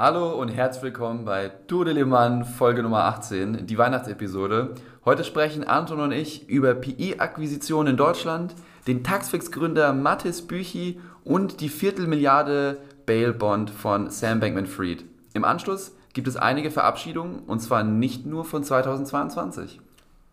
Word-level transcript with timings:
Hallo 0.00 0.30
und 0.40 0.50
herzlich 0.50 0.84
willkommen 0.84 1.24
bei 1.24 1.50
Tour 1.66 1.84
de 1.84 1.92
Le 1.92 2.06
Mans 2.06 2.48
Folge 2.48 2.84
Nummer 2.84 3.06
18, 3.06 3.66
die 3.66 3.78
Weihnachtsepisode. 3.78 4.76
Heute 5.04 5.24
sprechen 5.24 5.64
Anton 5.64 5.98
und 5.98 6.12
ich 6.12 6.48
über 6.48 6.72
PI-Akquisitionen 6.76 7.94
in 7.94 7.96
Deutschland, 7.96 8.54
den 8.86 9.02
Taxfix-Gründer 9.02 9.92
Mathis 9.92 10.42
Büchi 10.42 11.00
und 11.24 11.60
die 11.60 11.68
Viertelmilliarde 11.68 12.78
Bail-Bond 13.06 13.70
von 13.70 14.08
Sam 14.08 14.38
Bankman-Fried. 14.38 15.04
Im 15.34 15.44
Anschluss 15.44 15.90
gibt 16.12 16.28
es 16.28 16.36
einige 16.36 16.70
Verabschiedungen 16.70 17.40
und 17.48 17.58
zwar 17.58 17.82
nicht 17.82 18.24
nur 18.24 18.44
von 18.44 18.62
2022. 18.62 19.80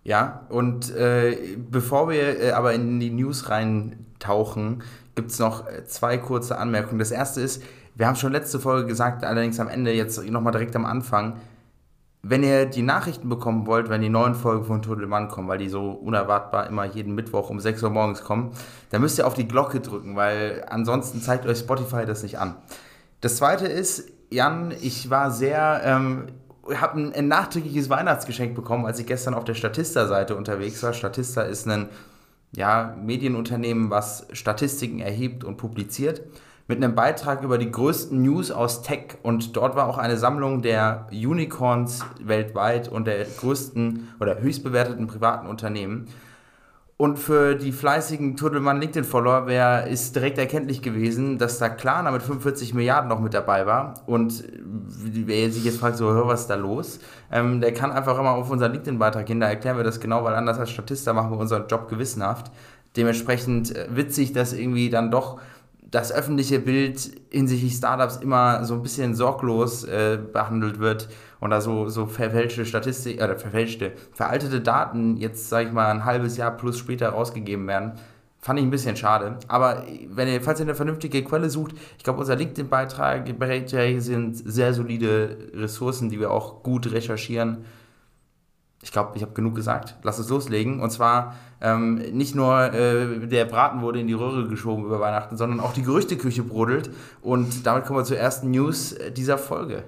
Ja, 0.03 0.45
und 0.49 0.95
äh, 0.95 1.57
bevor 1.57 2.07
wir 2.11 2.39
äh, 2.39 2.51
aber 2.51 2.75
in 2.75 2.99
die 2.99 3.09
News 3.09 3.49
reintauchen, 3.49 4.83
gibt 5.15 5.31
es 5.31 5.39
noch 5.39 5.67
äh, 5.67 5.85
zwei 5.85 6.19
kurze 6.19 6.59
Anmerkungen. 6.59 6.99
Das 6.99 7.09
erste 7.09 7.41
ist, 7.41 7.63
wir 7.95 8.07
haben 8.07 8.15
schon 8.15 8.33
letzte 8.33 8.59
Folge 8.59 8.87
gesagt, 8.87 9.23
allerdings 9.23 9.59
am 9.59 9.69
Ende, 9.69 9.93
jetzt 9.93 10.21
nochmal 10.29 10.51
direkt 10.51 10.75
am 10.75 10.85
Anfang, 10.85 11.37
wenn 12.27 12.43
ihr 12.43 12.65
die 12.65 12.81
Nachrichten 12.81 13.29
bekommen 13.29 13.67
wollt, 13.67 13.87
wenn 13.89 14.01
die 14.01 14.09
neuen 14.09 14.33
Folgen 14.33 14.65
von 14.65 14.81
Tour 14.81 14.97
de 14.97 15.05
Mann 15.05 15.27
kommen, 15.27 15.47
weil 15.47 15.59
die 15.59 15.69
so 15.69 15.91
unerwartbar 15.91 16.67
immer 16.67 16.85
jeden 16.85 17.13
Mittwoch 17.13 17.51
um 17.51 17.59
6 17.59 17.83
Uhr 17.83 17.91
morgens 17.91 18.23
kommen, 18.23 18.51
dann 18.89 19.01
müsst 19.01 19.19
ihr 19.19 19.27
auf 19.27 19.35
die 19.35 19.47
Glocke 19.47 19.79
drücken, 19.79 20.15
weil 20.15 20.65
ansonsten 20.67 21.21
zeigt 21.21 21.45
euch 21.45 21.59
Spotify 21.59 22.05
das 22.05 22.23
nicht 22.23 22.39
an. 22.39 22.55
Das 23.21 23.37
zweite 23.37 23.67
ist, 23.67 24.11
Jan, 24.31 24.73
ich 24.81 25.11
war 25.11 25.29
sehr, 25.29 25.81
ähm, 25.85 26.25
habe 26.73 26.99
ein, 26.99 27.13
ein 27.13 27.27
nachträgliches 27.27 27.91
Weihnachtsgeschenk 27.91 28.55
bekommen, 28.55 28.87
als 28.87 28.99
ich 28.99 29.05
gestern 29.05 29.35
auf 29.35 29.43
der 29.43 29.53
Statista-Seite 29.53 30.35
unterwegs 30.35 30.81
war. 30.81 30.93
Statista 30.93 31.43
ist 31.43 31.67
ein 31.67 31.89
ja, 32.55 32.95
Medienunternehmen, 32.99 33.91
was 33.91 34.25
Statistiken 34.31 34.99
erhebt 34.99 35.43
und 35.43 35.57
publiziert 35.57 36.23
mit 36.67 36.83
einem 36.83 36.95
Beitrag 36.95 37.43
über 37.43 37.57
die 37.57 37.69
größten 37.69 38.21
News 38.21 38.51
aus 38.51 38.81
Tech 38.81 39.17
und 39.21 39.55
dort 39.55 39.75
war 39.75 39.87
auch 39.87 39.97
eine 39.97 40.17
Sammlung 40.17 40.61
der 40.61 41.07
Unicorns 41.11 42.03
weltweit 42.19 42.87
und 42.87 43.05
der 43.05 43.25
größten 43.25 44.15
oder 44.19 44.39
höchst 44.39 44.63
bewerteten 44.63 45.07
privaten 45.07 45.47
Unternehmen. 45.47 46.07
Und 46.97 47.19
für 47.19 47.55
die 47.55 47.73
fleißigen 47.73 48.37
Turtelmann 48.37 48.79
LinkedIn-Follower 48.79 49.47
wäre 49.47 49.89
ist 49.89 50.15
direkt 50.15 50.37
erkenntlich 50.37 50.81
gewesen, 50.81 51.37
dass 51.37 51.57
da 51.57 51.67
Klarna 51.67 52.09
mit 52.09 52.21
45 52.21 52.73
Milliarden 52.73 53.09
noch 53.09 53.19
mit 53.19 53.33
dabei 53.33 53.65
war. 53.65 53.95
Und 54.05 54.45
wer 54.63 55.51
sich 55.51 55.65
jetzt 55.65 55.79
fragt, 55.79 55.97
so, 55.97 56.13
hör, 56.13 56.27
was 56.27 56.41
ist 56.41 56.49
da 56.49 56.55
los? 56.55 56.99
Ähm, 57.29 57.59
der 57.59 57.73
kann 57.73 57.91
einfach 57.91 58.17
immer 58.17 58.31
auf 58.31 58.49
unseren 58.49 58.71
LinkedIn-Beitrag 58.71 59.25
gehen, 59.25 59.41
da 59.41 59.49
erklären 59.49 59.75
wir 59.75 59.83
das 59.83 59.99
genau, 59.99 60.23
weil 60.23 60.35
anders 60.35 60.57
als 60.57 60.71
Statista 60.71 61.11
machen 61.11 61.31
wir 61.31 61.37
unseren 61.37 61.67
Job 61.67 61.89
gewissenhaft. 61.89 62.49
Dementsprechend 62.95 63.75
äh, 63.75 63.87
witzig, 63.89 64.31
dass 64.31 64.53
irgendwie 64.53 64.89
dann 64.89 65.11
doch 65.11 65.41
das 65.95 66.11
öffentliche 66.11 66.59
Bild 66.59 67.09
hinsichtlich 67.29 67.73
Startups 67.73 68.17
immer 68.17 68.65
so 68.65 68.73
ein 68.73 68.81
bisschen 68.81 69.15
sorglos 69.15 69.85
äh, 69.85 70.19
behandelt 70.31 70.79
wird 70.79 71.07
und 71.39 71.51
da 71.51 71.61
so, 71.61 71.87
so 71.87 72.05
verfälschte 72.05 72.65
Statistik, 72.65 73.15
oder 73.15 73.35
äh, 73.35 73.39
verfälschte, 73.39 73.93
veraltete 74.11 74.59
Daten 74.59 75.15
jetzt, 75.15 75.47
sag 75.47 75.67
ich 75.67 75.71
mal, 75.71 75.89
ein 75.89 76.03
halbes 76.03 76.35
Jahr 76.35 76.51
plus 76.51 76.77
später 76.77 77.09
rausgegeben 77.09 77.65
werden. 77.65 77.93
Fand 78.39 78.59
ich 78.59 78.65
ein 78.65 78.71
bisschen 78.71 78.97
schade. 78.97 79.37
Aber 79.47 79.83
wenn 80.09 80.27
ihr, 80.27 80.41
falls 80.41 80.59
ihr 80.59 80.65
eine 80.65 80.75
vernünftige 80.75 81.23
Quelle 81.23 81.49
sucht, 81.49 81.75
ich 81.97 82.03
glaube, 82.03 82.19
unser 82.19 82.35
LinkedIn-Beitrag 82.35 83.25
sind 83.99 84.35
sehr 84.35 84.73
solide 84.73 85.37
Ressourcen, 85.53 86.09
die 86.09 86.19
wir 86.19 86.29
auch 86.29 86.61
gut 86.61 86.91
recherchieren 86.91 87.63
ich 88.85 88.91
glaube, 88.91 89.13
ich 89.15 89.23
habe 89.23 89.33
genug 89.33 89.55
gesagt. 89.55 89.95
Lass 90.03 90.19
uns 90.19 90.29
loslegen. 90.29 90.79
Und 90.79 90.91
zwar 90.91 91.35
ähm, 91.59 91.95
nicht 91.95 92.35
nur 92.35 92.71
äh, 92.71 93.25
der 93.25 93.45
Braten 93.45 93.81
wurde 93.81 93.99
in 93.99 94.05
die 94.05 94.13
Röhre 94.13 94.47
geschoben 94.47 94.85
über 94.85 94.99
Weihnachten, 94.99 95.37
sondern 95.37 95.59
auch 95.59 95.73
die 95.73 95.81
Gerüchteküche 95.81 96.43
brodelt. 96.43 96.91
Und 97.23 97.65
damit 97.65 97.85
kommen 97.85 97.97
wir 97.97 98.03
zur 98.03 98.19
ersten 98.19 98.51
News 98.51 98.95
dieser 99.17 99.39
Folge. 99.39 99.85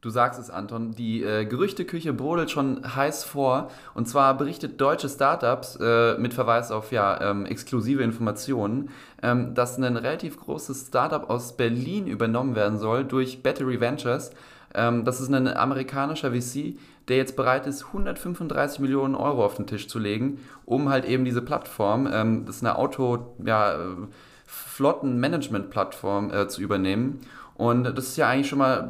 Du 0.00 0.10
sagst 0.10 0.40
es, 0.40 0.50
Anton, 0.50 0.90
die 0.90 1.22
äh, 1.22 1.44
Gerüchteküche 1.44 2.12
brodelt 2.12 2.50
schon 2.50 2.82
heiß 2.96 3.22
vor. 3.22 3.70
Und 3.94 4.08
zwar 4.08 4.36
berichtet 4.36 4.80
deutsche 4.80 5.08
Startups 5.08 5.78
äh, 5.80 6.18
mit 6.18 6.34
Verweis 6.34 6.72
auf 6.72 6.90
ja, 6.90 7.20
ähm, 7.20 7.46
exklusive 7.46 8.02
Informationen, 8.02 8.90
ähm, 9.22 9.54
dass 9.54 9.78
ein 9.78 9.96
relativ 9.96 10.40
großes 10.40 10.88
Startup 10.88 11.30
aus 11.30 11.56
Berlin 11.56 12.08
übernommen 12.08 12.56
werden 12.56 12.80
soll 12.80 13.04
durch 13.04 13.44
Battery 13.44 13.78
Ventures. 13.80 14.32
Ähm, 14.74 15.04
das 15.04 15.20
ist 15.20 15.32
ein 15.32 15.46
amerikanischer 15.48 16.32
VC, 16.32 16.76
der 17.12 17.18
jetzt 17.18 17.36
bereit 17.36 17.66
ist, 17.66 17.84
135 17.88 18.80
Millionen 18.80 19.14
Euro 19.14 19.44
auf 19.44 19.56
den 19.56 19.66
Tisch 19.66 19.86
zu 19.86 19.98
legen, 19.98 20.40
um 20.64 20.88
halt 20.88 21.04
eben 21.04 21.26
diese 21.26 21.42
Plattform, 21.42 22.08
ähm, 22.10 22.46
das 22.46 22.56
ist 22.56 22.62
eine 22.64 22.78
Auto, 22.78 23.34
ja, 23.44 23.78
Flottenmanagement-Plattform 24.46 26.32
äh, 26.32 26.48
zu 26.48 26.62
übernehmen. 26.62 27.20
Und 27.54 27.84
das 27.84 28.08
ist 28.08 28.16
ja 28.16 28.28
eigentlich 28.28 28.48
schon 28.48 28.58
mal 28.58 28.88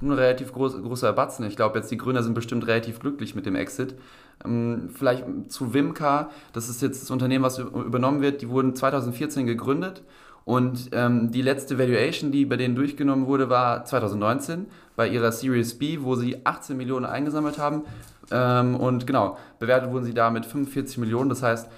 ein 0.00 0.10
relativ 0.10 0.52
groß, 0.52 0.82
großer 0.82 1.12
Batzen. 1.12 1.44
Ich 1.46 1.56
glaube, 1.56 1.78
jetzt 1.78 1.90
die 1.90 1.98
Gründer 1.98 2.22
sind 2.22 2.32
bestimmt 2.32 2.66
relativ 2.66 3.00
glücklich 3.00 3.34
mit 3.34 3.44
dem 3.44 3.54
Exit. 3.54 3.94
Ähm, 4.46 4.88
vielleicht 4.94 5.26
zu 5.48 5.74
Wimka, 5.74 6.30
das 6.54 6.70
ist 6.70 6.80
jetzt 6.80 7.02
das 7.02 7.10
Unternehmen, 7.10 7.44
was 7.44 7.58
übernommen 7.58 8.22
wird. 8.22 8.40
Die 8.40 8.48
wurden 8.48 8.74
2014 8.74 9.46
gegründet 9.46 10.02
und 10.46 10.88
ähm, 10.92 11.30
die 11.30 11.42
letzte 11.42 11.78
Valuation, 11.78 12.32
die 12.32 12.46
bei 12.46 12.56
denen 12.56 12.74
durchgenommen 12.74 13.26
wurde, 13.26 13.50
war 13.50 13.84
2019 13.84 14.64
bei 14.98 15.06
ihrer 15.06 15.30
Series 15.30 15.78
B, 15.78 16.00
wo 16.02 16.16
sie 16.16 16.44
18 16.44 16.76
Millionen 16.76 17.06
eingesammelt 17.06 17.56
haben. 17.56 17.82
Ähm, 18.32 18.74
und 18.74 19.06
genau, 19.06 19.38
bewertet 19.60 19.92
wurden 19.92 20.04
sie 20.04 20.12
da 20.12 20.28
mit 20.28 20.44
45 20.44 20.98
Millionen. 20.98 21.30
Das 21.30 21.40
heißt, 21.40 21.70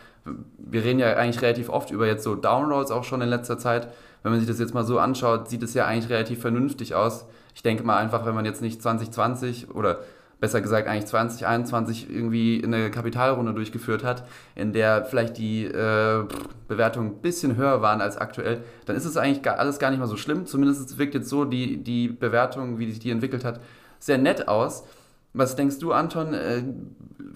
wir 0.56 0.82
reden 0.82 0.98
ja 1.00 1.14
eigentlich 1.16 1.42
relativ 1.42 1.68
oft 1.68 1.90
über 1.90 2.06
jetzt 2.06 2.24
so 2.24 2.34
Downloads 2.34 2.90
auch 2.90 3.04
schon 3.04 3.20
in 3.20 3.28
letzter 3.28 3.58
Zeit. 3.58 3.88
Wenn 4.22 4.32
man 4.32 4.40
sich 4.40 4.48
das 4.48 4.58
jetzt 4.58 4.72
mal 4.72 4.84
so 4.84 4.98
anschaut, 4.98 5.50
sieht 5.50 5.62
es 5.62 5.74
ja 5.74 5.84
eigentlich 5.84 6.10
relativ 6.10 6.40
vernünftig 6.40 6.94
aus. 6.94 7.26
Ich 7.54 7.62
denke 7.62 7.84
mal 7.84 7.98
einfach, 7.98 8.24
wenn 8.24 8.34
man 8.34 8.46
jetzt 8.46 8.62
nicht 8.62 8.80
2020 8.80 9.74
oder 9.74 9.98
besser 10.40 10.60
gesagt 10.60 10.88
eigentlich 10.88 11.06
2021 11.06 12.10
irgendwie 12.10 12.62
eine 12.64 12.90
Kapitalrunde 12.90 13.52
durchgeführt 13.52 14.02
hat, 14.02 14.26
in 14.54 14.72
der 14.72 15.04
vielleicht 15.04 15.36
die 15.36 15.66
äh, 15.66 16.24
Bewertungen 16.66 17.12
ein 17.12 17.20
bisschen 17.20 17.56
höher 17.56 17.82
waren 17.82 18.00
als 18.00 18.16
aktuell, 18.16 18.62
dann 18.86 18.96
ist 18.96 19.04
es 19.04 19.16
eigentlich 19.16 19.42
gar, 19.42 19.58
alles 19.58 19.78
gar 19.78 19.90
nicht 19.90 20.00
mal 20.00 20.06
so 20.06 20.16
schlimm. 20.16 20.46
Zumindest 20.46 20.98
wirkt 20.98 21.14
jetzt 21.14 21.28
so 21.28 21.44
die, 21.44 21.76
die 21.76 22.08
Bewertung, 22.08 22.78
wie 22.78 22.90
sich 22.90 23.00
die 23.00 23.10
entwickelt 23.10 23.44
hat, 23.44 23.60
sehr 23.98 24.18
nett 24.18 24.48
aus. 24.48 24.84
Was 25.32 25.56
denkst 25.56 25.78
du, 25.78 25.92
Anton? 25.92 26.34
Äh, 26.34 26.62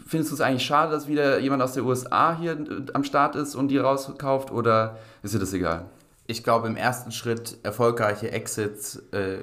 findest 0.06 0.30
du 0.30 0.34
es 0.34 0.40
eigentlich 0.40 0.64
schade, 0.64 0.90
dass 0.90 1.06
wieder 1.06 1.38
jemand 1.38 1.62
aus 1.62 1.74
der 1.74 1.84
USA 1.84 2.36
hier 2.36 2.52
äh, 2.52 2.86
am 2.94 3.04
Start 3.04 3.36
ist 3.36 3.54
und 3.54 3.68
die 3.68 3.78
rauskauft 3.78 4.50
oder 4.50 4.98
ist 5.22 5.34
dir 5.34 5.38
das 5.38 5.52
egal? 5.52 5.84
Ich 6.26 6.42
glaube, 6.42 6.68
im 6.68 6.76
ersten 6.76 7.12
Schritt 7.12 7.58
erfolgreiche 7.62 8.32
Exits 8.32 8.96
äh, 9.12 9.40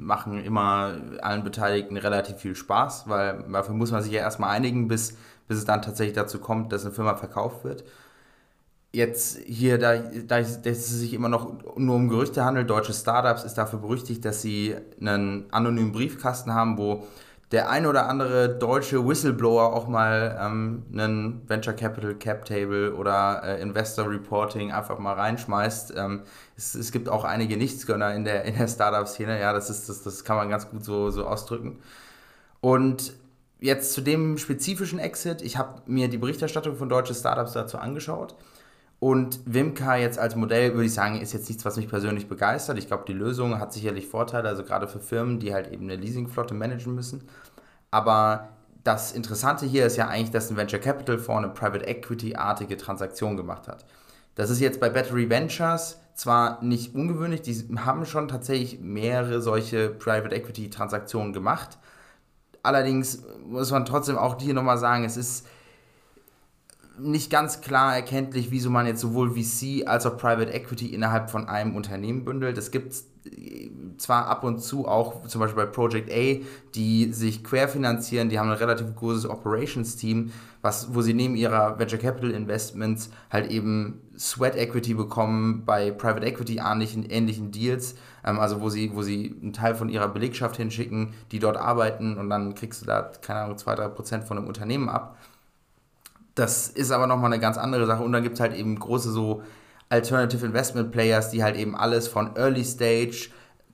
machen 0.00 0.42
immer 0.42 0.94
allen 1.22 1.44
Beteiligten 1.44 1.96
relativ 1.96 2.36
viel 2.36 2.56
Spaß, 2.56 3.08
weil 3.08 3.44
dafür 3.52 3.74
muss 3.74 3.92
man 3.92 4.02
sich 4.02 4.12
ja 4.12 4.20
erstmal 4.20 4.50
einigen, 4.50 4.88
bis, 4.88 5.16
bis 5.48 5.58
es 5.58 5.64
dann 5.64 5.82
tatsächlich 5.82 6.16
dazu 6.16 6.38
kommt, 6.38 6.72
dass 6.72 6.84
eine 6.84 6.94
Firma 6.94 7.14
verkauft 7.14 7.64
wird. 7.64 7.84
Jetzt 8.92 9.38
hier, 9.38 9.78
da, 9.78 9.96
da 9.98 10.38
es 10.38 10.62
sich 10.62 11.14
immer 11.14 11.28
noch 11.28 11.76
nur 11.76 11.94
um 11.94 12.08
Gerüchte 12.08 12.44
handelt, 12.44 12.68
deutsche 12.68 12.92
Startups 12.92 13.44
ist 13.44 13.54
dafür 13.54 13.78
berüchtigt, 13.78 14.24
dass 14.24 14.42
sie 14.42 14.74
einen 15.00 15.46
anonymen 15.52 15.92
Briefkasten 15.92 16.54
haben, 16.54 16.76
wo 16.76 17.06
der 17.52 17.68
ein 17.68 17.86
oder 17.86 18.08
andere 18.08 18.48
deutsche 18.48 19.06
Whistleblower 19.06 19.72
auch 19.74 19.88
mal 19.88 20.38
ähm, 20.40 20.84
einen 20.92 21.48
Venture 21.48 21.74
Capital 21.74 22.14
Cap 22.14 22.44
Table 22.44 22.94
oder 22.94 23.42
äh, 23.44 23.60
Investor 23.60 24.08
Reporting 24.08 24.70
einfach 24.70 24.98
mal 24.98 25.14
reinschmeißt. 25.14 25.94
Ähm, 25.96 26.22
es, 26.56 26.76
es, 26.76 26.92
gibt 26.92 27.08
auch 27.08 27.24
einige 27.24 27.56
Nichtsgönner 27.56 28.14
in 28.14 28.24
der, 28.24 28.44
in 28.44 28.56
der 28.56 28.68
Startup-Szene, 28.68 29.40
ja, 29.40 29.52
das, 29.52 29.68
ist, 29.68 29.88
das, 29.88 30.02
das 30.02 30.22
kann 30.22 30.36
man 30.36 30.48
ganz 30.48 30.70
gut 30.70 30.84
so, 30.84 31.10
so 31.10 31.26
ausdrücken. 31.26 31.80
Und 32.60 33.14
jetzt 33.58 33.94
zu 33.94 34.00
dem 34.00 34.38
spezifischen 34.38 35.00
Exit, 35.00 35.42
ich 35.42 35.56
habe 35.56 35.82
mir 35.86 36.08
die 36.08 36.18
Berichterstattung 36.18 36.76
von 36.76 36.88
deutschen 36.88 37.16
Startups 37.16 37.52
dazu 37.52 37.78
angeschaut. 37.78 38.36
Und 39.00 39.40
Wimka 39.46 39.96
jetzt 39.96 40.18
als 40.18 40.36
Modell, 40.36 40.74
würde 40.74 40.84
ich 40.84 40.92
sagen, 40.92 41.20
ist 41.20 41.32
jetzt 41.32 41.48
nichts, 41.48 41.64
was 41.64 41.76
mich 41.76 41.88
persönlich 41.88 42.28
begeistert. 42.28 42.76
Ich 42.78 42.86
glaube, 42.86 43.04
die 43.08 43.14
Lösung 43.14 43.58
hat 43.58 43.72
sicherlich 43.72 44.06
Vorteile, 44.06 44.46
also 44.48 44.62
gerade 44.62 44.86
für 44.86 45.00
Firmen, 45.00 45.40
die 45.40 45.54
halt 45.54 45.72
eben 45.72 45.84
eine 45.84 45.96
Leasingflotte 45.96 46.52
managen 46.52 46.94
müssen. 46.94 47.26
Aber 47.90 48.50
das 48.84 49.12
Interessante 49.12 49.64
hier 49.64 49.86
ist 49.86 49.96
ja 49.96 50.08
eigentlich, 50.08 50.30
dass 50.30 50.50
ein 50.50 50.58
Venture 50.58 50.80
Capital 50.80 51.18
Fonds 51.18 51.44
eine 51.44 51.54
Private 51.54 51.86
Equity-artige 51.86 52.76
Transaktion 52.76 53.38
gemacht 53.38 53.68
hat. 53.68 53.86
Das 54.34 54.50
ist 54.50 54.60
jetzt 54.60 54.80
bei 54.80 54.90
Battery 54.90 55.30
Ventures 55.30 55.98
zwar 56.14 56.62
nicht 56.62 56.94
ungewöhnlich, 56.94 57.40
die 57.40 57.54
haben 57.78 58.04
schon 58.04 58.28
tatsächlich 58.28 58.80
mehrere 58.80 59.40
solche 59.40 59.88
Private 59.88 60.34
Equity-Transaktionen 60.34 61.32
gemacht. 61.32 61.78
Allerdings 62.62 63.22
muss 63.46 63.70
man 63.70 63.86
trotzdem 63.86 64.18
auch 64.18 64.38
hier 64.38 64.52
nochmal 64.52 64.76
sagen, 64.76 65.04
es 65.04 65.16
ist 65.16 65.46
nicht 67.00 67.30
ganz 67.30 67.60
klar 67.60 67.94
erkenntlich, 67.94 68.50
wieso 68.50 68.70
man 68.70 68.86
jetzt 68.86 69.00
sowohl 69.00 69.30
VC 69.30 69.86
als 69.86 70.06
auch 70.06 70.16
Private 70.16 70.52
Equity 70.52 70.86
innerhalb 70.86 71.30
von 71.30 71.48
einem 71.48 71.76
Unternehmen 71.76 72.24
bündelt. 72.24 72.58
Es 72.58 72.70
gibt 72.70 72.94
zwar 73.98 74.26
ab 74.26 74.44
und 74.44 74.60
zu 74.60 74.88
auch 74.88 75.26
zum 75.26 75.40
Beispiel 75.40 75.64
bei 75.64 75.70
Project 75.70 76.10
A, 76.10 76.44
die 76.74 77.12
sich 77.12 77.44
querfinanzieren, 77.44 78.28
die 78.28 78.38
haben 78.38 78.48
ein 78.48 78.56
relativ 78.56 78.94
großes 78.96 79.28
Operations-Team, 79.28 80.32
wo 80.62 81.02
sie 81.02 81.14
neben 81.14 81.36
ihrer 81.36 81.78
Venture 81.78 81.98
Capital 81.98 82.30
Investments 82.30 83.10
halt 83.30 83.50
eben 83.50 84.00
Sweat 84.18 84.56
Equity 84.56 84.94
bekommen 84.94 85.64
bei 85.64 85.90
Private 85.90 86.26
Equity 86.26 86.60
ähnlichen, 86.64 87.08
ähnlichen 87.08 87.50
Deals, 87.50 87.94
ähm, 88.24 88.38
also 88.38 88.60
wo 88.60 88.68
sie, 88.68 88.94
wo 88.94 89.02
sie 89.02 89.34
einen 89.40 89.52
Teil 89.52 89.74
von 89.74 89.88
ihrer 89.88 90.08
Belegschaft 90.08 90.56
hinschicken, 90.56 91.14
die 91.32 91.38
dort 91.38 91.56
arbeiten 91.56 92.18
und 92.18 92.28
dann 92.28 92.54
kriegst 92.54 92.82
du 92.82 92.86
da, 92.86 93.10
keine 93.22 93.40
Ahnung, 93.40 93.56
2-3% 93.56 94.22
von 94.22 94.36
einem 94.36 94.46
Unternehmen 94.46 94.88
ab. 94.88 95.16
Das 96.34 96.68
ist 96.68 96.90
aber 96.90 97.06
nochmal 97.06 97.32
eine 97.32 97.40
ganz 97.40 97.58
andere 97.58 97.86
Sache 97.86 98.02
und 98.02 98.12
dann 98.12 98.22
gibt 98.22 98.34
es 98.34 98.40
halt 98.40 98.54
eben 98.54 98.78
große 98.78 99.10
so 99.10 99.42
Alternative 99.88 100.46
Investment 100.46 100.92
Players, 100.92 101.30
die 101.30 101.42
halt 101.42 101.56
eben 101.56 101.74
alles 101.74 102.06
von 102.06 102.36
Early 102.36 102.64
Stage, 102.64 103.30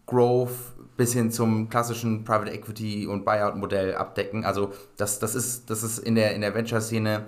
Growth 0.07 0.51
bis 0.97 1.13
hin 1.13 1.31
zum 1.31 1.69
klassischen 1.69 2.25
Private 2.25 2.51
Equity 2.51 3.07
und 3.07 3.25
Buyout 3.25 3.57
Modell 3.57 3.95
abdecken. 3.95 4.45
Also 4.45 4.73
das, 4.97 5.19
das 5.19 5.35
ist, 5.35 5.69
das 5.69 5.83
ist 5.83 5.99
in 5.99 6.15
der, 6.15 6.35
in 6.35 6.41
der 6.41 6.55
Venture-Szene 6.55 7.27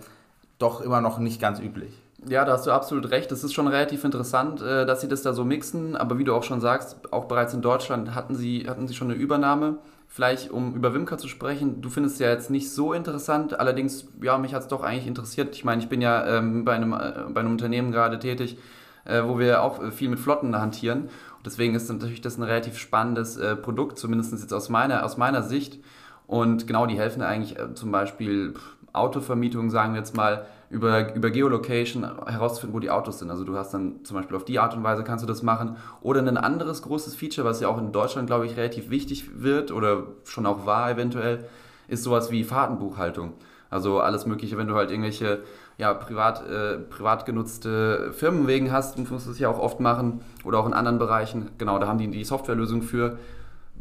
doch 0.59 0.81
immer 0.81 1.01
noch 1.01 1.19
nicht 1.19 1.41
ganz 1.41 1.61
üblich. 1.61 1.93
Ja, 2.27 2.45
da 2.45 2.55
hast 2.55 2.67
du 2.67 2.73
absolut 2.73 3.11
recht. 3.11 3.31
Es 3.31 3.45
ist 3.45 3.55
schon 3.55 3.69
relativ 3.69 4.05
interessant, 4.05 4.61
äh, 4.61 4.87
dass 4.87 5.03
sie 5.03 5.09
das 5.09 5.23
da 5.23 5.33
so 5.33 5.45
mixen. 5.45 5.97
Aber 5.97 6.19
wie 6.19 6.25
du 6.25 6.35
auch 6.35 6.43
schon 6.43 6.61
sagst, 6.61 7.13
auch 7.13 7.27
bereits 7.27 7.55
in 7.55 7.63
Deutschland 7.63 8.15
hatten 8.15 8.35
sie, 8.35 8.67
hatten 8.69 8.89
sie 8.89 8.95
schon 8.95 9.11
eine 9.11 9.21
Übernahme. 9.21 9.79
Vielleicht, 10.10 10.50
um 10.50 10.75
über 10.75 10.94
Wimka 10.94 11.19
zu 11.19 11.28
sprechen, 11.28 11.82
du 11.82 11.90
findest 11.90 12.14
es 12.16 12.20
ja 12.20 12.31
jetzt 12.31 12.50
nicht 12.50 12.72
so 12.72 12.94
interessant. 12.94 13.60
Allerdings, 13.60 14.08
ja, 14.22 14.38
mich 14.38 14.55
hat 14.55 14.62
es 14.62 14.69
doch 14.69 14.82
eigentlich 14.82 15.06
interessiert. 15.06 15.55
Ich 15.55 15.64
meine, 15.64 15.82
ich 15.82 15.88
bin 15.88 16.00
ja 16.00 16.26
ähm, 16.26 16.64
bei, 16.64 16.72
einem, 16.72 16.94
äh, 16.94 17.26
bei 17.28 17.40
einem 17.40 17.52
Unternehmen 17.52 17.93
gerade 17.93 18.19
tätig, 18.19 18.58
äh, 19.05 19.22
wo 19.22 19.38
wir 19.38 19.62
auch 19.62 19.93
viel 19.93 20.08
mit 20.08 20.19
Flotten 20.19 20.58
hantieren. 20.58 21.02
Und 21.02 21.46
deswegen 21.46 21.75
ist 21.75 21.90
natürlich 21.90 22.22
das 22.22 22.38
ein 22.38 22.43
relativ 22.43 22.78
spannendes 22.78 23.37
äh, 23.37 23.55
Produkt, 23.55 23.99
zumindest 23.99 24.32
jetzt 24.32 24.52
aus 24.52 24.70
meiner, 24.70 25.05
aus 25.05 25.19
meiner 25.19 25.43
Sicht. 25.43 25.78
Und 26.26 26.66
genau, 26.66 26.87
die 26.87 26.99
helfen 26.99 27.22
eigentlich 27.22 27.58
äh, 27.58 27.75
zum 27.75 27.93
Beispiel 27.93 28.55
Autovermietung, 28.94 29.70
sagen 29.70 29.93
wir 29.93 30.00
jetzt 30.00 30.16
mal, 30.16 30.46
über, 30.70 31.15
über 31.15 31.31
Geolocation 31.31 32.05
herauszufinden, 32.26 32.75
wo 32.75 32.81
die 32.81 32.91
Autos 32.91 33.19
sind. 33.19 33.31
Also 33.31 33.44
du 33.44 33.56
hast 33.56 33.73
dann 33.73 34.05
zum 34.05 34.17
Beispiel 34.17 34.37
auf 34.37 34.44
die 34.44 34.59
Art 34.59 34.75
und 34.76 34.82
Weise 34.82 35.03
kannst 35.03 35.23
du 35.23 35.26
das 35.26 35.43
machen. 35.43 35.76
Oder 36.03 36.20
ein 36.20 36.37
anderes 36.37 36.82
großes 36.82 37.15
Feature, 37.15 37.47
was 37.47 37.61
ja 37.61 37.69
auch 37.69 37.79
in 37.79 37.93
Deutschland, 37.93 38.26
glaube 38.26 38.47
ich, 38.47 38.56
relativ 38.56 38.91
wichtig 38.91 39.43
wird 39.43 39.73
oder 39.73 40.05
schon 40.25 40.47
auch 40.47 40.67
war 40.67 40.91
eventuell, 40.91 41.47
ist 41.88 42.05
sowas 42.05 42.31
wie 42.31 42.44
Fahrtenbuchhaltung. 42.44 43.32
Also 43.70 44.00
alles 44.00 44.26
Mögliche, 44.26 44.56
wenn 44.56 44.67
du 44.67 44.75
halt 44.75 44.91
irgendwelche 44.91 45.41
ja, 45.79 45.94
privat, 45.94 46.47
äh, 46.49 46.79
privat 46.79 47.25
genutzte 47.25 48.12
Firmenwegen 48.12 48.73
hast, 48.73 48.99
musst 48.99 49.26
du 49.26 49.31
es 49.31 49.38
ja 49.38 49.49
auch 49.49 49.59
oft 49.59 49.81
machen 49.81 50.20
oder 50.44 50.59
auch 50.59 50.67
in 50.67 50.73
anderen 50.75 50.99
Bereichen. 50.99 51.50
Genau, 51.59 51.79
da 51.79 51.87
haben 51.87 51.99
die 51.99 52.11
die 52.11 52.25
Softwarelösung 52.25 52.82
für. 52.82 53.19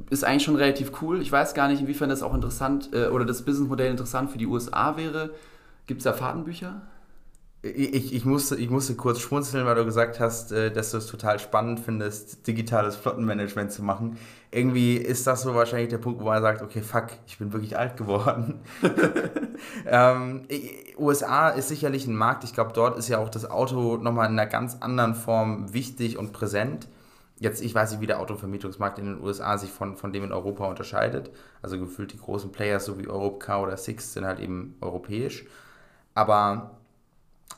Ist 0.10 0.24
eigentlich 0.24 0.44
schon 0.44 0.58
relativ 0.58 1.02
cool. 1.02 1.22
Ich 1.22 1.32
weiß 1.32 1.54
gar 1.54 1.68
nicht, 1.68 1.82
inwiefern 1.82 2.10
das 2.10 2.22
auch 2.22 2.36
interessant 2.36 2.90
äh, 2.94 3.08
oder 3.08 3.26
das 3.26 3.42
Businessmodell 3.42 3.90
interessant 3.90 4.30
für 4.30 4.38
die 4.38 4.46
USA 4.46 4.96
wäre. 4.96 5.32
Gibt 5.88 6.02
es 6.02 6.04
da 6.04 6.14
Fahrtenbücher? 6.14 6.82
Ich, 7.64 8.14
ich, 8.14 8.24
musste, 8.24 8.56
ich 8.56 8.70
musste 8.70 8.96
kurz 8.96 9.20
schmunzeln, 9.20 9.66
weil 9.66 9.76
du 9.76 9.84
gesagt 9.84 10.20
hast, 10.20 10.52
äh, 10.52 10.72
dass 10.72 10.92
du 10.92 10.98
es 10.98 11.08
total 11.08 11.40
spannend 11.40 11.80
findest, 11.80 12.46
digitales 12.46 12.96
Flottenmanagement 12.96 13.72
zu 13.72 13.84
machen. 13.84 14.18
Irgendwie 14.52 14.98
ist 14.98 15.26
das 15.26 15.42
so 15.42 15.56
wahrscheinlich 15.56 15.90
der 15.90 15.98
Punkt, 15.98 16.22
wo 16.22 16.26
man 16.26 16.42
sagt, 16.42 16.62
okay, 16.62 16.82
fuck, 16.82 17.08
ich 17.26 17.40
bin 17.40 17.54
wirklich 17.54 17.78
alt 17.78 17.98
geworden. 17.98 18.60
ähm, 19.86 20.44
USA 20.98 21.50
ist 21.50 21.70
sicherlich 21.70 22.06
ein 22.06 22.16
Markt, 22.16 22.44
ich 22.44 22.54
glaube, 22.54 22.74
dort 22.74 22.98
ist 22.98 23.08
ja 23.08 23.18
auch 23.18 23.30
das 23.30 23.50
Auto 23.50 23.98
nochmal 23.98 24.28
in 24.28 24.34
einer 24.34 24.46
ganz 24.46 24.78
anderen 24.80 25.16
Form 25.16 25.74
wichtig 25.74 26.18
und 26.18 26.34
präsent. 26.34 26.88
Jetzt, 27.40 27.62
ich 27.62 27.74
weiß 27.74 27.92
nicht, 27.92 28.02
wie 28.02 28.08
der 28.08 28.20
Autovermietungsmarkt 28.20 29.00
in 29.00 29.06
den 29.06 29.24
USA 29.24 29.58
sich 29.58 29.72
von, 29.72 29.96
von 29.96 30.14
dem 30.14 30.24
in 30.24 30.32
Europa 30.32 30.66
unterscheidet. 30.66 31.32
Also 31.62 31.80
gefühlt 31.80 32.14
die 32.14 32.18
großen 32.18 32.52
Players, 32.52 32.86
so 32.86 33.00
wie 33.00 33.08
Europcar 33.08 33.62
oder 33.64 33.78
Six, 33.78 34.14
sind 34.14 34.26
halt 34.26 34.40
eben 34.40 34.76
europäisch. 34.82 35.46
Aber 36.18 36.72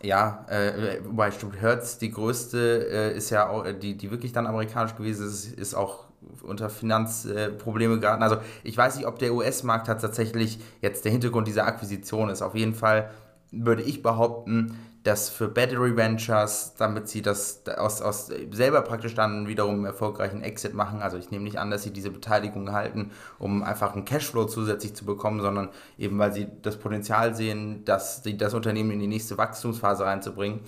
ja, 0.02 0.46
äh, 0.50 1.00
wobei 1.06 1.32
Hertz, 1.32 1.98
die 1.98 2.12
größte, 2.12 2.90
äh, 2.92 3.18
ist 3.18 3.30
ja 3.30 3.48
auch, 3.48 3.66
die, 3.72 3.96
die 3.96 4.12
wirklich 4.12 4.34
dann 4.34 4.48
amerikanisch 4.48 4.98
gewesen 4.98 5.26
ist, 5.26 5.54
ist 5.58 5.76
auch 5.76 6.08
unter 6.44 6.70
Finanzprobleme 6.70 7.96
äh, 7.96 8.00
geraten. 8.00 8.22
Also 8.22 8.36
ich 8.66 8.78
weiß 8.78 8.98
nicht, 8.98 9.08
ob 9.08 9.18
der 9.18 9.34
US-Markt 9.34 9.88
tatsächlich 9.88 10.60
jetzt 10.82 11.06
der 11.06 11.14
Hintergrund 11.14 11.48
dieser 11.48 11.68
Akquisition 11.68 12.28
ist. 12.28 12.42
Auf 12.42 12.54
jeden 12.54 12.76
Fall 12.76 13.12
würde 13.52 13.82
ich 13.82 14.04
behaupten, 14.04 14.78
dass 15.04 15.30
für 15.30 15.48
Battery 15.48 15.96
Ventures, 15.96 16.74
damit 16.78 17.08
sie 17.08 17.22
das 17.22 17.64
aus, 17.78 18.02
aus 18.02 18.32
selber 18.52 18.82
praktisch 18.82 19.16
dann 19.16 19.48
wiederum 19.48 19.76
einen 19.76 19.86
erfolgreichen 19.86 20.42
Exit 20.42 20.74
machen, 20.74 21.02
also 21.02 21.18
ich 21.18 21.32
nehme 21.32 21.46
nicht 21.46 21.58
an, 21.58 21.72
dass 21.72 21.84
sie 21.84 21.92
diese 21.92 22.12
Beteiligung 22.12 22.72
halten, 22.72 23.12
um 23.38 23.64
einfach 23.64 23.94
einen 23.94 24.06
Cashflow 24.06 24.46
zusätzlich 24.46 24.96
zu 24.96 25.06
bekommen, 25.06 25.42
sondern 25.42 25.70
eben 25.98 26.20
weil 26.20 26.34
sie 26.34 26.48
das 26.62 26.78
Potenzial 26.78 27.34
sehen, 27.34 27.86
dass 27.86 28.24
sie 28.24 28.38
das 28.38 28.54
Unternehmen 28.54 28.92
in 28.92 29.00
die 29.00 29.08
nächste 29.08 29.38
Wachstumsphase 29.38 30.06
reinzubringen, 30.06 30.62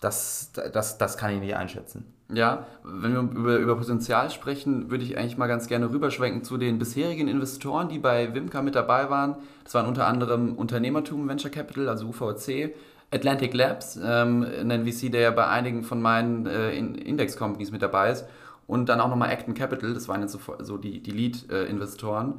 das, 0.00 0.50
das, 0.52 0.98
das 0.98 1.16
kann 1.16 1.32
ich 1.32 1.40
nicht 1.40 1.56
einschätzen. 1.56 2.04
Ja, 2.32 2.66
wenn 2.84 3.12
wir 3.12 3.20
über, 3.20 3.56
über 3.56 3.76
Potenzial 3.76 4.30
sprechen, 4.30 4.90
würde 4.90 5.04
ich 5.04 5.18
eigentlich 5.18 5.36
mal 5.36 5.48
ganz 5.48 5.66
gerne 5.66 5.90
rüberschwenken 5.90 6.44
zu 6.44 6.58
den 6.58 6.78
bisherigen 6.78 7.28
Investoren, 7.28 7.88
die 7.88 7.98
bei 7.98 8.34
Wimka 8.34 8.62
mit 8.62 8.74
dabei 8.74 9.10
waren. 9.10 9.36
Das 9.64 9.74
waren 9.74 9.86
unter 9.86 10.06
anderem 10.06 10.54
Unternehmertum 10.54 11.28
Venture 11.28 11.50
Capital, 11.50 11.88
also 11.88 12.06
UVC, 12.06 12.74
Atlantic 13.12 13.54
Labs, 13.54 13.98
ähm, 14.02 14.44
ein 14.44 14.86
VC, 14.86 15.10
der 15.10 15.20
ja 15.20 15.30
bei 15.30 15.46
einigen 15.46 15.82
von 15.82 16.00
meinen 16.00 16.46
äh, 16.46 16.72
Index-Companies 16.72 17.72
mit 17.72 17.82
dabei 17.82 18.12
ist. 18.12 18.24
Und 18.66 18.88
dann 18.88 19.00
auch 19.00 19.08
nochmal 19.08 19.30
Acton 19.30 19.54
Capital, 19.54 19.94
das 19.94 20.06
waren 20.06 20.20
jetzt 20.20 20.32
so, 20.32 20.40
so 20.60 20.76
die, 20.76 21.02
die 21.02 21.10
Lead-Investoren. 21.10 22.34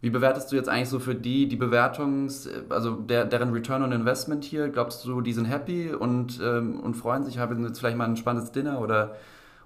Wie 0.00 0.10
bewertest 0.10 0.50
du 0.50 0.56
jetzt 0.56 0.68
eigentlich 0.68 0.88
so 0.88 0.98
für 0.98 1.14
die 1.14 1.48
die 1.48 1.56
Bewertungs-, 1.56 2.48
also 2.68 2.96
der, 2.96 3.24
deren 3.24 3.52
Return 3.52 3.82
on 3.82 3.92
Investment 3.92 4.44
hier? 4.44 4.68
Glaubst 4.68 5.04
du, 5.04 5.20
die 5.20 5.32
sind 5.32 5.44
happy 5.44 5.92
und, 5.92 6.40
ähm, 6.42 6.80
und 6.80 6.94
freuen 6.94 7.24
sich, 7.24 7.38
haben 7.38 7.64
jetzt 7.64 7.78
vielleicht 7.78 7.96
mal 7.96 8.08
ein 8.08 8.16
spannendes 8.16 8.52
Dinner 8.52 8.80
oder, 8.80 9.16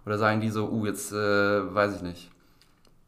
oder 0.05 0.19
sagen 0.19 0.41
die 0.41 0.51
so, 0.51 0.71
uh, 0.71 0.87
jetzt 0.87 1.13
äh, 1.13 1.17
weiß 1.75 1.97
ich 1.97 2.03
nicht? 2.03 2.31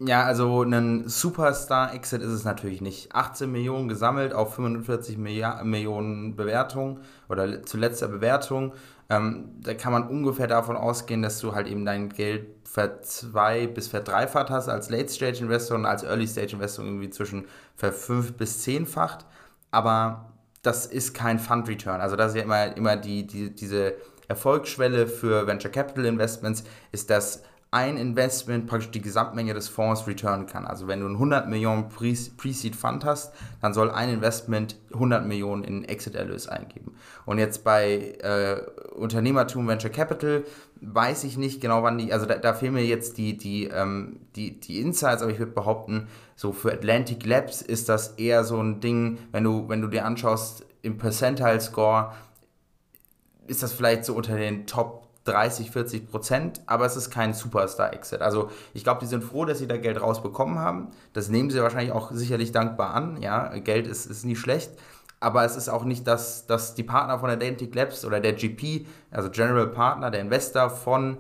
Ja, 0.01 0.23
also 0.25 0.63
ein 0.63 1.09
Superstar-Exit 1.09 2.23
ist 2.23 2.29
es 2.31 2.45
natürlich 2.45 2.81
nicht. 2.81 3.13
18 3.17 3.51
Millionen 3.51 3.89
gesammelt 3.89 4.33
auf 4.33 4.55
45 4.55 5.19
Milliard 5.19 5.65
Millionen 5.65 6.37
Bewertung 6.37 7.01
oder 7.29 7.65
zuletzt 7.65 8.01
der 8.01 8.07
Bewertung. 8.07 8.75
Ähm, 9.11 9.57
da 9.61 9.75
kann 9.75 9.93
man 9.93 10.07
ungefähr 10.07 10.47
davon 10.47 10.77
ausgehen, 10.77 11.23
dass 11.23 11.41
du 11.41 11.53
halt 11.53 11.67
eben 11.67 11.85
dein 11.85 12.11
Geld 12.11 12.47
verzwei- 12.65 13.67
bis 13.67 13.89
verdreifacht 13.89 14.51
hast 14.51 14.69
als 14.69 14.89
Late-Stage-Investor 14.89 15.77
und 15.77 15.85
als 15.87 16.05
Early-Stage-Investor 16.05 16.85
irgendwie 16.85 17.11
zwischen 17.11 17.47
verfünf- 17.75 18.35
bis 18.35 18.63
zehnfacht. 18.63 19.27
Aber 19.73 20.33
das 20.63 20.87
ist 20.87 21.13
kein 21.13 21.41
Fund-Return. 21.41 22.01
Also 22.01 22.15
das 22.15 22.33
ist 22.33 22.37
ja 22.37 22.43
immer, 22.45 22.77
immer 22.77 22.97
die, 22.97 23.27
die, 23.27 23.53
diese 23.53 23.95
Erfolgsschwelle 24.29 25.09
für 25.09 25.47
Venture 25.49 25.73
Capital 25.73 26.05
Investments, 26.05 26.63
ist 26.93 27.11
das 27.11 27.43
ein 27.71 27.99
Investment 27.99 28.67
praktisch 28.67 28.91
die 28.93 29.03
Gesamtmenge 29.03 29.53
des 29.53 29.69
Fonds 29.69 30.07
returnen 30.07 30.47
kann. 30.47 30.67
Also 30.67 30.89
wenn 30.89 31.01
du 31.01 31.07
einen 31.07 31.17
100 31.17 31.49
Millionen 31.49 31.91
Pre-Seed 31.91 32.75
Fund 32.75 33.05
hast, 33.05 33.35
dann 33.61 33.75
soll 33.75 33.91
ein 33.91 34.09
Investment 34.09 34.77
100 34.95 35.27
Millionen 35.27 35.65
in 35.65 35.85
Exit-Erlös 35.85 36.49
eingeben. 36.49 36.97
Und 37.27 37.39
jetzt 37.39 37.65
bei 37.65 38.17
äh, 38.23 38.63
Unternehmertum 38.95 39.69
Venture 39.69 39.91
Capital 39.91 40.45
weiß 40.81 41.25
ich 41.25 41.37
nicht 41.37 41.61
genau, 41.61 41.83
wann 41.83 41.99
die, 41.99 42.11
also 42.11 42.25
da, 42.25 42.37
da 42.37 42.55
fehlen 42.55 42.73
mir 42.73 42.87
jetzt 42.87 43.19
die, 43.19 43.37
die, 43.37 43.65
ähm, 43.65 44.21
die, 44.35 44.59
die 44.59 44.81
Insights, 44.81 45.23
aber 45.23 45.31
ich 45.31 45.39
würde 45.39 45.53
behaupten, 45.53 46.09
so 46.37 46.53
für 46.53 46.73
Atlantic 46.73 47.27
Labs 47.27 47.61
ist 47.61 47.91
das 47.91 48.13
eher 48.13 48.45
so 48.45 48.63
ein 48.63 48.81
Ding, 48.81 49.19
wenn 49.31 49.45
du, 49.45 49.69
wenn 49.69 49.83
du 49.83 49.89
dir 49.89 50.07
anschaust, 50.07 50.65
im 50.81 50.97
Percentile 50.97 51.61
Score 51.61 52.13
ist 53.47 53.63
das 53.63 53.73
vielleicht 53.73 54.05
so 54.05 54.15
unter 54.15 54.37
den 54.37 54.67
Top 54.67 55.08
30, 55.29 55.71
40 55.71 56.11
Prozent, 56.11 56.61
aber 56.67 56.87
es 56.87 56.97
ist 56.97 57.11
kein 57.11 57.35
Superstar-Exit. 57.35 58.21
Also 58.21 58.51
ich 58.75 58.85
glaube, 58.85 59.01
die 59.01 59.07
sind 59.07 59.23
froh, 59.23 59.45
dass 59.45 59.59
sie 59.59 59.67
da 59.67 59.77
Geld 59.77 60.01
rausbekommen 60.01 60.59
haben. 60.59 60.89
Das 61.13 61.29
nehmen 61.29 61.51
sie 61.51 61.63
wahrscheinlich 61.63 61.93
auch 61.93 62.11
sicherlich 62.13 62.53
dankbar 62.53 62.95
an. 62.95 63.21
Ja, 63.21 63.49
Geld 63.59 63.87
ist, 63.87 64.07
ist 64.07 64.25
nie 64.25 64.37
schlecht. 64.37 64.71
Aber 65.21 65.45
es 65.45 65.57
ist 65.57 65.69
auch 65.69 65.85
nicht, 65.85 66.07
dass, 66.07 66.47
dass 66.47 66.75
die 66.75 66.85
Partner 66.85 67.19
von 67.19 67.31
Atlantic 67.31 67.75
Labs 67.75 68.05
oder 68.05 68.21
der 68.21 68.35
GP, 68.35 68.87
also 69.11 69.31
General 69.31 69.67
Partner, 69.67 70.11
der 70.11 70.21
Investor 70.21 70.71
von 70.71 71.19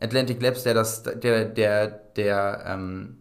Atlantic 0.00 0.40
Labs, 0.40 0.62
der 0.62 0.74
das, 0.74 1.02
der, 1.02 1.44
der, 1.44 1.86
der 1.88 2.64
ähm, 2.66 3.18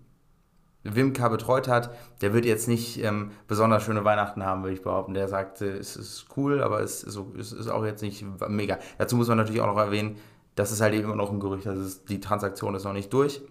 Wimka 0.84 1.30
betreut 1.30 1.68
hat, 1.68 1.92
der 2.22 2.34
wird 2.34 2.46
jetzt 2.46 2.68
nicht 2.68 3.02
ähm, 3.02 3.32
besonders 3.48 3.84
schöne 3.84 4.04
Weihnachten 4.04 4.44
haben, 4.44 4.64
würde 4.64 4.76
ich 4.76 4.84
behaupten. 4.84 5.14
Der 5.14 5.28
sagte, 5.28 5.66
es 5.66 5.96
ist 5.96 6.26
cool, 6.36 6.62
aber 6.62 6.82
es 6.82 7.04
ist, 7.04 7.18
es 7.40 7.52
ist 7.54 7.70
auch 7.70 7.86
jetzt 7.86 8.02
nicht 8.02 8.26
mega. 8.50 8.78
Dazu 8.98 9.16
muss 9.16 9.28
man 9.28 9.38
natürlich 9.38 9.62
auch 9.62 9.68
noch 9.68 9.78
erwähnen, 9.78 10.18
das 10.56 10.72
ist 10.72 10.82
halt 10.82 10.94
eben 10.94 11.06
immer 11.06 11.16
noch 11.16 11.32
ein 11.32 11.40
Gerücht, 11.40 11.68
also 11.68 11.82
ist, 11.82 12.10
die 12.10 12.20
Transaktion 12.20 12.76
ist 12.76 12.84
noch 12.84 12.94
nicht 12.94 13.12
durch. 13.12 13.42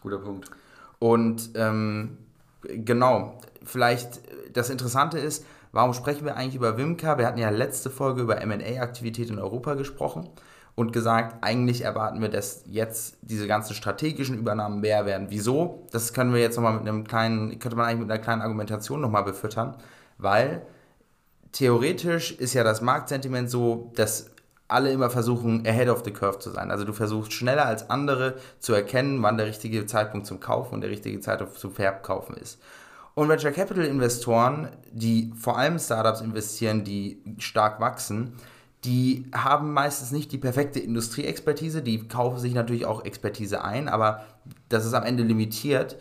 Guter 0.00 0.18
Punkt. 0.18 0.50
Und 0.98 1.50
ähm, 1.54 2.18
genau, 2.62 3.40
vielleicht 3.64 4.20
das 4.52 4.70
Interessante 4.70 5.18
ist, 5.18 5.44
warum 5.72 5.92
sprechen 5.92 6.24
wir 6.24 6.36
eigentlich 6.36 6.54
über 6.54 6.78
Wimka? 6.78 7.18
Wir 7.18 7.26
hatten 7.26 7.38
ja 7.38 7.50
letzte 7.50 7.90
Folge 7.90 8.22
über 8.22 8.44
MA-Aktivität 8.46 9.28
in 9.28 9.38
Europa 9.38 9.74
gesprochen. 9.74 10.28
Und 10.76 10.92
gesagt, 10.92 11.42
eigentlich 11.42 11.82
erwarten 11.82 12.20
wir, 12.20 12.28
dass 12.28 12.62
jetzt 12.66 13.16
diese 13.22 13.48
ganzen 13.48 13.74
strategischen 13.74 14.38
Übernahmen 14.38 14.80
mehr 14.80 15.06
werden. 15.06 15.28
Wieso? 15.30 15.86
Das 15.90 16.12
können 16.12 16.32
wir 16.32 16.40
jetzt 16.40 16.56
nochmal 16.56 16.74
mit 16.74 16.86
einem 16.86 17.04
kleinen, 17.04 17.58
könnte 17.58 17.76
man 17.76 17.86
eigentlich 17.86 18.00
mit 18.00 18.10
einer 18.10 18.22
kleinen 18.22 18.42
Argumentation 18.42 19.00
nochmal 19.00 19.24
befüttern, 19.24 19.74
weil 20.18 20.62
theoretisch 21.52 22.32
ist 22.32 22.52
ja 22.52 22.62
das 22.62 22.82
Marktsentiment 22.82 23.50
so, 23.50 23.90
dass 23.96 24.30
alle 24.68 24.92
immer 24.92 25.08
versuchen, 25.08 25.66
ahead 25.66 25.88
of 25.88 26.02
the 26.04 26.10
curve 26.10 26.40
zu 26.40 26.50
sein. 26.50 26.70
Also 26.70 26.84
du 26.84 26.92
versuchst 26.92 27.32
schneller 27.32 27.64
als 27.64 27.88
andere 27.88 28.34
zu 28.58 28.74
erkennen, 28.74 29.22
wann 29.22 29.38
der 29.38 29.46
richtige 29.46 29.86
Zeitpunkt 29.86 30.26
zum 30.26 30.40
Kaufen 30.40 30.74
und 30.74 30.80
der 30.82 30.90
richtige 30.90 31.20
Zeitpunkt 31.20 31.58
zum 31.58 31.72
Verkaufen 31.72 32.36
ist. 32.36 32.60
Und 33.14 33.30
Venture 33.30 33.52
Capital 33.52 33.84
Investoren, 33.84 34.68
die 34.92 35.32
vor 35.38 35.56
allem 35.56 35.78
Startups 35.78 36.20
investieren, 36.20 36.84
die 36.84 37.22
stark 37.38 37.80
wachsen, 37.80 38.34
die 38.86 39.26
haben 39.34 39.72
meistens 39.72 40.12
nicht 40.12 40.30
die 40.32 40.38
perfekte 40.38 40.78
Industrieexpertise, 40.80 41.82
die 41.82 42.06
kaufen 42.06 42.38
sich 42.38 42.54
natürlich 42.54 42.86
auch 42.86 43.04
Expertise 43.04 43.62
ein, 43.62 43.88
aber 43.88 44.22
das 44.68 44.86
ist 44.86 44.94
am 44.94 45.02
Ende 45.02 45.24
limitiert. 45.24 45.96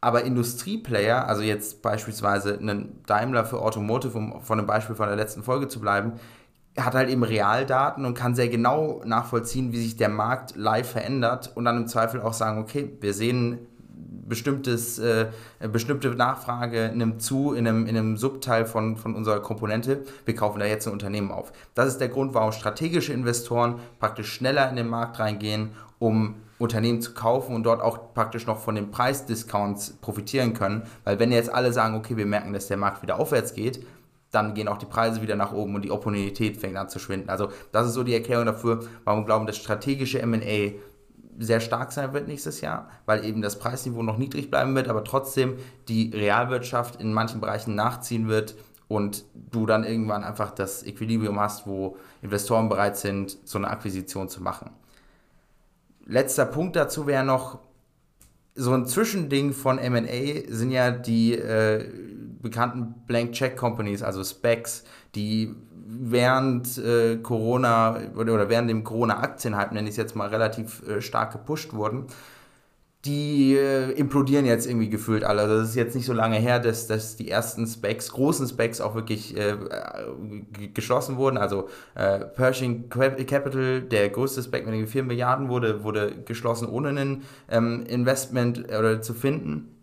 Aber 0.00 0.24
Industrieplayer, 0.24 1.26
also 1.26 1.42
jetzt 1.42 1.82
beispielsweise 1.82 2.58
einen 2.58 3.02
Daimler 3.06 3.44
für 3.44 3.60
Automotive, 3.62 4.18
um 4.18 4.42
von 4.42 4.58
dem 4.58 4.66
Beispiel 4.66 4.94
von 4.94 5.06
der 5.06 5.16
letzten 5.16 5.42
Folge 5.42 5.68
zu 5.68 5.80
bleiben, 5.80 6.14
hat 6.76 6.94
halt 6.94 7.08
eben 7.08 7.22
Realdaten 7.22 8.04
und 8.04 8.14
kann 8.14 8.34
sehr 8.34 8.48
genau 8.48 9.02
nachvollziehen, 9.04 9.72
wie 9.72 9.80
sich 9.80 9.96
der 9.96 10.10
Markt 10.10 10.54
live 10.56 10.90
verändert 10.90 11.52
und 11.54 11.64
dann 11.64 11.78
im 11.78 11.86
Zweifel 11.86 12.20
auch 12.20 12.34
sagen, 12.34 12.60
okay, 12.60 12.90
wir 13.00 13.14
sehen 13.14 13.66
bestimmtes, 14.28 14.98
äh, 14.98 15.26
bestimmte 15.72 16.10
Nachfrage 16.10 16.92
nimmt 16.94 17.22
zu 17.22 17.52
in 17.52 17.66
einem, 17.66 17.86
in 17.86 17.96
einem 17.96 18.16
Subteil 18.16 18.66
von, 18.66 18.96
von 18.96 19.14
unserer 19.14 19.40
Komponente. 19.40 20.04
Wir 20.24 20.34
kaufen 20.34 20.58
da 20.58 20.66
jetzt 20.66 20.86
ein 20.86 20.92
Unternehmen 20.92 21.30
auf. 21.30 21.52
Das 21.74 21.88
ist 21.88 21.98
der 21.98 22.08
Grund, 22.08 22.34
warum 22.34 22.52
strategische 22.52 23.12
Investoren 23.12 23.76
praktisch 24.00 24.32
schneller 24.32 24.68
in 24.68 24.76
den 24.76 24.88
Markt 24.88 25.18
reingehen, 25.18 25.70
um 25.98 26.36
Unternehmen 26.58 27.02
zu 27.02 27.12
kaufen 27.12 27.54
und 27.54 27.64
dort 27.64 27.82
auch 27.82 28.14
praktisch 28.14 28.46
noch 28.46 28.58
von 28.58 28.74
den 28.74 28.90
Preisdiscounts 28.90 29.98
profitieren 30.00 30.54
können. 30.54 30.82
Weil 31.04 31.18
wenn 31.18 31.32
jetzt 31.32 31.52
alle 31.52 31.72
sagen, 31.72 31.96
okay, 31.96 32.16
wir 32.16 32.26
merken, 32.26 32.52
dass 32.52 32.68
der 32.68 32.78
Markt 32.78 33.02
wieder 33.02 33.18
aufwärts 33.18 33.54
geht, 33.54 33.84
dann 34.30 34.54
gehen 34.54 34.68
auch 34.68 34.78
die 34.78 34.86
Preise 34.86 35.22
wieder 35.22 35.36
nach 35.36 35.52
oben 35.52 35.74
und 35.74 35.82
die 35.82 35.90
Opportunität 35.90 36.56
fängt 36.56 36.76
an 36.76 36.88
zu 36.88 36.98
schwinden. 36.98 37.30
Also 37.30 37.50
das 37.72 37.86
ist 37.86 37.94
so 37.94 38.02
die 38.02 38.14
Erklärung 38.14 38.46
dafür, 38.46 38.80
warum 39.04 39.20
wir 39.20 39.26
glauben, 39.26 39.46
dass 39.46 39.56
strategische 39.56 40.20
M&A 40.20 40.72
sehr 41.38 41.60
stark 41.60 41.92
sein 41.92 42.12
wird 42.12 42.28
nächstes 42.28 42.60
Jahr, 42.60 42.88
weil 43.04 43.24
eben 43.24 43.42
das 43.42 43.58
Preisniveau 43.58 44.02
noch 44.02 44.18
niedrig 44.18 44.50
bleiben 44.50 44.74
wird, 44.74 44.88
aber 44.88 45.04
trotzdem 45.04 45.56
die 45.88 46.10
Realwirtschaft 46.14 47.00
in 47.00 47.12
manchen 47.12 47.40
Bereichen 47.40 47.74
nachziehen 47.74 48.28
wird 48.28 48.56
und 48.88 49.24
du 49.34 49.66
dann 49.66 49.84
irgendwann 49.84 50.24
einfach 50.24 50.50
das 50.52 50.84
Equilibrium 50.84 51.40
hast, 51.40 51.66
wo 51.66 51.96
Investoren 52.22 52.68
bereit 52.68 52.96
sind, 52.96 53.36
so 53.44 53.58
eine 53.58 53.68
Akquisition 53.68 54.28
zu 54.28 54.42
machen. 54.42 54.70
Letzter 56.06 56.46
Punkt 56.46 56.76
dazu 56.76 57.06
wäre 57.06 57.24
noch, 57.24 57.58
so 58.54 58.72
ein 58.72 58.86
Zwischending 58.86 59.52
von 59.52 59.76
MA 59.76 60.48
sind 60.48 60.70
ja 60.70 60.90
die 60.90 61.34
äh, 61.34 61.90
bekannten 62.40 62.94
Blank 63.06 63.32
Check 63.32 63.56
Companies, 63.56 64.02
also 64.02 64.24
Specs, 64.24 64.84
die 65.14 65.54
während 65.88 66.78
äh, 66.78 67.16
Corona 67.16 67.98
oder, 68.16 68.34
oder 68.34 68.48
während 68.48 68.68
dem 68.68 68.84
Corona-Aktienhype, 68.84 69.74
nenne 69.74 69.88
ich 69.88 69.92
es 69.92 69.96
jetzt 69.96 70.16
mal, 70.16 70.28
relativ 70.28 70.86
äh, 70.88 71.00
stark 71.00 71.32
gepusht 71.32 71.72
wurden, 71.72 72.06
die 73.04 73.54
äh, 73.56 73.92
implodieren 73.92 74.46
jetzt 74.46 74.66
irgendwie 74.66 74.90
gefühlt 74.90 75.22
alle. 75.22 75.42
Also 75.42 75.58
das 75.58 75.70
ist 75.70 75.76
jetzt 75.76 75.94
nicht 75.94 76.06
so 76.06 76.12
lange 76.12 76.38
her, 76.38 76.58
dass, 76.58 76.86
dass 76.88 77.16
die 77.16 77.30
ersten 77.30 77.66
Specs, 77.66 78.12
großen 78.12 78.48
Specs 78.48 78.80
auch 78.80 78.94
wirklich 78.94 79.36
äh, 79.36 79.56
geschlossen 80.74 81.16
wurden. 81.16 81.38
Also 81.38 81.68
äh, 81.94 82.20
Pershing 82.20 82.88
Capital, 82.88 83.82
der 83.82 84.08
größte 84.08 84.42
Spec 84.42 84.66
mit 84.66 84.88
4 84.88 85.04
Milliarden, 85.04 85.48
wurde, 85.48 85.84
wurde 85.84 86.16
geschlossen, 86.24 86.68
ohne 86.68 86.88
ein 86.88 87.22
ähm, 87.48 87.84
Investment 87.86 88.64
oder 88.68 89.00
zu 89.00 89.14
finden. 89.14 89.75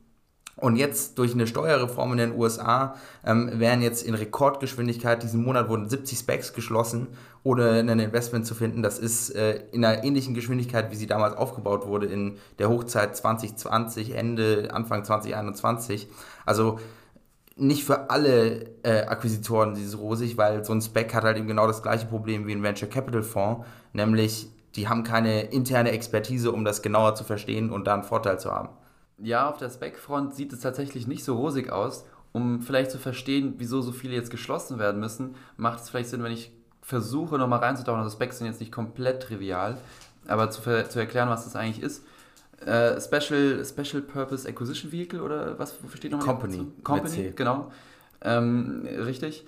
Und 0.55 0.75
jetzt 0.75 1.17
durch 1.17 1.33
eine 1.33 1.47
Steuerreform 1.47 2.11
in 2.11 2.17
den 2.19 2.37
USA 2.37 2.95
ähm, 3.25 3.59
werden 3.59 3.81
jetzt 3.81 4.05
in 4.05 4.13
Rekordgeschwindigkeit, 4.13 5.23
diesen 5.23 5.43
Monat 5.43 5.67
wurden 5.67 5.89
70 5.89 6.19
Specs 6.19 6.53
geschlossen, 6.53 7.07
ohne 7.41 7.79
ein 7.79 7.99
Investment 7.99 8.45
zu 8.45 8.53
finden. 8.53 8.83
Das 8.83 8.99
ist 8.99 9.31
äh, 9.31 9.63
in 9.71 9.83
einer 9.83 10.03
ähnlichen 10.03 10.35
Geschwindigkeit, 10.35 10.91
wie 10.91 10.95
sie 10.95 11.07
damals 11.07 11.35
aufgebaut 11.35 11.87
wurde 11.87 12.05
in 12.05 12.37
der 12.59 12.69
Hochzeit 12.69 13.17
2020, 13.17 14.15
Ende, 14.15 14.69
Anfang 14.71 15.03
2021. 15.03 16.07
Also 16.45 16.79
nicht 17.55 17.83
für 17.83 18.11
alle 18.11 18.65
äh, 18.83 19.05
Akquisitoren 19.05 19.73
dieses 19.73 19.97
rosig, 19.97 20.37
weil 20.37 20.63
so 20.63 20.73
ein 20.73 20.81
Spec 20.81 21.15
hat 21.15 21.23
halt 21.23 21.37
eben 21.37 21.47
genau 21.47 21.65
das 21.65 21.81
gleiche 21.81 22.05
Problem 22.05 22.45
wie 22.45 22.51
ein 22.51 22.63
Venture 22.63 22.89
Capital 22.89 23.23
Fonds, 23.23 23.65
nämlich 23.91 24.47
die 24.75 24.87
haben 24.87 25.03
keine 25.03 25.41
interne 25.51 25.91
Expertise, 25.91 26.51
um 26.51 26.63
das 26.63 26.81
genauer 26.81 27.15
zu 27.15 27.23
verstehen 27.23 27.71
und 27.71 27.85
da 27.85 27.93
einen 27.93 28.03
Vorteil 28.03 28.39
zu 28.39 28.51
haben 28.51 28.69
ja, 29.17 29.49
auf 29.49 29.57
der 29.57 29.69
Spec-Front 29.69 30.35
sieht 30.35 30.53
es 30.53 30.59
tatsächlich 30.59 31.07
nicht 31.07 31.23
so 31.23 31.35
rosig 31.35 31.71
aus. 31.71 32.05
Um 32.31 32.61
vielleicht 32.61 32.89
zu 32.89 32.97
verstehen, 32.97 33.55
wieso 33.57 33.81
so 33.81 33.91
viele 33.91 34.15
jetzt 34.15 34.31
geschlossen 34.31 34.79
werden 34.79 34.99
müssen, 34.99 35.35
macht 35.55 35.81
es 35.81 35.89
vielleicht 35.89 36.09
Sinn, 36.09 36.23
wenn 36.23 36.31
ich 36.31 36.51
versuche, 36.81 37.37
nochmal 37.37 37.59
reinzutauchen. 37.59 38.01
Also 38.01 38.15
Specs 38.15 38.39
sind 38.39 38.47
jetzt 38.47 38.59
nicht 38.59 38.71
komplett 38.71 39.21
trivial, 39.21 39.77
aber 40.27 40.49
zu, 40.49 40.61
zu 40.61 40.99
erklären, 40.99 41.29
was 41.29 41.43
das 41.43 41.55
eigentlich 41.55 41.83
ist. 41.83 42.03
Äh, 42.65 42.99
Special, 42.99 43.63
Special 43.63 44.01
Purpose 44.01 44.47
Acquisition 44.47 44.91
Vehicle 44.91 45.21
oder 45.21 45.59
was 45.59 45.75
wofür 45.83 45.97
steht 45.97 46.11
nochmal? 46.11 46.27
Company. 46.27 46.67
Company, 46.83 47.33
genau. 47.35 47.71
Ähm, 48.21 48.87
richtig. 48.87 49.45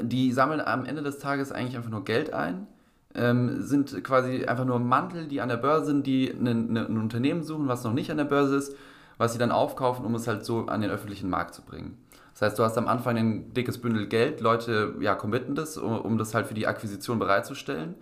Die 0.00 0.32
sammeln 0.32 0.60
am 0.60 0.84
Ende 0.84 1.02
des 1.02 1.18
Tages 1.18 1.52
eigentlich 1.52 1.76
einfach 1.76 1.90
nur 1.90 2.04
Geld 2.04 2.32
ein 2.32 2.66
ähm, 3.14 3.62
sind 3.62 4.04
quasi 4.04 4.44
einfach 4.44 4.64
nur 4.64 4.78
Mantel, 4.78 5.26
die 5.26 5.40
an 5.40 5.48
der 5.48 5.56
Börse 5.56 5.86
sind, 5.86 6.06
die 6.06 6.34
ne, 6.38 6.54
ne, 6.54 6.86
ein 6.86 6.98
Unternehmen 6.98 7.42
suchen, 7.42 7.68
was 7.68 7.84
noch 7.84 7.92
nicht 7.92 8.10
an 8.10 8.18
der 8.18 8.24
Börse 8.24 8.56
ist, 8.56 8.76
was 9.16 9.32
sie 9.32 9.38
dann 9.38 9.50
aufkaufen, 9.50 10.04
um 10.04 10.14
es 10.14 10.28
halt 10.28 10.44
so 10.44 10.66
an 10.66 10.80
den 10.80 10.90
öffentlichen 10.90 11.30
Markt 11.30 11.54
zu 11.54 11.62
bringen. 11.62 11.96
Das 12.32 12.42
heißt, 12.42 12.58
du 12.58 12.62
hast 12.62 12.78
am 12.78 12.86
Anfang 12.86 13.16
ein 13.16 13.52
dickes 13.52 13.78
Bündel 13.78 14.06
Geld, 14.06 14.40
Leute 14.40 14.94
ja, 15.00 15.16
committen 15.16 15.56
das, 15.56 15.76
um, 15.76 15.98
um 16.00 16.18
das 16.18 16.34
halt 16.34 16.46
für 16.46 16.54
die 16.54 16.68
Akquisition 16.68 17.18
bereitzustellen. 17.18 17.96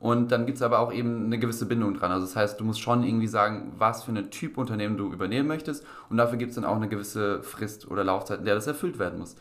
Und 0.00 0.32
dann 0.32 0.46
gibt 0.46 0.56
es 0.56 0.62
aber 0.62 0.80
auch 0.80 0.92
eben 0.92 1.26
eine 1.26 1.38
gewisse 1.38 1.66
Bindung 1.66 1.94
dran. 1.94 2.10
Also 2.10 2.26
das 2.26 2.34
heißt, 2.34 2.58
du 2.58 2.64
musst 2.64 2.80
schon 2.80 3.04
irgendwie 3.04 3.28
sagen, 3.28 3.72
was 3.78 4.02
für 4.02 4.10
eine 4.10 4.30
Typ 4.30 4.58
Unternehmen 4.58 4.96
du 4.96 5.12
übernehmen 5.12 5.46
möchtest. 5.46 5.86
Und 6.08 6.16
dafür 6.16 6.38
gibt 6.38 6.50
es 6.50 6.54
dann 6.56 6.64
auch 6.64 6.74
eine 6.74 6.88
gewisse 6.88 7.40
Frist 7.42 7.88
oder 7.88 8.02
Laufzeit, 8.02 8.40
in 8.40 8.44
der 8.44 8.56
das 8.56 8.66
erfüllt 8.66 8.98
werden 8.98 9.20
muss. 9.20 9.36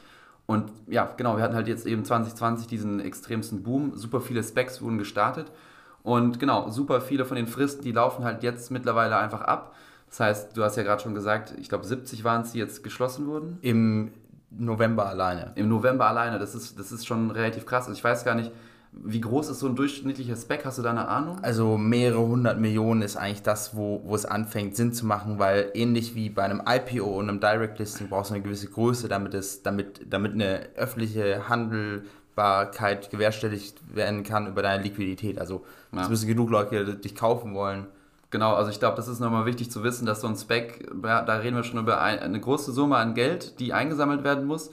Und 0.51 0.69
ja, 0.87 1.09
genau, 1.15 1.37
wir 1.37 1.43
hatten 1.43 1.55
halt 1.55 1.69
jetzt 1.69 1.85
eben 1.85 2.03
2020 2.03 2.67
diesen 2.67 2.99
extremsten 2.99 3.63
Boom. 3.63 3.95
Super 3.95 4.19
viele 4.19 4.43
Specs 4.43 4.81
wurden 4.81 4.97
gestartet. 4.97 5.49
Und 6.03 6.41
genau, 6.41 6.69
super 6.69 6.99
viele 6.99 7.23
von 7.23 7.37
den 7.37 7.47
Fristen, 7.47 7.83
die 7.83 7.93
laufen 7.93 8.25
halt 8.25 8.43
jetzt 8.43 8.69
mittlerweile 8.69 9.15
einfach 9.15 9.43
ab. 9.43 9.73
Das 10.09 10.19
heißt, 10.19 10.57
du 10.57 10.63
hast 10.65 10.75
ja 10.75 10.83
gerade 10.83 11.01
schon 11.01 11.15
gesagt, 11.15 11.53
ich 11.57 11.69
glaube 11.69 11.85
70 11.85 12.25
waren 12.25 12.41
es, 12.41 12.51
die 12.51 12.59
jetzt 12.59 12.83
geschlossen 12.83 13.27
wurden. 13.27 13.59
Im 13.61 14.11
November 14.49 15.07
alleine. 15.07 15.53
Im 15.55 15.69
November 15.69 16.07
alleine, 16.07 16.37
das 16.37 16.53
ist, 16.53 16.77
das 16.77 16.91
ist 16.91 17.07
schon 17.07 17.31
relativ 17.31 17.65
krass. 17.65 17.87
Also 17.87 17.97
ich 17.97 18.03
weiß 18.03 18.25
gar 18.25 18.35
nicht, 18.35 18.51
wie 18.93 19.21
groß 19.21 19.49
ist 19.49 19.59
so 19.59 19.67
ein 19.67 19.75
durchschnittlicher 19.75 20.35
Spec? 20.35 20.65
Hast 20.65 20.77
du 20.77 20.81
da 20.81 20.91
eine 20.91 21.07
Ahnung? 21.07 21.39
Also 21.41 21.77
mehrere 21.77 22.19
hundert 22.19 22.59
Millionen 22.59 23.01
ist 23.01 23.15
eigentlich 23.15 23.41
das, 23.41 23.75
wo, 23.75 24.01
wo 24.03 24.15
es 24.15 24.25
anfängt 24.25 24.75
Sinn 24.75 24.93
zu 24.93 25.05
machen, 25.05 25.39
weil 25.39 25.71
ähnlich 25.73 26.13
wie 26.13 26.29
bei 26.29 26.43
einem 26.43 26.61
IPO 26.67 27.05
und 27.05 27.29
einem 27.29 27.39
Direct 27.39 27.79
Listing 27.79 28.09
brauchst 28.09 28.31
du 28.31 28.35
eine 28.35 28.43
gewisse 28.43 28.67
Größe, 28.67 29.07
damit, 29.07 29.33
es, 29.33 29.63
damit, 29.63 30.01
damit 30.09 30.33
eine 30.33 30.67
öffentliche 30.75 31.47
Handelbarkeit 31.47 33.09
gewährstelligt 33.09 33.79
werden 33.95 34.23
kann 34.23 34.47
über 34.47 34.61
deine 34.61 34.83
Liquidität. 34.83 35.39
Also 35.39 35.63
ja. 35.93 36.01
es 36.01 36.09
müssen 36.09 36.27
genug 36.27 36.49
Leute 36.49 36.95
dich 36.95 37.15
kaufen 37.15 37.53
wollen. 37.53 37.87
Genau, 38.29 38.53
also 38.55 38.71
ich 38.71 38.79
glaube, 38.79 38.97
das 38.97 39.07
ist 39.07 39.19
nochmal 39.19 39.45
wichtig 39.45 39.71
zu 39.71 39.83
wissen, 39.83 40.05
dass 40.05 40.21
so 40.21 40.27
ein 40.27 40.35
Spec, 40.35 40.89
da 41.01 41.23
reden 41.37 41.55
wir 41.55 41.63
schon 41.63 41.79
über 41.79 42.01
eine 42.01 42.39
große 42.39 42.71
Summe 42.71 42.97
an 42.97 43.13
Geld, 43.13 43.59
die 43.59 43.73
eingesammelt 43.73 44.23
werden 44.23 44.45
muss. 44.45 44.71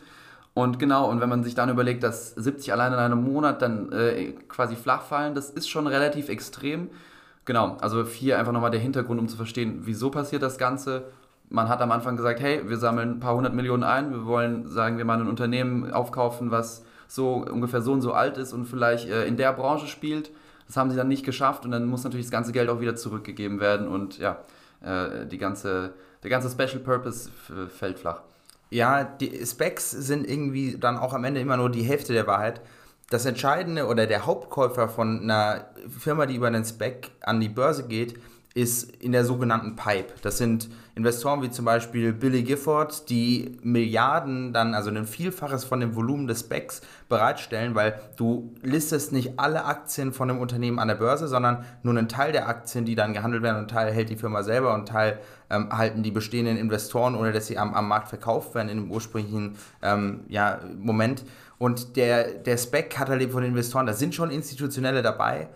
Und 0.58 0.80
genau, 0.80 1.08
und 1.08 1.20
wenn 1.20 1.28
man 1.28 1.44
sich 1.44 1.54
dann 1.54 1.68
überlegt, 1.68 2.02
dass 2.02 2.30
70 2.30 2.72
alleine 2.72 2.96
in 2.96 3.00
einem 3.00 3.22
Monat 3.22 3.62
dann 3.62 3.92
äh, 3.92 4.32
quasi 4.48 4.74
flach 4.74 5.02
fallen, 5.02 5.36
das 5.36 5.50
ist 5.50 5.68
schon 5.68 5.86
relativ 5.86 6.28
extrem. 6.28 6.90
Genau, 7.44 7.76
also 7.80 8.04
hier 8.04 8.40
einfach 8.40 8.50
nochmal 8.50 8.72
der 8.72 8.80
Hintergrund, 8.80 9.20
um 9.20 9.28
zu 9.28 9.36
verstehen, 9.36 9.82
wieso 9.84 10.10
passiert 10.10 10.42
das 10.42 10.58
Ganze. 10.58 11.04
Man 11.48 11.68
hat 11.68 11.80
am 11.80 11.92
Anfang 11.92 12.16
gesagt, 12.16 12.40
hey, 12.40 12.68
wir 12.68 12.76
sammeln 12.76 13.12
ein 13.12 13.20
paar 13.20 13.36
hundert 13.36 13.54
Millionen 13.54 13.84
ein, 13.84 14.10
wir 14.10 14.26
wollen, 14.26 14.66
sagen 14.66 14.98
wir 14.98 15.04
mal, 15.04 15.20
ein 15.20 15.28
Unternehmen 15.28 15.92
aufkaufen, 15.92 16.50
was 16.50 16.84
so 17.06 17.34
ungefähr 17.34 17.80
so 17.80 17.92
und 17.92 18.00
so 18.00 18.12
alt 18.12 18.36
ist 18.36 18.52
und 18.52 18.64
vielleicht 18.64 19.08
äh, 19.08 19.26
in 19.28 19.36
der 19.36 19.52
Branche 19.52 19.86
spielt. 19.86 20.32
Das 20.66 20.76
haben 20.76 20.90
sie 20.90 20.96
dann 20.96 21.06
nicht 21.06 21.24
geschafft 21.24 21.66
und 21.66 21.70
dann 21.70 21.86
muss 21.86 22.02
natürlich 22.02 22.26
das 22.26 22.32
ganze 22.32 22.50
Geld 22.50 22.68
auch 22.68 22.80
wieder 22.80 22.96
zurückgegeben 22.96 23.60
werden 23.60 23.86
und 23.86 24.18
ja, 24.18 24.38
äh, 24.80 25.24
die 25.24 25.38
ganze, 25.38 25.92
der 26.24 26.30
ganze 26.30 26.50
Special 26.50 26.82
Purpose 26.82 27.30
fällt 27.68 28.00
flach 28.00 28.22
ja, 28.70 29.04
die 29.04 29.44
Specs 29.46 29.90
sind 29.90 30.28
irgendwie 30.28 30.76
dann 30.78 30.98
auch 30.98 31.14
am 31.14 31.24
Ende 31.24 31.40
immer 31.40 31.56
nur 31.56 31.70
die 31.70 31.82
Hälfte 31.82 32.12
der 32.12 32.26
Wahrheit. 32.26 32.60
Das 33.10 33.24
Entscheidende 33.24 33.86
oder 33.86 34.06
der 34.06 34.26
Hauptkäufer 34.26 34.88
von 34.88 35.22
einer 35.22 35.70
Firma, 35.88 36.26
die 36.26 36.36
über 36.36 36.48
einen 36.48 36.64
Spec 36.64 37.10
an 37.22 37.40
die 37.40 37.48
Börse 37.48 37.86
geht, 37.88 38.20
ist 38.54 38.90
in 38.96 39.12
der 39.12 39.24
sogenannten 39.24 39.76
Pipe. 39.76 40.12
Das 40.22 40.36
sind 40.38 40.68
Investoren 40.98 41.42
wie 41.42 41.50
zum 41.50 41.64
Beispiel 41.64 42.12
Billy 42.12 42.42
Gifford, 42.42 43.08
die 43.08 43.56
Milliarden 43.62 44.52
dann, 44.52 44.74
also 44.74 44.90
ein 44.90 45.06
Vielfaches 45.06 45.62
von 45.62 45.78
dem 45.78 45.94
Volumen 45.94 46.26
des 46.26 46.40
Specs 46.40 46.80
bereitstellen, 47.08 47.76
weil 47.76 48.00
du 48.16 48.52
listest 48.62 49.12
nicht 49.12 49.38
alle 49.38 49.64
Aktien 49.64 50.12
von 50.12 50.28
einem 50.28 50.40
Unternehmen 50.40 50.80
an 50.80 50.88
der 50.88 50.96
Börse, 50.96 51.28
sondern 51.28 51.64
nur 51.84 51.96
einen 51.96 52.08
Teil 52.08 52.32
der 52.32 52.48
Aktien, 52.48 52.84
die 52.84 52.96
dann 52.96 53.12
gehandelt 53.12 53.44
werden, 53.44 53.58
und 53.58 53.70
Teil 53.70 53.92
hält 53.92 54.10
die 54.10 54.16
Firma 54.16 54.42
selber 54.42 54.74
und 54.74 54.88
Teil 54.88 55.20
ähm, 55.50 55.70
halten 55.70 56.02
die 56.02 56.10
bestehenden 56.10 56.56
Investoren, 56.56 57.14
ohne 57.14 57.30
dass 57.30 57.46
sie 57.46 57.58
am, 57.58 57.74
am 57.74 57.86
Markt 57.86 58.08
verkauft 58.08 58.56
werden 58.56 58.68
in 58.68 58.78
dem 58.78 58.90
ursprünglichen 58.90 59.56
ähm, 59.82 60.24
ja, 60.28 60.58
Moment. 60.78 61.24
Und 61.58 61.96
der, 61.96 62.32
der 62.32 62.58
Spec 62.58 62.98
hat 62.98 63.08
eben 63.08 63.30
von 63.30 63.44
Investoren, 63.44 63.86
da 63.86 63.92
sind 63.92 64.16
schon 64.16 64.30
institutionelle 64.30 65.02
dabei, 65.02 65.48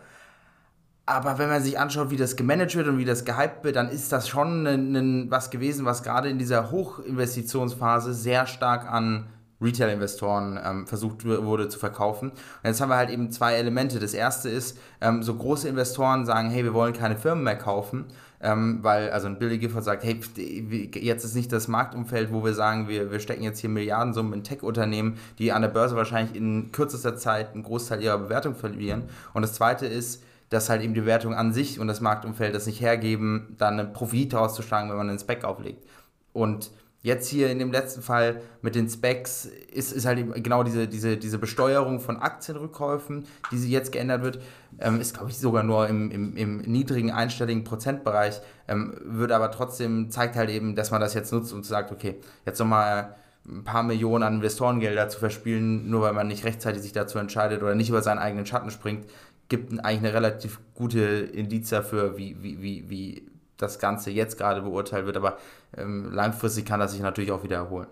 aber 1.05 1.39
wenn 1.39 1.49
man 1.49 1.63
sich 1.63 1.79
anschaut, 1.79 2.11
wie 2.11 2.17
das 2.17 2.37
gemanagt 2.37 2.77
wird 2.77 2.87
und 2.87 2.99
wie 2.99 3.05
das 3.05 3.25
gehypt 3.25 3.65
wird, 3.65 3.77
dann 3.77 3.89
ist 3.89 4.13
das 4.13 4.29
schon 4.29 4.67
ein, 4.67 4.95
ein, 4.95 5.31
was 5.31 5.51
gewesen, 5.51 5.85
was 5.85 6.03
gerade 6.03 6.29
in 6.29 6.39
dieser 6.39 6.71
Hochinvestitionsphase 6.71 8.15
sehr 8.15 8.47
stark 8.47 8.91
an 8.91 9.27
Retail-Investoren 9.61 10.59
ähm, 10.63 10.87
versucht 10.87 11.25
wurde 11.25 11.69
zu 11.69 11.79
verkaufen. 11.79 12.31
Und 12.31 12.39
jetzt 12.65 12.81
haben 12.81 12.89
wir 12.89 12.97
halt 12.97 13.11
eben 13.11 13.31
zwei 13.31 13.55
Elemente. 13.55 13.99
Das 13.99 14.15
erste 14.15 14.49
ist, 14.49 14.79
ähm, 15.01 15.23
so 15.23 15.35
große 15.35 15.69
Investoren 15.69 16.27
sagen, 16.27 16.51
hey, 16.51 16.65
wir 16.65 16.75
wollen 16.75 16.93
keine 16.93 17.17
Firmen 17.17 17.45
mehr 17.45 17.57
kaufen, 17.57 18.07
ähm, 18.41 18.81
weil, 18.83 19.11
also 19.11 19.29
ein 19.29 19.39
Billy 19.39 19.59
Gifford 19.59 19.85
sagt, 19.85 20.03
hey, 20.03 20.21
jetzt 20.95 21.25
ist 21.25 21.37
nicht 21.37 21.53
das 21.53 21.69
Marktumfeld, 21.69 22.33
wo 22.33 22.45
wir 22.45 22.55
sagen, 22.55 22.89
wir, 22.89 23.13
wir 23.13 23.21
stecken 23.21 23.45
jetzt 23.45 23.61
hier 23.61 23.71
Milliardensummen 23.71 24.33
in 24.33 24.45
Tech-Unternehmen, 24.45 25.19
die 25.39 25.53
an 25.53 25.63
der 25.63 25.69
Börse 25.69 25.95
wahrscheinlich 25.95 26.37
in 26.37 26.73
kürzester 26.73 27.17
Zeit 27.17 27.55
einen 27.55 27.63
Großteil 27.63 28.03
ihrer 28.03 28.19
Bewertung 28.19 28.55
verlieren. 28.57 29.05
Und 29.33 29.43
das 29.43 29.53
zweite 29.53 29.87
ist, 29.87 30.23
dass 30.53 30.69
halt 30.69 30.83
eben 30.83 30.93
die 30.93 31.01
Bewertung 31.01 31.35
an 31.35 31.53
sich 31.53 31.81
und 31.81 31.87
das 31.87 32.01
Marktumfeld 32.01 32.55
das 32.55 32.67
nicht 32.67 32.81
hergeben, 32.81 33.55
dann 33.59 33.81
einen 33.81 33.93
Profit 33.93 34.35
rauszuschlagen, 34.35 34.91
wenn 34.91 34.99
man 34.99 35.09
einen 35.09 35.19
Spec 35.19 35.45
auflegt. 35.45 35.83
Und 36.35 36.71
jetzt 37.01 37.29
hier 37.29 37.51
in 37.51 37.59
dem 37.59 37.73
letzten 37.73 38.03
Fall 38.03 38.43
mit 38.61 38.75
den 38.75 38.89
Specs 38.89 39.47
ist, 39.73 39.93
ist 39.93 40.05
halt 40.05 40.19
eben 40.19 40.35
genau 40.43 40.63
diese, 40.63 40.87
diese, 40.87 41.17
diese 41.17 41.39
Besteuerung 41.39 42.01
von 42.01 42.19
Aktienrückkäufen, 42.19 43.25
die 43.51 43.57
sie 43.57 43.71
jetzt 43.71 43.93
geändert 43.93 44.23
wird, 44.23 44.41
ähm, 44.79 45.01
ist 45.01 45.15
glaube 45.15 45.31
ich 45.31 45.39
sogar 45.39 45.63
nur 45.63 45.89
im, 45.89 46.11
im, 46.11 46.37
im 46.37 46.59
niedrigen 46.59 47.11
einstelligen 47.11 47.65
Prozentbereich, 47.65 48.41
ähm, 48.69 48.95
wird 49.05 49.33
aber 49.33 49.51
trotzdem, 49.51 50.11
zeigt 50.11 50.37
halt 50.37 50.51
eben, 50.51 50.77
dass 50.77 50.91
man 50.91 51.01
das 51.01 51.15
jetzt 51.15 51.33
nutzt 51.33 51.53
und 51.55 51.65
sagt, 51.65 51.93
okay, 51.93 52.17
jetzt 52.45 52.59
nochmal 52.59 53.17
ein 53.49 53.65
paar 53.65 53.83
Millionen 53.83 54.23
an 54.23 54.35
Investorengelder 54.35 55.09
zu 55.09 55.19
verspielen, 55.19 55.91
nur 55.91 56.03
weil 56.03 56.13
man 56.13 56.29
nicht 56.29 56.45
rechtzeitig 56.45 56.83
sich 56.83 56.93
dazu 56.93 57.19
entscheidet 57.19 57.63
oder 57.63 57.75
nicht 57.75 57.89
über 57.89 58.03
seinen 58.03 58.19
eigenen 58.19 58.47
Schatten 58.47 58.71
springt, 58.71 59.07
gibt 59.49 59.73
eigentlich 59.85 59.99
eine 59.99 60.15
relativ 60.15 60.61
gute 60.75 61.01
Indiz 61.01 61.71
dafür, 61.71 62.17
wie, 62.17 62.43
wie, 62.43 62.63
wie, 62.63 62.91
wie 62.91 63.27
das 63.57 63.79
Ganze 63.79 64.11
jetzt 64.11 64.39
gerade 64.39 64.63
beurteilt 64.63 65.07
wird. 65.07 65.17
Aber 65.17 65.39
ähm, 65.77 66.13
langfristig 66.13 66.65
kann 66.65 66.81
das 66.81 66.93
sich 66.93 67.03
natürlich 67.03 67.33
auch 67.33 67.45
wieder 67.45 67.57
erholen. 67.57 67.89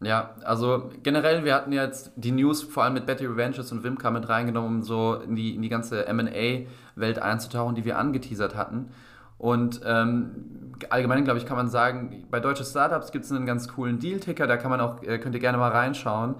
Ja, 0.00 0.34
also 0.44 0.90
generell, 1.04 1.44
wir 1.44 1.54
hatten 1.54 1.72
jetzt 1.72 2.10
die 2.16 2.32
News 2.32 2.62
vor 2.62 2.82
allem 2.82 2.94
mit 2.94 3.06
Betty 3.06 3.24
Revenges 3.24 3.70
und 3.70 3.84
Wimka 3.84 4.10
mit 4.10 4.28
reingenommen, 4.28 4.78
um 4.78 4.82
so 4.82 5.14
in 5.14 5.36
die, 5.36 5.54
in 5.54 5.62
die 5.62 5.68
ganze 5.68 6.04
MA-Welt 6.12 7.20
einzutauchen, 7.20 7.76
die 7.76 7.84
wir 7.84 7.98
angeteasert 7.98 8.56
hatten. 8.56 8.90
Und 9.38 9.80
ähm, 9.84 10.72
allgemein, 10.90 11.24
glaube 11.24 11.38
ich, 11.38 11.46
kann 11.46 11.56
man 11.56 11.68
sagen, 11.68 12.26
bei 12.30 12.40
deutschen 12.40 12.66
Startups 12.66 13.12
gibt 13.12 13.24
es 13.24 13.32
einen 13.32 13.46
ganz 13.46 13.68
coolen 13.68 13.98
Deal-Ticker, 13.98 14.46
da 14.46 14.56
kann 14.56 14.70
man 14.70 14.80
auch, 14.80 15.02
äh, 15.02 15.18
könnt 15.18 15.34
ihr 15.34 15.40
gerne 15.40 15.58
mal 15.58 15.70
reinschauen. 15.70 16.36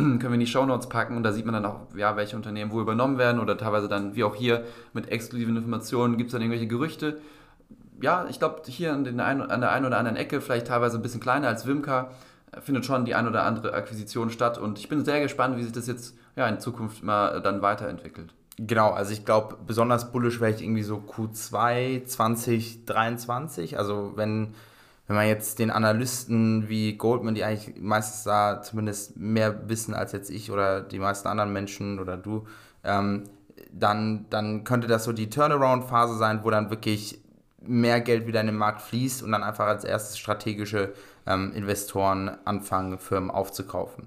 Können 0.00 0.22
wir 0.22 0.34
in 0.34 0.40
die 0.40 0.46
Shownotes 0.46 0.88
packen 0.88 1.16
und 1.16 1.22
da 1.22 1.32
sieht 1.32 1.44
man 1.44 1.54
dann 1.54 1.66
auch, 1.66 1.94
ja, 1.96 2.16
welche 2.16 2.36
Unternehmen 2.36 2.72
wo 2.72 2.80
übernommen 2.80 3.18
werden 3.18 3.40
oder 3.40 3.56
teilweise 3.56 3.88
dann, 3.88 4.14
wie 4.14 4.24
auch 4.24 4.34
hier, 4.34 4.64
mit 4.92 5.08
exklusiven 5.08 5.56
Informationen 5.56 6.16
gibt 6.16 6.28
es 6.28 6.32
dann 6.32 6.42
irgendwelche 6.42 6.66
Gerüchte. 6.66 7.20
Ja, 8.02 8.26
ich 8.28 8.38
glaube, 8.38 8.62
hier 8.66 8.92
an, 8.92 9.04
den 9.04 9.20
ein, 9.20 9.42
an 9.42 9.60
der 9.60 9.72
einen 9.72 9.86
oder 9.86 9.98
anderen 9.98 10.16
Ecke, 10.16 10.40
vielleicht 10.40 10.68
teilweise 10.68 10.98
ein 10.98 11.02
bisschen 11.02 11.20
kleiner 11.20 11.48
als 11.48 11.66
Wimka, 11.66 12.10
findet 12.60 12.84
schon 12.84 13.04
die 13.04 13.14
ein 13.14 13.28
oder 13.28 13.44
andere 13.44 13.74
Akquisition 13.74 14.30
statt 14.30 14.58
und 14.58 14.78
ich 14.78 14.88
bin 14.88 15.04
sehr 15.04 15.20
gespannt, 15.20 15.56
wie 15.56 15.62
sich 15.62 15.72
das 15.72 15.86
jetzt 15.86 16.16
ja, 16.36 16.48
in 16.48 16.58
Zukunft 16.58 17.02
mal 17.02 17.40
dann 17.40 17.62
weiterentwickelt. 17.62 18.32
Genau, 18.56 18.90
also 18.90 19.12
ich 19.12 19.24
glaube, 19.24 19.56
besonders 19.66 20.12
bullish 20.12 20.40
wäre 20.40 20.50
ich 20.50 20.62
irgendwie 20.62 20.82
so 20.82 20.96
Q2 20.96 22.04
2023, 22.04 23.78
also 23.78 24.12
wenn 24.16 24.54
wenn 25.10 25.16
man 25.16 25.26
jetzt 25.26 25.58
den 25.58 25.72
Analysten 25.72 26.68
wie 26.68 26.96
Goldman, 26.96 27.34
die 27.34 27.42
eigentlich 27.42 27.74
meistens 27.80 28.22
da 28.22 28.62
zumindest 28.62 29.16
mehr 29.16 29.68
wissen 29.68 29.92
als 29.92 30.12
jetzt 30.12 30.30
ich 30.30 30.52
oder 30.52 30.82
die 30.82 31.00
meisten 31.00 31.26
anderen 31.26 31.52
Menschen 31.52 31.98
oder 31.98 32.16
du, 32.16 32.46
ähm, 32.84 33.24
dann, 33.72 34.26
dann 34.30 34.62
könnte 34.62 34.86
das 34.86 35.02
so 35.02 35.12
die 35.12 35.28
Turnaround-Phase 35.28 36.16
sein, 36.16 36.44
wo 36.44 36.50
dann 36.50 36.70
wirklich 36.70 37.20
mehr 37.60 38.00
Geld 38.00 38.28
wieder 38.28 38.40
in 38.40 38.46
den 38.46 38.56
Markt 38.56 38.82
fließt 38.82 39.24
und 39.24 39.32
dann 39.32 39.42
einfach 39.42 39.66
als 39.66 39.82
erstes 39.82 40.16
strategische 40.16 40.92
ähm, 41.26 41.52
Investoren 41.56 42.30
anfangen, 42.44 42.96
Firmen 43.00 43.32
aufzukaufen. 43.32 44.06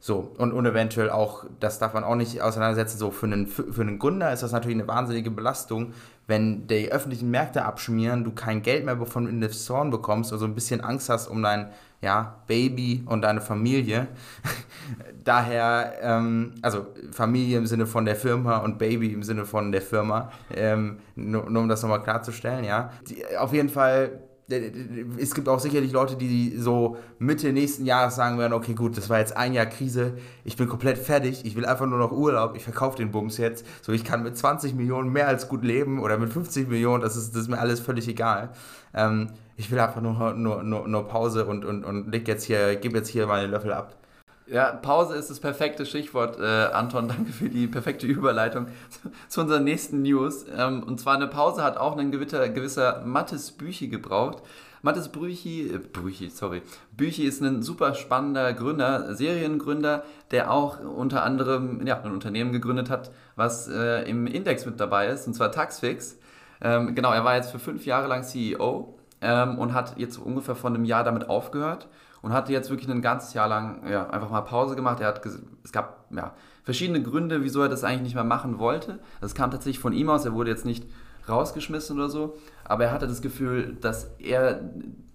So, 0.00 0.32
und, 0.38 0.50
und 0.50 0.66
eventuell 0.66 1.10
auch, 1.10 1.44
das 1.60 1.78
darf 1.78 1.94
man 1.94 2.02
auch 2.02 2.16
nicht 2.16 2.42
auseinandersetzen, 2.42 2.98
so 2.98 3.12
für 3.12 3.26
einen, 3.26 3.46
für 3.46 3.80
einen 3.80 4.00
Gründer 4.00 4.32
ist 4.32 4.42
das 4.42 4.50
natürlich 4.50 4.76
eine 4.76 4.88
wahnsinnige 4.88 5.30
Belastung, 5.30 5.94
wenn 6.26 6.66
die 6.66 6.90
öffentlichen 6.90 7.30
Märkte 7.30 7.64
abschmieren, 7.64 8.24
du 8.24 8.32
kein 8.32 8.62
Geld 8.62 8.84
mehr 8.84 8.96
von 9.06 9.28
Investoren 9.28 9.90
bekommst 9.90 10.32
oder 10.32 10.40
so 10.40 10.44
ein 10.46 10.54
bisschen 10.54 10.80
Angst 10.80 11.08
hast 11.08 11.26
um 11.28 11.42
dein 11.42 11.70
ja, 12.00 12.42
Baby 12.46 13.04
und 13.06 13.22
deine 13.22 13.40
Familie. 13.40 14.08
Daher, 15.24 15.94
ähm, 16.02 16.54
also 16.60 16.86
Familie 17.12 17.58
im 17.58 17.66
Sinne 17.66 17.86
von 17.86 18.04
der 18.04 18.16
Firma 18.16 18.58
und 18.58 18.78
Baby 18.78 19.12
im 19.12 19.22
Sinne 19.22 19.46
von 19.46 19.70
der 19.70 19.82
Firma, 19.82 20.32
ähm, 20.54 20.98
nur, 21.14 21.48
nur 21.48 21.62
um 21.62 21.68
das 21.68 21.82
nochmal 21.82 22.02
klarzustellen, 22.02 22.64
ja. 22.64 22.90
Die, 23.08 23.24
auf 23.36 23.52
jeden 23.52 23.68
Fall 23.68 24.20
es 25.18 25.34
gibt 25.34 25.48
auch 25.48 25.60
sicherlich 25.60 25.92
Leute, 25.92 26.16
die 26.16 26.56
so 26.56 26.96
Mitte 27.18 27.52
nächsten 27.52 27.84
Jahres 27.84 28.16
sagen 28.16 28.38
werden, 28.38 28.52
okay 28.52 28.74
gut, 28.74 28.96
das 28.96 29.08
war 29.08 29.18
jetzt 29.18 29.36
ein 29.36 29.52
Jahr 29.52 29.66
Krise, 29.66 30.14
ich 30.44 30.56
bin 30.56 30.68
komplett 30.68 30.98
fertig, 30.98 31.44
ich 31.44 31.56
will 31.56 31.64
einfach 31.64 31.86
nur 31.86 31.98
noch 31.98 32.12
Urlaub, 32.12 32.54
ich 32.56 32.64
verkaufe 32.64 32.96
den 32.96 33.10
Bums 33.10 33.38
jetzt, 33.38 33.66
so 33.80 33.92
ich 33.92 34.04
kann 34.04 34.22
mit 34.22 34.36
20 34.36 34.74
Millionen 34.74 35.12
mehr 35.12 35.28
als 35.28 35.48
gut 35.48 35.64
leben 35.64 36.00
oder 36.00 36.18
mit 36.18 36.32
50 36.32 36.68
Millionen, 36.68 37.02
das 37.02 37.16
ist, 37.16 37.34
das 37.34 37.42
ist 37.42 37.48
mir 37.48 37.58
alles 37.58 37.80
völlig 37.80 38.08
egal. 38.08 38.50
Ähm, 38.94 39.28
ich 39.56 39.70
will 39.70 39.78
einfach 39.78 40.00
nur, 40.00 40.34
nur, 40.34 40.62
nur, 40.62 40.88
nur 40.88 41.08
Pause 41.08 41.46
und, 41.46 41.64
und, 41.64 41.84
und 41.84 42.10
leg 42.10 42.26
jetzt 42.28 42.44
hier, 42.44 42.76
gebe 42.76 42.98
jetzt 42.98 43.08
hier 43.08 43.26
meine 43.26 43.46
Löffel 43.46 43.72
ab. 43.72 43.96
Ja, 44.52 44.70
Pause 44.70 45.14
ist 45.14 45.30
das 45.30 45.40
perfekte 45.40 45.86
Stichwort, 45.86 46.38
äh, 46.38 46.44
Anton. 46.44 47.08
Danke 47.08 47.32
für 47.32 47.48
die 47.48 47.66
perfekte 47.66 48.06
Überleitung 48.06 48.66
zu, 48.90 49.10
zu 49.28 49.40
unseren 49.40 49.64
nächsten 49.64 50.02
News. 50.02 50.44
Ähm, 50.54 50.82
und 50.82 51.00
zwar 51.00 51.14
eine 51.14 51.26
Pause 51.26 51.64
hat 51.64 51.78
auch 51.78 51.96
ein 51.96 52.12
gewisser, 52.12 52.50
gewisser 52.50 53.02
Mattes 53.06 53.52
Büchi 53.52 53.88
gebraucht. 53.88 54.42
Mattes 54.82 55.08
Brüchi, 55.08 55.70
äh, 55.72 55.78
Brüchi, 55.78 56.28
sorry. 56.28 56.60
Büchi 56.94 57.24
ist 57.24 57.40
ein 57.40 57.62
super 57.62 57.94
spannender 57.94 58.52
Gründer, 58.52 59.14
Seriengründer, 59.14 60.04
der 60.32 60.50
auch 60.50 60.80
unter 60.80 61.22
anderem 61.22 61.86
ja, 61.86 62.02
ein 62.02 62.12
Unternehmen 62.12 62.52
gegründet 62.52 62.90
hat, 62.90 63.10
was 63.36 63.68
äh, 63.68 64.02
im 64.02 64.26
Index 64.26 64.66
mit 64.66 64.78
dabei 64.78 65.06
ist, 65.06 65.26
und 65.26 65.32
zwar 65.32 65.50
Taxfix. 65.50 66.18
Ähm, 66.60 66.94
genau, 66.94 67.12
er 67.12 67.24
war 67.24 67.36
jetzt 67.36 67.50
für 67.50 67.58
fünf 67.58 67.86
Jahre 67.86 68.06
lang 68.06 68.22
CEO 68.22 68.98
ähm, 69.22 69.58
und 69.58 69.72
hat 69.72 69.96
jetzt 69.96 70.18
ungefähr 70.18 70.56
vor 70.56 70.68
einem 70.68 70.84
Jahr 70.84 71.04
damit 71.04 71.30
aufgehört 71.30 71.88
und 72.22 72.32
hatte 72.32 72.52
jetzt 72.52 72.70
wirklich 72.70 72.88
ein 72.88 73.02
ganzes 73.02 73.34
Jahr 73.34 73.48
lang 73.48 73.86
ja, 73.88 74.08
einfach 74.08 74.30
mal 74.30 74.40
Pause 74.42 74.76
gemacht. 74.76 75.00
Er 75.00 75.08
hat, 75.08 75.20
es 75.64 75.72
gab 75.72 76.06
ja, 76.10 76.34
verschiedene 76.62 77.02
Gründe, 77.02 77.42
wieso 77.42 77.60
er 77.60 77.68
das 77.68 77.84
eigentlich 77.84 78.02
nicht 78.02 78.14
mehr 78.14 78.24
machen 78.24 78.58
wollte. 78.58 79.00
Das 79.20 79.34
kam 79.34 79.50
tatsächlich 79.50 79.80
von 79.80 79.92
ihm 79.92 80.08
aus. 80.08 80.24
Er 80.24 80.32
wurde 80.32 80.50
jetzt 80.50 80.64
nicht 80.64 80.86
rausgeschmissen 81.28 81.96
oder 81.96 82.08
so, 82.08 82.36
aber 82.64 82.84
er 82.84 82.92
hatte 82.92 83.06
das 83.06 83.22
Gefühl, 83.22 83.76
dass 83.80 84.10
er 84.18 84.60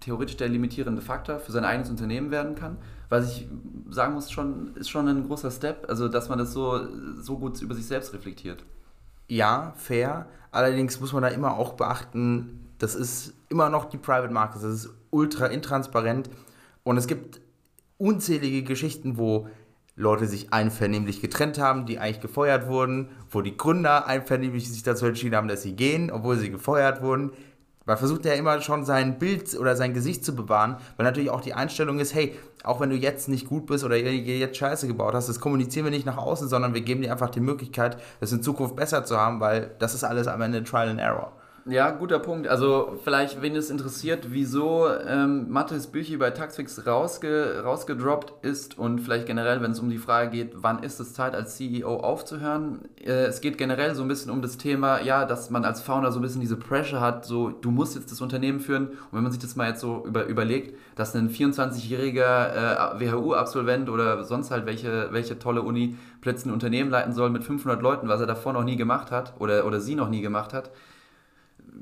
theoretisch 0.00 0.36
der 0.36 0.48
limitierende 0.48 1.02
Faktor 1.02 1.38
für 1.38 1.52
sein 1.52 1.64
eigenes 1.64 1.90
Unternehmen 1.90 2.30
werden 2.30 2.54
kann. 2.54 2.78
Was 3.08 3.30
ich 3.30 3.48
sagen 3.90 4.14
muss, 4.14 4.30
schon, 4.30 4.74
ist 4.76 4.88
schon 4.88 5.08
ein 5.08 5.26
großer 5.26 5.50
Step, 5.50 5.86
also 5.88 6.08
dass 6.08 6.28
man 6.28 6.38
das 6.38 6.52
so, 6.52 6.80
so 7.20 7.38
gut 7.38 7.60
über 7.60 7.74
sich 7.74 7.86
selbst 7.86 8.12
reflektiert. 8.14 8.64
Ja, 9.28 9.74
fair. 9.76 10.26
Allerdings 10.50 11.00
muss 11.00 11.12
man 11.12 11.22
da 11.22 11.28
immer 11.28 11.56
auch 11.58 11.74
beachten, 11.74 12.68
das 12.78 12.94
ist 12.94 13.34
immer 13.48 13.68
noch 13.68 13.86
die 13.86 13.98
Private 13.98 14.32
Market, 14.32 14.62
das 14.62 14.72
ist 14.72 14.90
ultra 15.10 15.46
intransparent. 15.46 16.30
Und 16.88 16.96
es 16.96 17.06
gibt 17.06 17.42
unzählige 17.98 18.62
Geschichten, 18.62 19.18
wo 19.18 19.46
Leute 19.94 20.26
sich 20.26 20.54
einvernehmlich 20.54 21.20
getrennt 21.20 21.58
haben, 21.58 21.84
die 21.84 21.98
eigentlich 21.98 22.22
gefeuert 22.22 22.66
wurden, 22.66 23.10
wo 23.30 23.42
die 23.42 23.58
Gründer 23.58 24.06
einvernehmlich 24.06 24.72
sich 24.72 24.84
dazu 24.84 25.04
entschieden 25.04 25.36
haben, 25.36 25.48
dass 25.48 25.60
sie 25.60 25.76
gehen, 25.76 26.10
obwohl 26.10 26.38
sie 26.38 26.50
gefeuert 26.50 27.02
wurden. 27.02 27.32
Man 27.84 27.98
versucht 27.98 28.24
ja 28.24 28.32
immer 28.32 28.62
schon 28.62 28.86
sein 28.86 29.18
Bild 29.18 29.54
oder 29.58 29.76
sein 29.76 29.92
Gesicht 29.92 30.24
zu 30.24 30.34
bewahren, 30.34 30.78
weil 30.96 31.04
natürlich 31.04 31.28
auch 31.28 31.42
die 31.42 31.52
Einstellung 31.52 31.98
ist, 31.98 32.14
hey, 32.14 32.34
auch 32.64 32.80
wenn 32.80 32.88
du 32.88 32.96
jetzt 32.96 33.28
nicht 33.28 33.46
gut 33.46 33.66
bist 33.66 33.84
oder 33.84 33.98
jetzt 33.98 34.56
Scheiße 34.56 34.86
gebaut 34.86 35.12
hast, 35.12 35.28
das 35.28 35.40
kommunizieren 35.40 35.84
wir 35.84 35.90
nicht 35.90 36.06
nach 36.06 36.16
außen, 36.16 36.48
sondern 36.48 36.72
wir 36.72 36.80
geben 36.80 37.02
dir 37.02 37.12
einfach 37.12 37.28
die 37.28 37.40
Möglichkeit, 37.40 37.98
das 38.20 38.32
in 38.32 38.42
Zukunft 38.42 38.76
besser 38.76 39.04
zu 39.04 39.18
haben, 39.18 39.40
weil 39.40 39.74
das 39.78 39.92
ist 39.92 40.04
alles 40.04 40.26
am 40.26 40.40
Ende 40.40 40.64
Trial 40.64 40.88
and 40.88 41.00
Error. 41.00 41.37
Ja, 41.70 41.90
guter 41.90 42.18
Punkt. 42.18 42.48
Also 42.48 42.98
vielleicht, 43.04 43.42
wenn 43.42 43.54
es 43.54 43.68
interessiert, 43.68 44.28
wieso 44.30 44.88
ähm, 44.88 45.50
Mathis 45.50 45.88
Büchi 45.88 46.16
bei 46.16 46.30
Taxfix 46.30 46.86
rausge 46.86 47.60
rausgedroppt 47.62 48.42
ist 48.42 48.78
und 48.78 49.00
vielleicht 49.00 49.26
generell, 49.26 49.60
wenn 49.60 49.72
es 49.72 49.80
um 49.80 49.90
die 49.90 49.98
Frage 49.98 50.30
geht, 50.30 50.52
wann 50.54 50.82
ist 50.82 50.98
es 50.98 51.12
Zeit 51.12 51.34
als 51.34 51.56
CEO 51.56 51.96
aufzuhören. 51.96 52.88
Äh, 53.04 53.26
es 53.26 53.42
geht 53.42 53.58
generell 53.58 53.94
so 53.94 54.00
ein 54.00 54.08
bisschen 54.08 54.30
um 54.30 54.40
das 54.40 54.56
Thema, 54.56 55.02
ja, 55.02 55.26
dass 55.26 55.50
man 55.50 55.66
als 55.66 55.82
Founder 55.82 56.10
so 56.10 56.20
ein 56.20 56.22
bisschen 56.22 56.40
diese 56.40 56.56
Pressure 56.56 57.02
hat, 57.02 57.26
so 57.26 57.50
du 57.50 57.70
musst 57.70 57.96
jetzt 57.96 58.10
das 58.10 58.22
Unternehmen 58.22 58.60
führen. 58.60 58.86
Und 58.88 59.12
wenn 59.12 59.22
man 59.22 59.32
sich 59.32 59.40
das 59.40 59.54
mal 59.54 59.68
jetzt 59.68 59.80
so 59.80 60.06
über, 60.06 60.24
überlegt, 60.24 60.74
dass 60.96 61.14
ein 61.14 61.28
24-jähriger 61.28 62.94
äh, 62.96 63.00
WHU-Absolvent 63.00 63.90
oder 63.90 64.24
sonst 64.24 64.50
halt 64.50 64.64
welche, 64.64 65.08
welche 65.12 65.38
tolle 65.38 65.60
Uni 65.60 65.96
plötzlich 66.22 66.46
ein 66.46 66.54
Unternehmen 66.54 66.90
leiten 66.90 67.12
soll 67.12 67.28
mit 67.28 67.44
500 67.44 67.82
Leuten, 67.82 68.08
was 68.08 68.22
er 68.22 68.26
davor 68.26 68.54
noch 68.54 68.64
nie 68.64 68.76
gemacht 68.76 69.10
hat 69.10 69.34
oder, 69.38 69.66
oder 69.66 69.80
sie 69.80 69.96
noch 69.96 70.08
nie 70.08 70.22
gemacht 70.22 70.54
hat, 70.54 70.70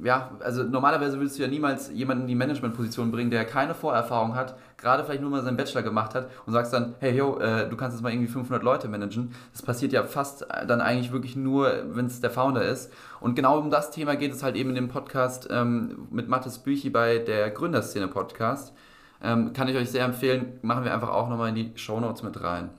ja, 0.03 0.33
also 0.41 0.63
normalerweise 0.63 1.19
würdest 1.19 1.39
du 1.39 1.43
ja 1.43 1.49
niemals 1.49 1.91
jemanden 1.93 2.23
in 2.23 2.29
die 2.29 2.35
Managementposition 2.35 3.11
bringen, 3.11 3.31
der 3.31 3.45
keine 3.45 3.75
Vorerfahrung 3.75 4.35
hat, 4.35 4.57
gerade 4.77 5.05
vielleicht 5.05 5.23
nur 5.23 5.31
mal 5.31 5.43
seinen 5.43 5.57
Bachelor 5.57 5.83
gemacht 5.83 6.15
hat 6.15 6.29
und 6.45 6.53
sagst 6.53 6.73
dann, 6.73 6.95
hey, 7.01 7.17
yo, 7.17 7.39
äh, 7.39 7.69
du 7.69 7.77
kannst 7.77 7.97
jetzt 7.97 8.03
mal 8.03 8.13
irgendwie 8.13 8.31
500 8.31 8.63
Leute 8.63 8.89
managen. 8.89 9.35
Das 9.53 9.63
passiert 9.63 9.93
ja 9.93 10.05
fast 10.05 10.47
dann 10.67 10.81
eigentlich 10.81 11.13
wirklich 11.13 11.37
nur, 11.37 11.73
wenn 11.93 12.07
es 12.07 12.21
der 12.21 12.31
Founder 12.31 12.63
ist. 12.63 12.93
Und 13.21 13.35
genau 13.35 13.59
um 13.59 13.71
das 13.71 13.91
Thema 13.91 14.17
geht 14.17 14.33
es 14.33 14.43
halt 14.43 14.57
eben 14.57 14.71
in 14.71 14.77
dem 14.77 14.89
Podcast 14.89 15.49
ähm, 15.51 16.09
mit 16.11 16.29
Mathis 16.29 16.59
Büchi 16.59 16.91
bei 16.91 17.19
der 17.19 17.51
Gründerszene 17.51 18.09
Podcast. 18.09 18.73
Ähm, 19.23 19.53
kann 19.55 19.69
ich 19.69 19.77
euch 19.77 19.91
sehr 19.91 20.05
empfehlen, 20.05 20.59
machen 20.63 20.85
wir 20.85 20.93
einfach 20.93 21.11
auch 21.11 21.29
nochmal 21.29 21.49
in 21.49 21.55
die 21.55 21.73
Show 21.77 21.99
Notes 22.01 22.23
mit 22.23 22.43
rein. 22.43 22.71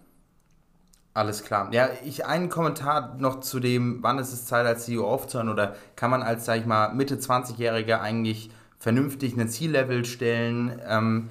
Alles 1.17 1.43
klar. 1.43 1.69
Ja, 1.73 1.89
ich 2.05 2.27
einen 2.27 2.47
Kommentar 2.47 3.15
noch 3.17 3.39
zu 3.39 3.59
dem, 3.59 4.03
wann 4.03 4.19
ist 4.19 4.31
es 4.33 4.45
Zeit 4.45 4.67
als 4.67 4.85
CEO 4.85 5.09
aufzuhören 5.09 5.49
oder 5.49 5.73
kann 5.95 6.11
man 6.11 6.21
als, 6.21 6.45
sag 6.45 6.59
ich 6.59 6.67
mal, 6.67 6.93
Mitte 6.93 7.15
20-Jähriger 7.15 8.01
eigentlich 8.01 8.51
vernünftig 8.77 9.35
ein 9.35 9.49
Ziellevel 9.49 10.05
stellen? 10.05 10.79
Ähm, 10.87 11.29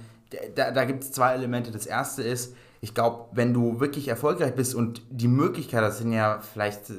da 0.57 0.73
da 0.73 0.85
gibt 0.87 1.05
es 1.05 1.13
zwei 1.13 1.35
Elemente. 1.35 1.71
Das 1.71 1.87
erste 1.87 2.25
ist, 2.25 2.57
ich 2.81 2.95
glaube, 2.95 3.27
wenn 3.31 3.55
du 3.55 3.79
wirklich 3.79 4.09
erfolgreich 4.09 4.57
bist 4.57 4.75
und 4.75 5.03
die 5.09 5.29
Möglichkeit, 5.29 5.85
das 5.85 5.99
sind 5.99 6.11
ja 6.11 6.41
vielleicht 6.41 6.91
äh, 6.91 6.95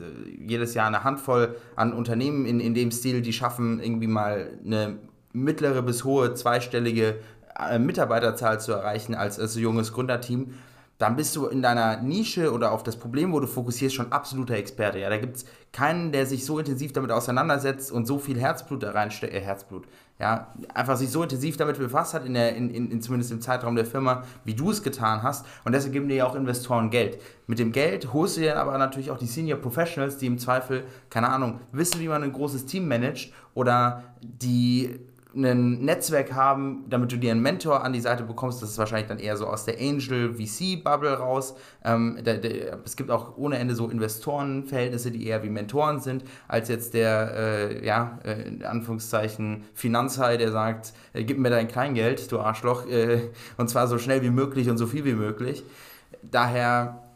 jedes 0.48 0.74
Jahr 0.74 0.88
eine 0.88 1.04
Handvoll 1.04 1.58
an 1.76 1.92
Unternehmen 1.92 2.46
in, 2.46 2.62
in 2.62 2.74
dem 2.74 2.92
Stil, 2.92 3.22
die 3.22 3.34
schaffen, 3.34 3.82
irgendwie 3.82 4.08
mal 4.08 4.48
eine 4.64 4.98
mittlere 5.34 5.82
bis 5.82 6.06
hohe 6.06 6.36
zweistellige 6.36 7.18
äh, 7.60 7.80
Mitarbeiterzahl 7.80 8.62
zu 8.62 8.72
erreichen 8.72 9.14
als, 9.14 9.42
als 9.42 9.56
junges 9.56 9.92
Gründerteam 9.92 10.54
dann 10.98 11.16
bist 11.16 11.36
du 11.36 11.46
in 11.46 11.62
deiner 11.62 11.98
Nische 12.02 12.52
oder 12.52 12.72
auf 12.72 12.82
das 12.82 12.96
Problem, 12.96 13.32
wo 13.32 13.40
du 13.40 13.48
fokussierst, 13.48 13.96
schon 13.96 14.12
absoluter 14.12 14.56
Experte. 14.56 14.98
Ja, 15.00 15.10
da 15.10 15.18
gibt 15.18 15.38
es 15.38 15.46
keinen, 15.72 16.12
der 16.12 16.26
sich 16.26 16.44
so 16.44 16.58
intensiv 16.58 16.92
damit 16.92 17.12
auseinandersetzt 17.12 17.92
und 17.92 18.08
so 18.08 18.18
viel 18.18 18.40
Herzblut 18.40 18.82
da 18.82 18.92
reinsteckt, 18.92 19.34
äh, 19.34 19.40
Herzblut, 19.40 19.88
ja, 20.20 20.54
einfach 20.74 20.98
sich 20.98 21.12
so 21.12 21.22
intensiv 21.22 21.56
damit 21.58 21.78
befasst 21.78 22.16
hat, 22.16 22.26
in 22.26 22.34
der, 22.34 22.56
in, 22.56 22.72
in, 22.72 23.02
zumindest 23.02 23.32
im 23.32 23.42
Zeitraum 23.42 23.76
der 23.76 23.86
Firma, 23.86 24.24
wie 24.44 24.56
du 24.56 24.72
es 24.72 24.82
getan 24.82 25.22
hast. 25.22 25.46
Und 25.64 25.74
deshalb 25.74 25.94
geben 25.94 26.10
dir 26.10 26.16
ja 26.16 26.26
auch 26.26 26.34
Investoren 26.34 26.90
Geld. 26.90 27.22
Mit 27.46 27.60
dem 27.60 27.72
Geld 27.72 28.12
holst 28.14 28.38
du 28.38 28.42
dir 28.42 28.58
aber 28.58 28.76
natürlich 28.80 29.12
auch 29.12 29.20
die 29.20 29.28
Senior 29.28 29.60
Professionals, 29.60 30.18
die 30.18 30.26
im 30.26 30.40
Zweifel, 30.40 30.86
keine 31.12 31.30
Ahnung, 31.30 31.60
wissen, 31.72 32.02
wie 32.02 32.08
man 32.08 32.24
ein 32.24 32.34
großes 32.34 32.66
Team 32.66 32.88
managt 32.88 33.32
oder 33.54 34.04
die 34.22 35.00
ein 35.36 35.84
Netzwerk 35.84 36.34
haben, 36.34 36.86
damit 36.90 37.12
du 37.12 37.18
dir 37.18 37.32
einen 37.32 37.42
Mentor 37.42 37.84
an 37.84 37.94
die 37.94 38.00
Seite 38.00 38.24
bekommst. 38.24 38.62
Das 38.62 38.72
ist 38.72 38.78
wahrscheinlich 38.78 39.08
dann 39.08 39.20
eher 39.20 39.38
so 39.38 39.46
aus 39.46 39.66
der 39.66 39.78
Angel 39.80 40.34
VC-Bubble 40.34 41.14
raus. 41.14 41.56
Ähm, 41.84 42.20
der, 42.24 42.38
der, 42.38 42.80
es 42.86 42.96
gibt 42.96 43.12
auch 43.12 43.38
ohne 43.38 43.58
Ende 43.58 43.76
so 43.76 43.90
Investorenverhältnisse, 43.90 45.12
die 45.12 45.28
eher 45.28 45.44
wie 45.44 45.50
Mentoren 45.50 46.00
sind, 46.00 46.24
als 46.48 46.70
jetzt 46.70 46.94
der, 46.94 47.34
äh, 47.36 47.86
ja, 47.86 48.20
äh, 48.24 48.48
in 48.48 48.64
Anführungszeichen 48.64 49.66
Finanzhai, 49.74 50.38
der 50.38 50.52
sagt, 50.52 50.94
äh, 51.14 51.24
gib 51.24 51.38
mir 51.40 51.50
dein 51.50 51.68
Kleingeld, 51.68 52.32
du 52.32 52.40
Arschloch, 52.40 52.88
äh, 52.88 53.30
und 53.58 53.70
zwar 53.70 53.88
so 53.88 53.98
schnell 53.98 54.22
wie 54.22 54.30
möglich 54.30 54.70
und 54.70 54.78
so 54.78 54.88
viel 54.88 55.06
wie 55.06 55.14
möglich. 55.14 55.64
Daher 56.24 57.07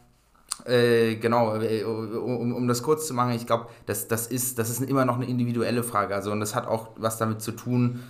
äh, 0.65 1.15
genau, 1.15 1.55
äh, 1.55 1.83
um, 1.83 2.53
um 2.53 2.67
das 2.67 2.83
kurz 2.83 3.07
zu 3.07 3.13
machen, 3.13 3.33
ich 3.33 3.47
glaube, 3.47 3.67
das, 3.85 4.07
das, 4.07 4.27
ist, 4.27 4.59
das 4.59 4.69
ist 4.69 4.81
immer 4.81 5.05
noch 5.05 5.15
eine 5.15 5.25
individuelle 5.25 5.83
Frage. 5.83 6.13
Also, 6.13 6.31
und 6.31 6.39
das 6.39 6.55
hat 6.55 6.67
auch 6.67 6.89
was 6.97 7.17
damit 7.17 7.41
zu 7.41 7.51
tun, 7.51 8.01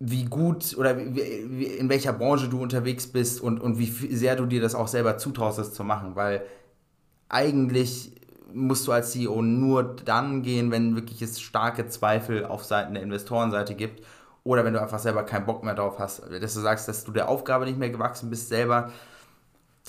wie 0.00 0.26
gut 0.26 0.76
oder 0.78 0.96
wie, 0.96 1.64
in 1.64 1.88
welcher 1.88 2.12
Branche 2.12 2.48
du 2.48 2.60
unterwegs 2.60 3.06
bist 3.06 3.40
und, 3.40 3.60
und 3.60 3.78
wie 3.78 3.86
sehr 3.86 4.36
du 4.36 4.46
dir 4.46 4.60
das 4.60 4.74
auch 4.74 4.88
selber 4.88 5.18
zutraust, 5.18 5.58
das 5.58 5.74
zu 5.74 5.84
machen. 5.84 6.14
Weil 6.14 6.42
eigentlich 7.28 8.12
musst 8.52 8.86
du 8.86 8.92
als 8.92 9.12
CEO 9.12 9.42
nur 9.42 9.96
dann 10.04 10.42
gehen, 10.42 10.70
wenn 10.70 10.94
wirklich 10.94 11.20
es 11.22 11.40
starke 11.40 11.88
Zweifel 11.88 12.46
auf 12.46 12.64
Seiten 12.64 12.94
der 12.94 13.02
Investorenseite 13.02 13.74
gibt 13.74 14.04
oder 14.44 14.64
wenn 14.64 14.72
du 14.72 14.80
einfach 14.80 14.98
selber 14.98 15.24
keinen 15.24 15.46
Bock 15.46 15.64
mehr 15.64 15.74
drauf 15.74 15.98
hast, 15.98 16.22
dass 16.22 16.54
du 16.54 16.60
sagst, 16.60 16.88
dass 16.88 17.04
du 17.04 17.12
der 17.12 17.28
Aufgabe 17.28 17.66
nicht 17.66 17.78
mehr 17.78 17.90
gewachsen 17.90 18.30
bist 18.30 18.48
selber 18.48 18.90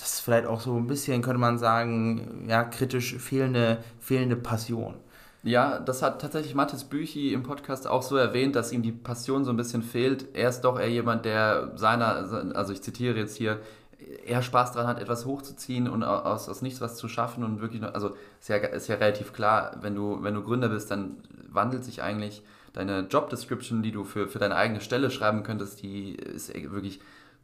das 0.00 0.14
ist 0.14 0.20
vielleicht 0.20 0.46
auch 0.46 0.60
so 0.60 0.76
ein 0.76 0.86
bisschen, 0.86 1.22
könnte 1.22 1.38
man 1.38 1.58
sagen, 1.58 2.46
ja, 2.48 2.64
kritisch 2.64 3.16
fehlende, 3.16 3.78
fehlende 3.98 4.36
Passion. 4.36 4.94
Ja, 5.42 5.78
das 5.78 6.02
hat 6.02 6.20
tatsächlich 6.20 6.54
Mathis 6.54 6.84
Büchi 6.84 7.32
im 7.32 7.42
Podcast 7.42 7.86
auch 7.86 8.02
so 8.02 8.16
erwähnt, 8.16 8.56
dass 8.56 8.72
ihm 8.72 8.82
die 8.82 8.92
Passion 8.92 9.44
so 9.44 9.50
ein 9.50 9.56
bisschen 9.56 9.82
fehlt. 9.82 10.26
Er 10.34 10.50
ist 10.50 10.62
doch 10.62 10.78
eher 10.78 10.90
jemand, 10.90 11.24
der 11.24 11.72
seiner, 11.76 12.52
also 12.54 12.72
ich 12.72 12.82
zitiere 12.82 13.16
jetzt 13.16 13.36
hier, 13.36 13.60
eher 14.26 14.42
Spaß 14.42 14.72
daran 14.72 14.88
hat, 14.88 15.00
etwas 15.00 15.26
hochzuziehen 15.26 15.88
und 15.88 16.02
aus, 16.02 16.48
aus 16.48 16.62
nichts 16.62 16.80
was 16.80 16.96
zu 16.96 17.08
schaffen 17.08 17.44
und 17.44 17.60
wirklich, 17.60 17.82
also 17.82 18.16
ist 18.40 18.48
ja, 18.48 18.56
ist 18.56 18.88
ja 18.88 18.96
relativ 18.96 19.32
klar, 19.32 19.76
wenn 19.82 19.94
du, 19.94 20.22
wenn 20.22 20.34
du 20.34 20.42
Gründer 20.42 20.68
bist, 20.68 20.90
dann 20.90 21.18
wandelt 21.48 21.84
sich 21.84 22.02
eigentlich 22.02 22.42
deine 22.72 23.00
Job 23.00 23.28
Description, 23.28 23.82
die 23.82 23.92
du 23.92 24.04
für, 24.04 24.28
für 24.28 24.38
deine 24.38 24.56
eigene 24.56 24.80
Stelle 24.80 25.10
schreiben 25.10 25.42
könntest, 25.42 25.82
die 25.82 26.14
ist 26.14 26.52
wirklich 26.70 27.00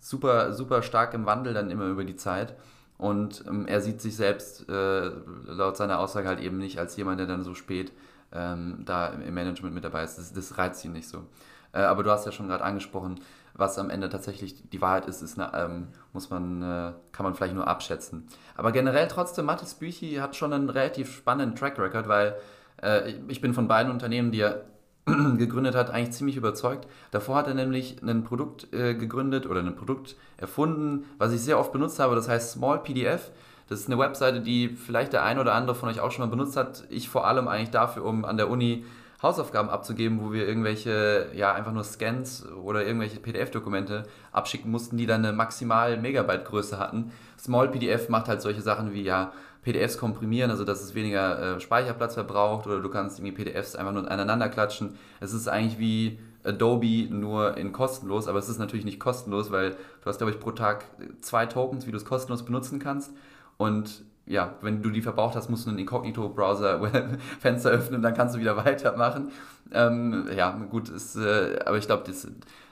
super, 0.08 0.52
super 0.52 0.82
stark 0.82 1.14
im 1.14 1.26
Wandel 1.26 1.52
dann 1.54 1.70
immer 1.70 1.86
über 1.86 2.04
die 2.04 2.16
Zeit. 2.16 2.54
Und 2.98 3.44
ähm, 3.46 3.66
er 3.66 3.80
sieht 3.80 4.00
sich 4.00 4.16
selbst 4.16 4.68
äh, 4.68 5.10
laut 5.46 5.76
seiner 5.76 5.98
Aussage 5.98 6.28
halt 6.28 6.40
eben 6.40 6.58
nicht 6.58 6.78
als 6.78 6.96
jemand, 6.96 7.20
der 7.20 7.26
dann 7.26 7.42
so 7.42 7.54
spät 7.54 7.92
ähm, 8.32 8.82
da 8.84 9.08
im 9.08 9.34
Management 9.34 9.74
mit 9.74 9.84
dabei 9.84 10.04
ist. 10.04 10.16
Das, 10.16 10.32
das 10.32 10.56
reizt 10.56 10.84
ihn 10.84 10.92
nicht 10.92 11.08
so. 11.08 11.26
Äh, 11.72 11.80
aber 11.80 12.02
du 12.02 12.10
hast 12.10 12.24
ja 12.24 12.32
schon 12.32 12.48
gerade 12.48 12.64
angesprochen, 12.64 13.20
was 13.54 13.78
am 13.78 13.90
Ende 13.90 14.08
tatsächlich 14.08 14.68
die 14.70 14.80
Wahrheit 14.80 15.06
ist, 15.06 15.22
ist 15.22 15.38
eine, 15.38 15.52
ähm, 15.54 15.88
muss 16.12 16.30
man, 16.30 16.62
äh, 16.62 16.92
kann 17.12 17.24
man 17.24 17.34
vielleicht 17.34 17.54
nur 17.54 17.66
abschätzen. 17.66 18.26
Aber 18.56 18.72
generell 18.72 19.08
trotzdem, 19.08 19.46
Mathis 19.46 19.74
Büchi 19.74 20.14
hat 20.16 20.36
schon 20.36 20.52
einen 20.52 20.70
relativ 20.70 21.14
spannenden 21.14 21.56
Track 21.56 21.78
Record, 21.78 22.08
weil 22.08 22.36
äh, 22.82 23.12
ich 23.28 23.40
bin 23.40 23.54
von 23.54 23.68
beiden 23.68 23.90
Unternehmen, 23.90 24.30
die 24.30 24.40
er 24.40 24.64
gegründet 25.36 25.74
hat, 25.74 25.90
eigentlich 25.90 26.12
ziemlich 26.12 26.36
überzeugt. 26.36 26.88
Davor 27.12 27.36
hat 27.36 27.46
er 27.46 27.54
nämlich 27.54 28.02
ein 28.02 28.24
Produkt 28.24 28.72
äh, 28.72 28.94
gegründet 28.94 29.46
oder 29.46 29.60
ein 29.60 29.76
Produkt 29.76 30.16
erfunden, 30.36 31.04
was 31.18 31.32
ich 31.32 31.40
sehr 31.40 31.58
oft 31.58 31.72
benutzt 31.72 31.98
habe, 31.98 32.16
das 32.16 32.28
heißt 32.28 32.52
Small 32.52 32.82
PDF. 32.82 33.30
Das 33.68 33.80
ist 33.80 33.88
eine 33.88 33.98
Webseite, 33.98 34.40
die 34.40 34.68
vielleicht 34.68 35.12
der 35.12 35.24
ein 35.24 35.38
oder 35.38 35.54
andere 35.54 35.74
von 35.74 35.88
euch 35.88 36.00
auch 36.00 36.10
schon 36.10 36.24
mal 36.24 36.30
benutzt 36.30 36.56
hat. 36.56 36.84
Ich 36.88 37.08
vor 37.08 37.26
allem 37.26 37.48
eigentlich 37.48 37.70
dafür, 37.70 38.04
um 38.04 38.24
an 38.24 38.36
der 38.36 38.48
Uni 38.50 38.84
Hausaufgaben 39.22 39.70
abzugeben, 39.70 40.20
wo 40.22 40.32
wir 40.32 40.46
irgendwelche, 40.46 41.28
ja, 41.34 41.54
einfach 41.54 41.72
nur 41.72 41.84
Scans 41.84 42.46
oder 42.62 42.84
irgendwelche 42.84 43.18
PDF-Dokumente 43.18 44.04
abschicken 44.32 44.70
mussten, 44.70 44.96
die 44.96 45.06
dann 45.06 45.24
eine 45.24 45.34
maximal 45.34 45.96
Megabyte 45.96 46.44
Größe 46.44 46.78
hatten. 46.78 47.12
Small 47.38 47.70
PDF 47.70 48.08
macht 48.08 48.28
halt 48.28 48.42
solche 48.42 48.60
Sachen 48.60 48.92
wie, 48.92 49.02
ja, 49.02 49.32
PDFs 49.66 49.98
komprimieren, 49.98 50.52
also 50.52 50.62
dass 50.62 50.80
es 50.80 50.94
weniger 50.94 51.56
äh, 51.56 51.60
Speicherplatz 51.60 52.14
verbraucht 52.14 52.68
oder 52.68 52.80
du 52.80 52.88
kannst 52.88 53.18
irgendwie 53.18 53.34
PDFs 53.34 53.74
einfach 53.74 53.92
nur 53.92 54.08
aneinander 54.08 54.48
klatschen. 54.48 54.96
Es 55.18 55.32
ist 55.32 55.48
eigentlich 55.48 55.80
wie 55.80 56.20
Adobe 56.44 57.08
nur 57.10 57.56
in 57.56 57.72
kostenlos, 57.72 58.28
aber 58.28 58.38
es 58.38 58.48
ist 58.48 58.58
natürlich 58.58 58.84
nicht 58.84 59.00
kostenlos, 59.00 59.50
weil 59.50 59.70
du 59.70 60.06
hast, 60.06 60.18
glaube 60.18 60.30
ich, 60.30 60.38
pro 60.38 60.52
Tag 60.52 60.84
zwei 61.20 61.46
Tokens, 61.46 61.84
wie 61.88 61.90
du 61.90 61.96
es 61.96 62.04
kostenlos 62.04 62.44
benutzen 62.44 62.78
kannst. 62.78 63.12
Und 63.56 64.04
ja, 64.26 64.54
wenn 64.60 64.82
du 64.82 64.90
die 64.90 65.02
verbraucht 65.02 65.36
hast, 65.36 65.48
musst 65.48 65.66
du 65.66 65.70
einen 65.70 65.78
Inkognito-Browser-Fenster 65.78 67.70
öffnen, 67.70 68.02
dann 68.02 68.14
kannst 68.14 68.34
du 68.34 68.40
wieder 68.40 68.56
weitermachen. 68.64 69.30
Ähm, 69.72 70.26
ja, 70.36 70.50
gut, 70.70 70.88
ist, 70.88 71.16
äh, 71.16 71.60
aber 71.64 71.78
ich 71.78 71.86
glaube, 71.86 72.04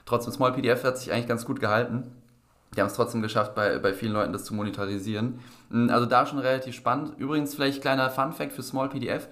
trotzdem 0.05 0.33
Small 0.33 0.53
PDF 0.53 0.83
hat 0.83 0.97
sich 0.97 1.11
eigentlich 1.11 1.27
ganz 1.27 1.45
gut 1.45 1.59
gehalten 1.59 2.11
die 2.75 2.81
haben 2.81 2.87
es 2.87 2.93
trotzdem 2.93 3.21
geschafft, 3.21 3.55
bei, 3.55 3.79
bei 3.79 3.93
vielen 3.93 4.13
Leuten 4.13 4.33
das 4.33 4.43
zu 4.43 4.53
monetarisieren. 4.53 5.39
Hm, 5.69 5.89
also 5.89 6.05
da 6.05 6.25
schon 6.25 6.39
relativ 6.39 6.75
spannend. 6.75 7.13
Übrigens 7.17 7.55
vielleicht 7.55 7.81
kleiner 7.81 8.09
Fun 8.09 8.33
Fact 8.33 8.53
für 8.53 8.63
Small 8.63 8.89
PDF. 8.89 9.27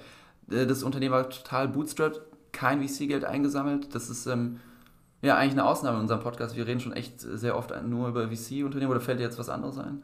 Äh, 0.49 0.65
das 0.65 0.83
Unternehmen 0.83 1.13
war 1.13 1.29
total 1.29 1.67
bootstrapped, 1.67 2.21
kein 2.51 2.81
VC-Geld 2.81 3.25
eingesammelt. 3.25 3.93
Das 3.93 4.09
ist 4.09 4.27
ähm, 4.27 4.59
ja 5.21 5.35
eigentlich 5.35 5.53
eine 5.53 5.65
Ausnahme 5.65 5.97
in 5.97 6.03
unserem 6.03 6.21
Podcast. 6.21 6.55
Wir 6.55 6.67
reden 6.67 6.79
schon 6.79 6.93
echt 6.93 7.19
sehr 7.19 7.57
oft 7.57 7.73
nur 7.83 8.07
über 8.09 8.29
VC-Unternehmen. 8.29 8.91
Oder 8.91 9.01
fällt 9.01 9.19
dir 9.19 9.23
jetzt 9.23 9.39
was 9.39 9.49
anderes 9.49 9.77
ein? 9.77 10.03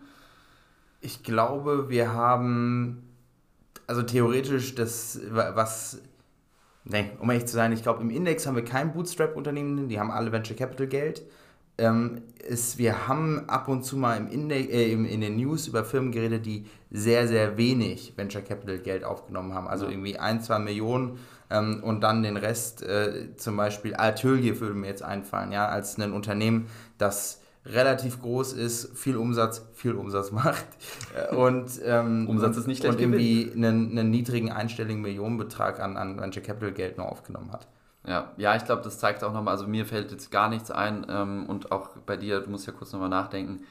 Ich 1.02 1.24
glaube, 1.24 1.90
wir 1.90 2.14
haben, 2.14 3.04
also 3.88 4.04
theoretisch, 4.04 4.76
das, 4.76 5.20
was 5.30 6.02
Nee, 6.86 7.12
um 7.20 7.30
ehrlich 7.30 7.46
zu 7.46 7.54
sein, 7.54 7.72
ich 7.72 7.84
glaube, 7.84 8.02
im 8.02 8.10
Index 8.10 8.48
haben 8.48 8.56
wir 8.56 8.66
kein 8.66 8.94
Bootstrap-Unternehmen, 8.94 9.90
die 9.90 10.00
haben 10.00 10.10
alle 10.10 10.32
Venture 10.32 10.56
Capital 10.56 10.88
Geld 10.88 11.24
ähm, 11.80 12.22
ist, 12.48 12.78
wir 12.78 13.08
haben 13.08 13.48
ab 13.48 13.68
und 13.68 13.84
zu 13.84 13.98
mal 13.98 14.18
im 14.18 14.28
Index, 14.28 14.72
äh, 14.72 14.92
in 14.92 15.22
den 15.22 15.38
News 15.38 15.68
über 15.68 15.84
Firmen 15.84 16.12
geredet, 16.12 16.46
die 16.46 16.66
sehr, 16.92 17.28
sehr 17.28 17.58
wenig 17.58 18.14
Venture 18.16 18.42
Capital 18.42 18.80
Geld 18.80 19.04
aufgenommen 19.04 19.54
haben. 19.54 19.68
Also 19.68 19.86
ja. 19.86 19.92
irgendwie 19.92 20.20
ein, 20.20 20.42
zwei 20.42 20.60
Millionen 20.60 21.20
ähm, 21.50 21.82
und 21.84 22.02
dann 22.02 22.24
den 22.24 22.38
Rest, 22.38 22.84
äh, 22.84 23.36
zum 23.38 23.58
Beispiel 23.58 23.96
Atelier 23.96 24.60
würde 24.60 24.76
mir 24.76 24.88
jetzt 24.88 25.04
einfallen, 25.04 25.52
ja, 25.52 25.68
als 25.68 25.98
ein 25.98 26.12
Unternehmen, 26.12 26.68
das 26.98 27.39
relativ 27.72 28.22
groß 28.22 28.54
ist, 28.54 28.98
viel 28.98 29.16
Umsatz, 29.16 29.66
viel 29.74 29.94
Umsatz 29.94 30.32
macht 30.32 30.66
äh, 31.16 31.36
und 31.36 31.70
ähm, 31.84 32.28
Umsatz 32.28 32.58
ist 32.58 32.68
nicht 32.68 32.86
und 32.86 33.00
irgendwie 33.00 33.52
einen, 33.56 33.92
einen, 33.92 34.10
niedrigen 34.10 34.52
einstelligen 34.52 35.02
Millionenbetrag 35.02 35.80
an, 35.80 35.98
an 35.98 36.20
Venture 36.20 36.44
Capital 36.44 36.72
Geld 36.72 36.98
nur 36.98 37.10
aufgenommen 37.10 37.52
hat. 37.52 37.68
Ja, 38.08 38.32
ja, 38.38 38.56
ich 38.56 38.66
glaube, 38.66 38.82
das 38.82 38.98
zeigt 38.98 39.24
auch 39.24 39.34
nochmal, 39.34 39.54
also 39.54 39.68
mir 39.68 39.86
fällt 39.86 40.12
jetzt 40.12 40.32
gar 40.32 40.50
nichts 40.50 40.72
ein 40.72 41.06
ähm, 41.10 41.46
und 41.48 41.72
auch 41.72 41.90
bei 42.06 42.18
dir, 42.18 42.40
du 42.42 42.50
musst 42.50 42.66
ja 42.66 42.74
kurz 42.74 42.92
nochmal 42.94 43.10
nachdenken. 43.10 43.66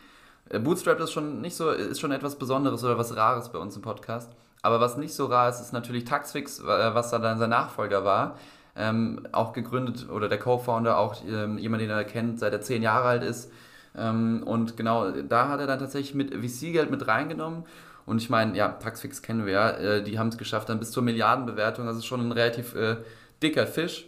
Äh, 0.49 0.59
Bootstrap 0.59 1.01
ist 1.01 1.13
schon 1.13 1.41
nicht 1.41 1.57
so, 1.57 1.71
ist 1.71 2.01
schon 2.01 2.13
etwas 2.13 2.37
Besonderes 2.37 2.85
oder 2.85 2.99
was 2.99 3.17
Rares 3.17 3.51
bei 3.51 3.59
uns 3.59 3.77
im 3.77 3.83
Podcast. 3.83 4.31
Aber 4.63 4.81
was 4.81 4.97
nicht 4.97 5.15
so 5.15 5.27
rar 5.27 5.49
ist, 5.49 5.61
ist 5.61 5.73
natürlich 5.73 6.05
Taxfix, 6.05 6.65
was 6.65 7.11
da 7.11 7.19
dann 7.21 7.39
sein 7.39 7.51
Nachfolger 7.51 8.05
war. 8.05 8.37
Ähm, 8.77 9.27
auch 9.33 9.53
gegründet, 9.53 10.09
oder 10.09 10.29
der 10.29 10.39
Co-Founder, 10.39 10.99
auch 10.99 11.17
ähm, 11.27 11.59
jemand, 11.59 11.83
den 11.83 11.91
er 11.91 12.05
kennt, 12.05 12.39
seit 12.39 12.53
er 12.53 12.61
zehn 12.61 12.83
Jahre 12.83 13.09
alt 13.09 13.23
ist. 13.23 13.51
Ähm, 13.97 14.43
und 14.45 14.77
genau, 14.77 15.11
da 15.11 15.49
hat 15.49 15.61
er 15.61 15.67
dann 15.67 15.79
tatsächlich 15.79 16.15
mit 16.15 16.35
VC-Geld 16.35 16.91
mit 16.91 17.07
reingenommen. 17.07 17.65
Und 18.07 18.23
ich 18.23 18.31
meine, 18.31 18.57
ja, 18.57 18.69
Taxfix 18.69 19.21
kennen 19.21 19.45
wir 19.45 19.53
ja, 19.53 19.71
äh, 19.71 20.03
die 20.03 20.19
haben 20.19 20.29
es 20.29 20.39
geschafft, 20.39 20.69
dann 20.69 20.79
bis 20.79 20.91
zur 20.91 21.03
Milliardenbewertung. 21.03 21.87
Das 21.87 21.97
ist 21.97 22.07
schon 22.07 22.21
ein 22.21 22.33
relativ 22.33 22.75
äh, 22.75 22.97
dicker 23.43 23.67
Fisch. 23.67 24.07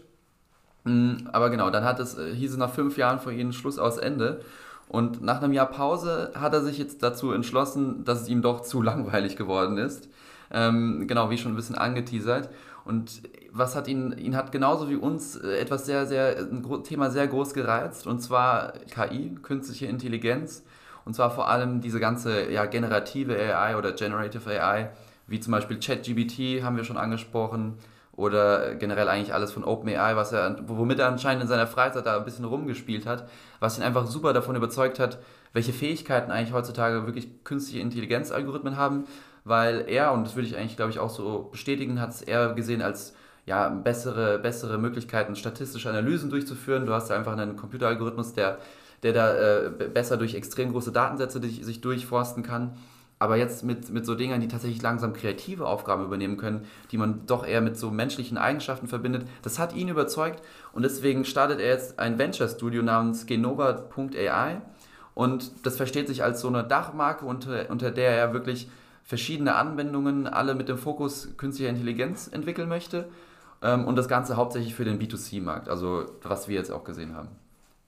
Mhm, 0.84 1.28
aber 1.32 1.50
genau, 1.50 1.70
dann 1.70 1.84
hat 1.84 2.00
es, 2.00 2.16
äh, 2.16 2.34
hieß 2.34 2.52
es 2.52 2.56
nach 2.56 2.72
fünf 2.72 2.96
Jahren 2.96 3.20
vor 3.20 3.32
ihnen 3.32 3.52
Schluss 3.52 3.78
aus 3.78 3.98
Ende. 3.98 4.40
Und 4.88 5.22
nach 5.22 5.42
einem 5.42 5.52
Jahr 5.52 5.66
Pause 5.66 6.32
hat 6.34 6.52
er 6.52 6.62
sich 6.62 6.78
jetzt 6.78 7.02
dazu 7.02 7.32
entschlossen, 7.32 8.04
dass 8.04 8.22
es 8.22 8.28
ihm 8.28 8.42
doch 8.42 8.62
zu 8.62 8.82
langweilig 8.82 9.36
geworden 9.36 9.78
ist. 9.78 10.08
Ähm, 10.50 11.06
genau, 11.06 11.30
wie 11.30 11.38
schon 11.38 11.52
ein 11.52 11.56
bisschen 11.56 11.76
angeteasert. 11.76 12.48
Und 12.90 13.22
was 13.52 13.76
hat 13.76 13.86
ihn, 13.86 14.18
ihn 14.18 14.34
hat 14.34 14.50
genauso 14.50 14.90
wie 14.90 14.96
uns 14.96 15.36
äh, 15.36 15.58
etwas 15.58 15.86
sehr, 15.86 16.06
sehr, 16.06 16.38
ein 16.38 16.82
Thema 16.82 17.08
sehr 17.10 17.28
groß 17.28 17.54
gereizt, 17.54 18.08
und 18.08 18.18
zwar 18.18 18.72
KI, 18.90 19.36
künstliche 19.42 19.86
Intelligenz. 19.86 20.64
Und 21.04 21.14
zwar 21.14 21.30
vor 21.30 21.48
allem 21.48 21.80
diese 21.80 22.00
ganze 22.00 22.50
ja, 22.50 22.66
generative 22.66 23.36
AI 23.36 23.76
oder 23.76 23.92
Generative 23.92 24.50
AI, 24.50 24.90
wie 25.28 25.38
zum 25.38 25.52
Beispiel 25.52 25.78
ChatGBT 25.78 26.64
haben 26.64 26.76
wir 26.76 26.82
schon 26.82 26.96
angesprochen, 26.96 27.78
oder 28.16 28.74
generell 28.74 29.08
eigentlich 29.08 29.32
alles 29.32 29.52
von 29.52 29.62
OpenAI, 29.62 30.16
was 30.16 30.32
er, 30.32 30.56
womit 30.66 30.98
er 30.98 31.06
anscheinend 31.06 31.42
in 31.42 31.48
seiner 31.48 31.68
Freizeit 31.68 32.04
da 32.04 32.18
ein 32.18 32.24
bisschen 32.24 32.44
rumgespielt 32.44 33.06
hat, 33.06 33.28
was 33.60 33.78
ihn 33.78 33.84
einfach 33.84 34.06
super 34.08 34.32
davon 34.32 34.56
überzeugt 34.56 34.98
hat, 34.98 35.20
welche 35.52 35.72
Fähigkeiten 35.72 36.32
eigentlich 36.32 36.52
heutzutage 36.52 37.06
wirklich 37.06 37.44
künstliche 37.44 37.80
Intelligenzalgorithmen 37.80 38.76
haben, 38.76 39.04
weil 39.44 39.84
er, 39.88 40.12
und 40.12 40.26
das 40.26 40.36
würde 40.36 40.48
ich 40.48 40.56
eigentlich, 40.56 40.76
glaube 40.76 40.90
ich, 40.90 40.98
auch 40.98 41.10
so 41.10 41.48
bestätigen, 41.50 42.00
hat 42.00 42.10
es 42.10 42.22
eher 42.22 42.54
gesehen 42.54 42.82
als 42.82 43.14
ja, 43.46 43.68
bessere, 43.68 44.38
bessere 44.38 44.78
Möglichkeiten, 44.78 45.34
statistische 45.34 45.88
Analysen 45.88 46.30
durchzuführen. 46.30 46.86
Du 46.86 46.92
hast 46.92 47.10
einfach 47.10 47.32
einen 47.32 47.56
Computeralgorithmus, 47.56 48.32
der, 48.32 48.58
der 49.02 49.12
da 49.12 49.34
äh, 49.34 49.70
besser 49.70 50.16
durch 50.16 50.34
extrem 50.34 50.72
große 50.72 50.92
Datensätze 50.92 51.40
sich, 51.40 51.64
sich 51.64 51.80
durchforsten 51.80 52.42
kann. 52.42 52.76
Aber 53.18 53.36
jetzt 53.36 53.64
mit, 53.64 53.90
mit 53.90 54.06
so 54.06 54.14
Dingern, 54.14 54.40
die 54.40 54.48
tatsächlich 54.48 54.80
langsam 54.80 55.12
kreative 55.12 55.66
Aufgaben 55.66 56.04
übernehmen 56.04 56.38
können, 56.38 56.64
die 56.90 56.96
man 56.96 57.26
doch 57.26 57.46
eher 57.46 57.60
mit 57.60 57.76
so 57.76 57.90
menschlichen 57.90 58.38
Eigenschaften 58.38 58.88
verbindet, 58.88 59.26
das 59.42 59.58
hat 59.58 59.74
ihn 59.74 59.88
überzeugt 59.88 60.42
und 60.72 60.84
deswegen 60.84 61.26
startet 61.26 61.60
er 61.60 61.68
jetzt 61.68 61.98
ein 61.98 62.18
Venture-Studio 62.18 62.82
namens 62.82 63.26
Genova.ai 63.26 64.62
und 65.14 65.66
das 65.66 65.76
versteht 65.76 66.08
sich 66.08 66.22
als 66.22 66.40
so 66.40 66.48
eine 66.48 66.64
Dachmarke, 66.64 67.26
unter, 67.26 67.68
unter 67.68 67.90
der 67.90 68.12
er 68.12 68.32
wirklich 68.32 68.70
verschiedene 69.10 69.56
Anwendungen, 69.56 70.28
alle 70.28 70.54
mit 70.54 70.68
dem 70.68 70.78
Fokus 70.78 71.36
künstlicher 71.36 71.68
Intelligenz 71.68 72.28
entwickeln 72.28 72.68
möchte 72.68 73.08
ähm, 73.60 73.84
und 73.88 73.96
das 73.96 74.06
Ganze 74.06 74.36
hauptsächlich 74.36 74.76
für 74.76 74.84
den 74.84 75.00
B2C-Markt, 75.00 75.68
also 75.68 76.04
was 76.22 76.46
wir 76.46 76.54
jetzt 76.54 76.70
auch 76.70 76.84
gesehen 76.84 77.16
haben. 77.16 77.30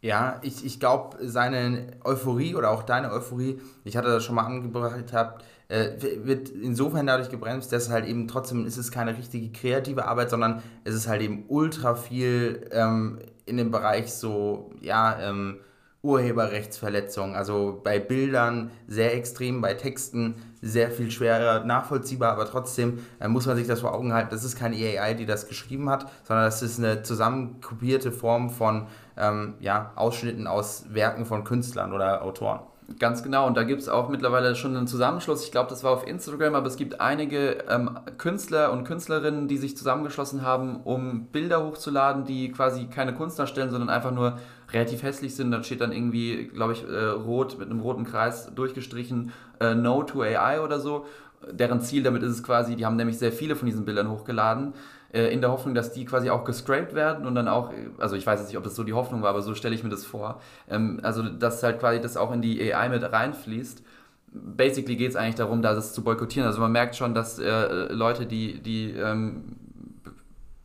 Ja, 0.00 0.40
ich, 0.42 0.66
ich 0.66 0.80
glaube, 0.80 1.18
seine 1.20 1.92
Euphorie 2.02 2.56
oder 2.56 2.70
auch 2.70 2.82
deine 2.82 3.12
Euphorie, 3.12 3.61
ich 3.85 3.96
hatte 3.96 4.08
das 4.08 4.24
schon 4.24 4.35
mal 4.35 4.46
angebracht, 4.46 5.12
hab, 5.12 5.44
äh, 5.68 5.90
wird 6.24 6.48
insofern 6.48 7.06
dadurch 7.06 7.30
gebremst, 7.30 7.70
dass 7.70 7.88
halt 7.88 8.04
eben 8.04 8.26
trotzdem 8.26 8.66
ist 8.66 8.76
es 8.76 8.90
keine 8.90 9.16
richtige 9.16 9.52
kreative 9.52 10.06
Arbeit, 10.06 10.28
sondern 10.28 10.61
es 10.82 10.96
ist 10.96 11.06
halt 11.06 11.22
eben 11.22 11.44
ultra 11.46 11.94
viel 11.94 12.68
ähm, 12.72 13.20
in 13.46 13.58
dem 13.58 13.70
Bereich 13.70 14.12
so, 14.12 14.72
ja, 14.80 15.20
ähm, 15.20 15.61
Urheberrechtsverletzungen. 16.03 17.37
Also 17.37 17.81
bei 17.83 18.01
Bildern 18.01 18.73
sehr 18.88 19.15
extrem, 19.15 19.61
bei 19.61 19.75
Texten 19.75 20.35
sehr 20.61 20.91
viel 20.91 21.11
schwerer 21.11 21.65
nachvollziehbar, 21.65 22.33
aber 22.33 22.45
trotzdem 22.47 23.01
äh, 23.21 23.29
muss 23.29 23.47
man 23.47 23.57
sich 23.57 23.67
das 23.67 23.81
vor 23.81 23.95
Augen 23.95 24.12
halten, 24.12 24.31
das 24.31 24.45
ist 24.45 24.57
keine 24.57 24.77
AI, 24.77 25.15
die 25.15 25.27
das 25.27 25.49
geschrieben 25.49 25.88
hat, 25.88 26.11
sondern 26.25 26.45
das 26.45 26.62
ist 26.62 26.79
eine 26.79 27.03
zusammenkopierte 27.03 28.12
Form 28.12 28.51
von 28.51 28.87
ähm, 29.17 29.55
ja, 29.61 29.93
Ausschnitten 29.97 30.47
aus 30.47 30.87
Werken 30.88 31.25
von 31.25 31.45
Künstlern 31.45 31.93
oder 31.93 32.23
Autoren. 32.23 32.61
Ganz 32.99 33.23
genau, 33.23 33.47
und 33.47 33.57
da 33.57 33.62
gibt 33.62 33.81
es 33.81 33.88
auch 33.88 34.09
mittlerweile 34.09 34.55
schon 34.55 34.77
einen 34.77 34.87
Zusammenschluss. 34.87 35.45
Ich 35.45 35.53
glaube, 35.53 35.71
das 35.71 35.85
war 35.85 35.92
auf 35.92 36.07
Instagram, 36.07 36.55
aber 36.55 36.66
es 36.66 36.77
gibt 36.77 37.01
einige 37.01 37.64
ähm, 37.68 37.99
Künstler 38.18 38.73
und 38.73 38.85
Künstlerinnen, 38.85 39.49
die 39.49 39.57
sich 39.57 39.77
zusammengeschlossen 39.77 40.42
haben, 40.42 40.81
um 40.83 41.27
Bilder 41.27 41.64
hochzuladen, 41.64 42.25
die 42.25 42.51
quasi 42.51 42.87
keine 42.87 43.14
Kunst 43.14 43.38
darstellen, 43.38 43.71
sondern 43.71 43.88
einfach 43.88 44.11
nur 44.11 44.38
relativ 44.73 45.03
hässlich 45.03 45.35
sind. 45.37 45.53
Da 45.53 45.62
steht 45.62 45.81
dann 45.81 45.92
irgendwie, 45.92 46.49
glaube 46.49 46.73
ich, 46.73 46.87
äh, 46.87 47.05
rot 47.07 47.59
mit 47.59 47.71
einem 47.71 47.81
roten 47.81 48.05
Kreis 48.05 48.53
durchgestrichen, 48.55 49.33
äh, 49.61 49.75
No 49.75 50.03
to 50.03 50.23
AI 50.23 50.61
oder 50.61 50.81
so. 50.81 51.07
Deren 51.51 51.81
Ziel 51.81 52.03
damit 52.03 52.23
ist 52.23 52.33
es 52.33 52.42
quasi, 52.42 52.77
die 52.77 52.85
haben 52.85 52.97
nämlich 52.97 53.18
sehr 53.18 53.33
viele 53.33 53.57
von 53.57 53.66
diesen 53.66 53.85
Bildern 53.85 54.11
hochgeladen 54.11 54.75
in 55.12 55.42
der 55.42 55.51
Hoffnung, 55.51 55.75
dass 55.75 55.92
die 55.92 56.07
quasi 56.07 56.31
auch 56.31 56.44
gescraped 56.44 56.94
werden 56.94 57.27
und 57.27 57.35
dann 57.35 57.46
auch, 57.46 57.70
also 57.98 58.16
ich 58.16 58.27
weiß 58.27 58.40
jetzt 58.40 58.48
nicht, 58.48 58.57
ob 58.57 58.64
das 58.64 58.75
so 58.75 58.83
die 58.83 58.94
Hoffnung 58.94 59.20
war, 59.20 59.31
aber 59.31 59.42
so 59.42 59.55
stelle 59.55 59.75
ich 59.75 59.85
mir 59.85 59.90
das 59.90 60.07
vor. 60.07 60.40
Ähm, 60.70 61.01
also, 61.03 61.22
dass 61.22 61.62
halt 61.62 61.81
quasi 61.81 62.01
das 62.01 62.16
auch 62.16 62.33
in 62.33 62.40
die 62.40 62.72
AI 62.72 62.88
mit 62.88 63.03
reinfließt. 63.03 63.83
Basically 64.29 64.96
geht 64.96 65.11
es 65.11 65.16
eigentlich 65.16 65.35
darum, 65.35 65.61
da 65.61 65.75
das 65.75 65.92
zu 65.92 66.03
boykottieren. 66.03 66.46
Also 66.46 66.61
man 66.61 66.72
merkt 66.72 66.96
schon, 66.96 67.14
dass 67.14 67.38
äh, 67.38 67.92
Leute, 67.92 68.25
die, 68.25 68.62
die 68.62 68.92
ähm, 68.92 69.57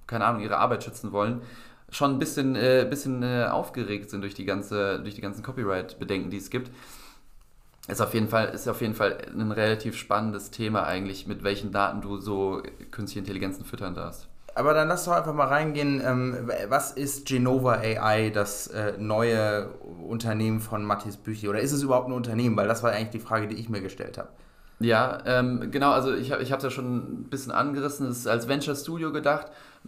keine 0.08 0.26
Ahnung, 0.26 0.42
ihre 0.42 0.58
Arbeit 0.58 0.84
schützen 0.84 1.12
wollen, 1.12 1.42
schon 1.90 2.12
ein 2.12 2.20
bisschen, 2.20 2.56
äh, 2.56 2.88
bisschen 2.90 3.24
äh, 3.24 3.48
aufgeregt 3.52 4.10
sind 4.10 4.22
durch 4.22 4.34
die, 4.34 4.46
ganze, 4.46 5.00
durch 5.02 5.16
die 5.16 5.22
ganzen 5.22 5.44
Copyright-Bedenken, 5.44 6.30
die 6.30 6.38
es 6.38 6.50
gibt. 6.50 6.72
Ist 7.88 8.02
auf, 8.02 8.14
jeden 8.14 8.28
Fall, 8.28 8.50
ist 8.50 8.68
auf 8.68 8.82
jeden 8.82 8.96
Fall 8.96 9.18
ein 9.34 9.52
relativ 9.52 9.96
spannendes 9.96 10.52
Thema 10.52 10.84
eigentlich, 10.86 11.28
mit 11.28 11.44
welchen 11.44 11.72
Daten 11.72 12.02
du 12.02 12.18
so 12.18 12.62
künstliche 12.92 13.20
Intelligenzen 13.20 13.64
füttern 13.64 13.96
darfst. 13.96 14.28
Aber 14.58 14.74
dann 14.74 14.88
lass 14.88 15.06
doch 15.06 15.14
einfach 15.14 15.36
mal 15.36 15.46
reingehen. 15.46 16.02
Ähm, 16.04 16.50
was 16.68 16.92
ist 16.92 17.28
Genova 17.28 17.74
AI, 17.74 18.32
das 18.32 18.66
äh, 18.68 18.94
neue 18.98 19.70
Unternehmen 20.08 20.62
von 20.62 20.84
Matthias 20.84 21.16
Büchi? 21.16 21.48
Oder 21.48 21.60
ist 21.60 21.74
es 21.74 21.84
überhaupt 21.84 22.08
ein 22.08 22.14
Unternehmen? 22.14 22.58
Weil 22.58 22.68
das 22.68 22.82
war 22.82 22.92
eigentlich 22.92 23.12
die 23.12 23.20
Frage, 23.20 23.48
die 23.48 23.56
ich 23.56 23.70
mir 23.70 23.82
gestellt 23.82 24.18
habe. 24.18 24.30
Ja, 24.80 25.20
ähm, 25.26 25.70
genau, 25.70 25.92
also 25.92 26.12
ich, 26.14 26.32
habe 26.32 26.42
es 26.42 26.50
ja 26.50 26.70
schon 26.72 26.98
ein 26.98 27.24
bisschen 27.30 27.52
angerissen, 27.52 28.08
es 28.08 28.20
ist 28.20 28.28
als 28.28 28.48
Venture 28.48 28.76
Studio 28.76 29.12
gedacht. 29.12 29.48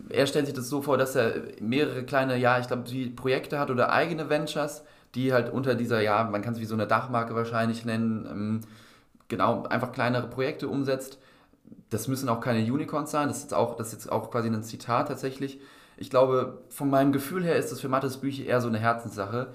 Er 0.10 0.28
stellt 0.28 0.46
sich 0.46 0.56
das 0.56 0.70
so 0.70 0.84
vor, 0.84 0.98
dass 1.00 1.16
er 1.16 1.34
mehrere 1.60 2.04
kleine, 2.04 2.38
ja, 2.38 2.60
ich 2.60 2.68
glaube, 2.68 2.84
Projekte 3.16 3.60
hat 3.60 3.72
oder 3.72 3.92
eigene 3.92 4.30
Ventures, 4.30 4.84
die 5.16 5.34
halt 5.34 5.52
unter 5.52 5.74
dieser, 5.74 6.02
ja, 6.02 6.24
man 6.24 6.44
kann 6.44 6.54
es 6.54 6.60
wie 6.60 6.66
so 6.66 6.76
eine 6.76 6.88
Dachmarke 6.88 7.36
wahrscheinlich 7.36 7.86
nennen, 7.86 8.28
ähm, 8.30 8.62
genau, 9.28 9.64
einfach 9.64 9.92
kleinere 9.92 10.28
Projekte 10.28 10.68
umsetzt 10.68 11.20
das 11.90 12.08
müssen 12.08 12.30
auch 12.30 12.42
keine 12.42 12.72
Unicorns 12.72 13.12
sein, 13.12 13.28
das 13.28 13.38
ist, 13.38 13.44
jetzt 13.44 13.54
auch, 13.54 13.76
das 13.76 13.88
ist 13.88 13.94
jetzt 13.94 14.12
auch 14.12 14.32
quasi 14.32 14.48
ein 14.48 14.64
Zitat 14.64 15.08
tatsächlich. 15.08 15.60
Ich 15.98 16.10
glaube, 16.10 16.62
von 16.70 16.90
meinem 16.90 17.12
Gefühl 17.12 17.44
her 17.44 17.58
ist 17.58 17.72
das 17.72 17.82
für 17.82 17.90
Mattes 17.90 18.18
Bücher 18.18 18.46
eher 18.46 18.62
so 18.62 18.68
eine 18.68 18.80
Herzenssache. 18.80 19.48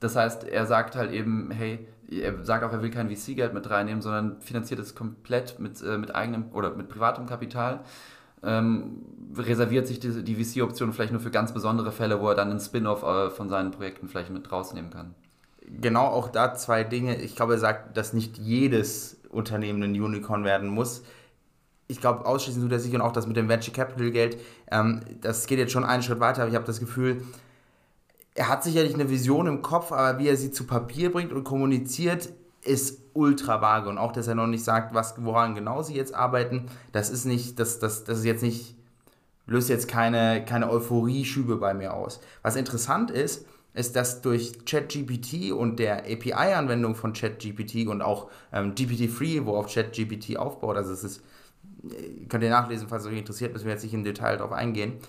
Das 0.00 0.14
heißt, 0.14 0.44
er 0.44 0.66
sagt 0.66 0.94
halt 0.94 1.10
eben, 1.10 1.50
hey, 1.50 1.88
er 2.10 2.44
sagt 2.44 2.62
auch, 2.62 2.72
er 2.72 2.82
will 2.82 2.90
kein 2.90 3.10
VC-Geld 3.10 3.52
mit 3.52 3.68
reinnehmen, 3.68 4.00
sondern 4.00 4.40
finanziert 4.40 4.80
es 4.80 4.94
komplett 4.94 5.58
mit, 5.58 5.82
äh, 5.82 5.98
mit 5.98 6.14
eigenem 6.14 6.46
oder 6.52 6.74
mit 6.74 6.88
privatem 6.88 7.26
Kapital. 7.26 7.80
Ähm, 8.42 9.02
reserviert 9.36 9.88
sich 9.88 9.98
die, 9.98 10.22
die 10.22 10.36
VC-Option 10.36 10.92
vielleicht 10.92 11.12
nur 11.12 11.20
für 11.20 11.32
ganz 11.32 11.52
besondere 11.52 11.90
Fälle, 11.90 12.20
wo 12.20 12.28
er 12.28 12.36
dann 12.36 12.50
einen 12.50 12.60
Spin-off 12.60 13.02
äh, 13.02 13.30
von 13.30 13.48
seinen 13.48 13.72
Projekten 13.72 14.08
vielleicht 14.08 14.30
mit 14.30 14.50
rausnehmen 14.52 14.90
kann. 14.90 15.14
Genau, 15.66 16.06
auch 16.06 16.28
da 16.28 16.54
zwei 16.54 16.84
Dinge. 16.84 17.16
Ich 17.20 17.34
glaube, 17.34 17.54
er 17.54 17.58
sagt, 17.58 17.96
dass 17.96 18.12
nicht 18.12 18.38
jedes 18.38 19.20
Unternehmen 19.30 19.82
ein 19.82 20.00
Unicorn 20.00 20.44
werden 20.44 20.68
muss 20.68 21.02
ich 21.88 22.00
glaube, 22.00 22.26
ausschließlich 22.26 22.62
tut 22.62 22.72
er 22.72 22.78
sich 22.78 22.94
und 22.94 23.00
auch 23.00 23.12
das 23.12 23.26
mit 23.26 23.36
dem 23.36 23.48
Venture 23.48 23.72
Capital 23.72 24.10
Geld, 24.10 24.38
ähm, 24.70 25.00
das 25.22 25.46
geht 25.46 25.58
jetzt 25.58 25.72
schon 25.72 25.84
einen 25.84 26.02
Schritt 26.02 26.20
weiter, 26.20 26.42
aber 26.42 26.50
ich 26.50 26.54
habe 26.54 26.66
das 26.66 26.80
Gefühl, 26.80 27.22
er 28.34 28.48
hat 28.48 28.62
sicherlich 28.62 28.94
eine 28.94 29.10
Vision 29.10 29.46
im 29.46 29.62
Kopf, 29.62 29.90
aber 29.90 30.18
wie 30.18 30.28
er 30.28 30.36
sie 30.36 30.52
zu 30.52 30.64
Papier 30.64 31.10
bringt 31.10 31.32
und 31.32 31.42
kommuniziert, 31.44 32.28
ist 32.62 33.00
ultra 33.14 33.60
vage. 33.60 33.88
Und 33.88 33.98
auch, 33.98 34.12
dass 34.12 34.28
er 34.28 34.34
noch 34.34 34.46
nicht 34.46 34.62
sagt, 34.62 34.94
was, 34.94 35.14
woran 35.24 35.54
genau 35.54 35.82
sie 35.82 35.94
jetzt 35.94 36.14
arbeiten, 36.14 36.66
das 36.92 37.10
ist 37.10 37.24
nicht, 37.24 37.58
das, 37.58 37.78
das, 37.78 38.04
das 38.04 38.18
ist 38.18 38.24
jetzt 38.24 38.42
nicht, 38.42 38.76
löst 39.46 39.68
jetzt 39.68 39.88
keine, 39.88 40.44
keine 40.44 40.70
Euphorie-Schübe 40.70 41.56
bei 41.56 41.74
mir 41.74 41.94
aus. 41.94 42.20
Was 42.42 42.54
interessant 42.54 43.10
ist, 43.10 43.46
ist, 43.74 43.96
dass 43.96 44.20
durch 44.22 44.64
ChatGPT 44.66 45.52
und 45.52 45.78
der 45.78 46.04
API-Anwendung 46.04 46.94
von 46.94 47.12
ChatGPT 47.12 47.86
und 47.88 48.02
auch 48.02 48.30
ähm, 48.52 48.74
GPT-3, 48.74 49.46
wo 49.46 49.56
auf 49.56 49.72
ChatGPT 49.72 50.36
aufbaut, 50.36 50.76
also 50.76 50.92
es 50.92 51.02
ist 51.04 51.22
könnt 52.28 52.44
ihr 52.44 52.50
nachlesen, 52.50 52.88
falls 52.88 53.06
euch 53.06 53.18
interessiert, 53.18 53.52
müssen 53.52 53.66
wir 53.66 53.72
jetzt 53.72 53.84
nicht 53.84 53.94
im 53.94 54.04
Detail 54.04 54.36
darauf 54.36 54.52
eingehen 54.52 55.00